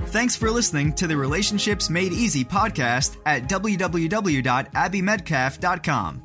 Thanks 0.07 0.35
for 0.35 0.51
listening 0.51 0.93
to 0.93 1.07
the 1.07 1.17
Relationships 1.17 1.89
Made 1.89 2.13
Easy 2.13 2.45
podcast 2.45 3.17
at 3.25 3.49
www.abbymedcalf.com. 3.49 6.24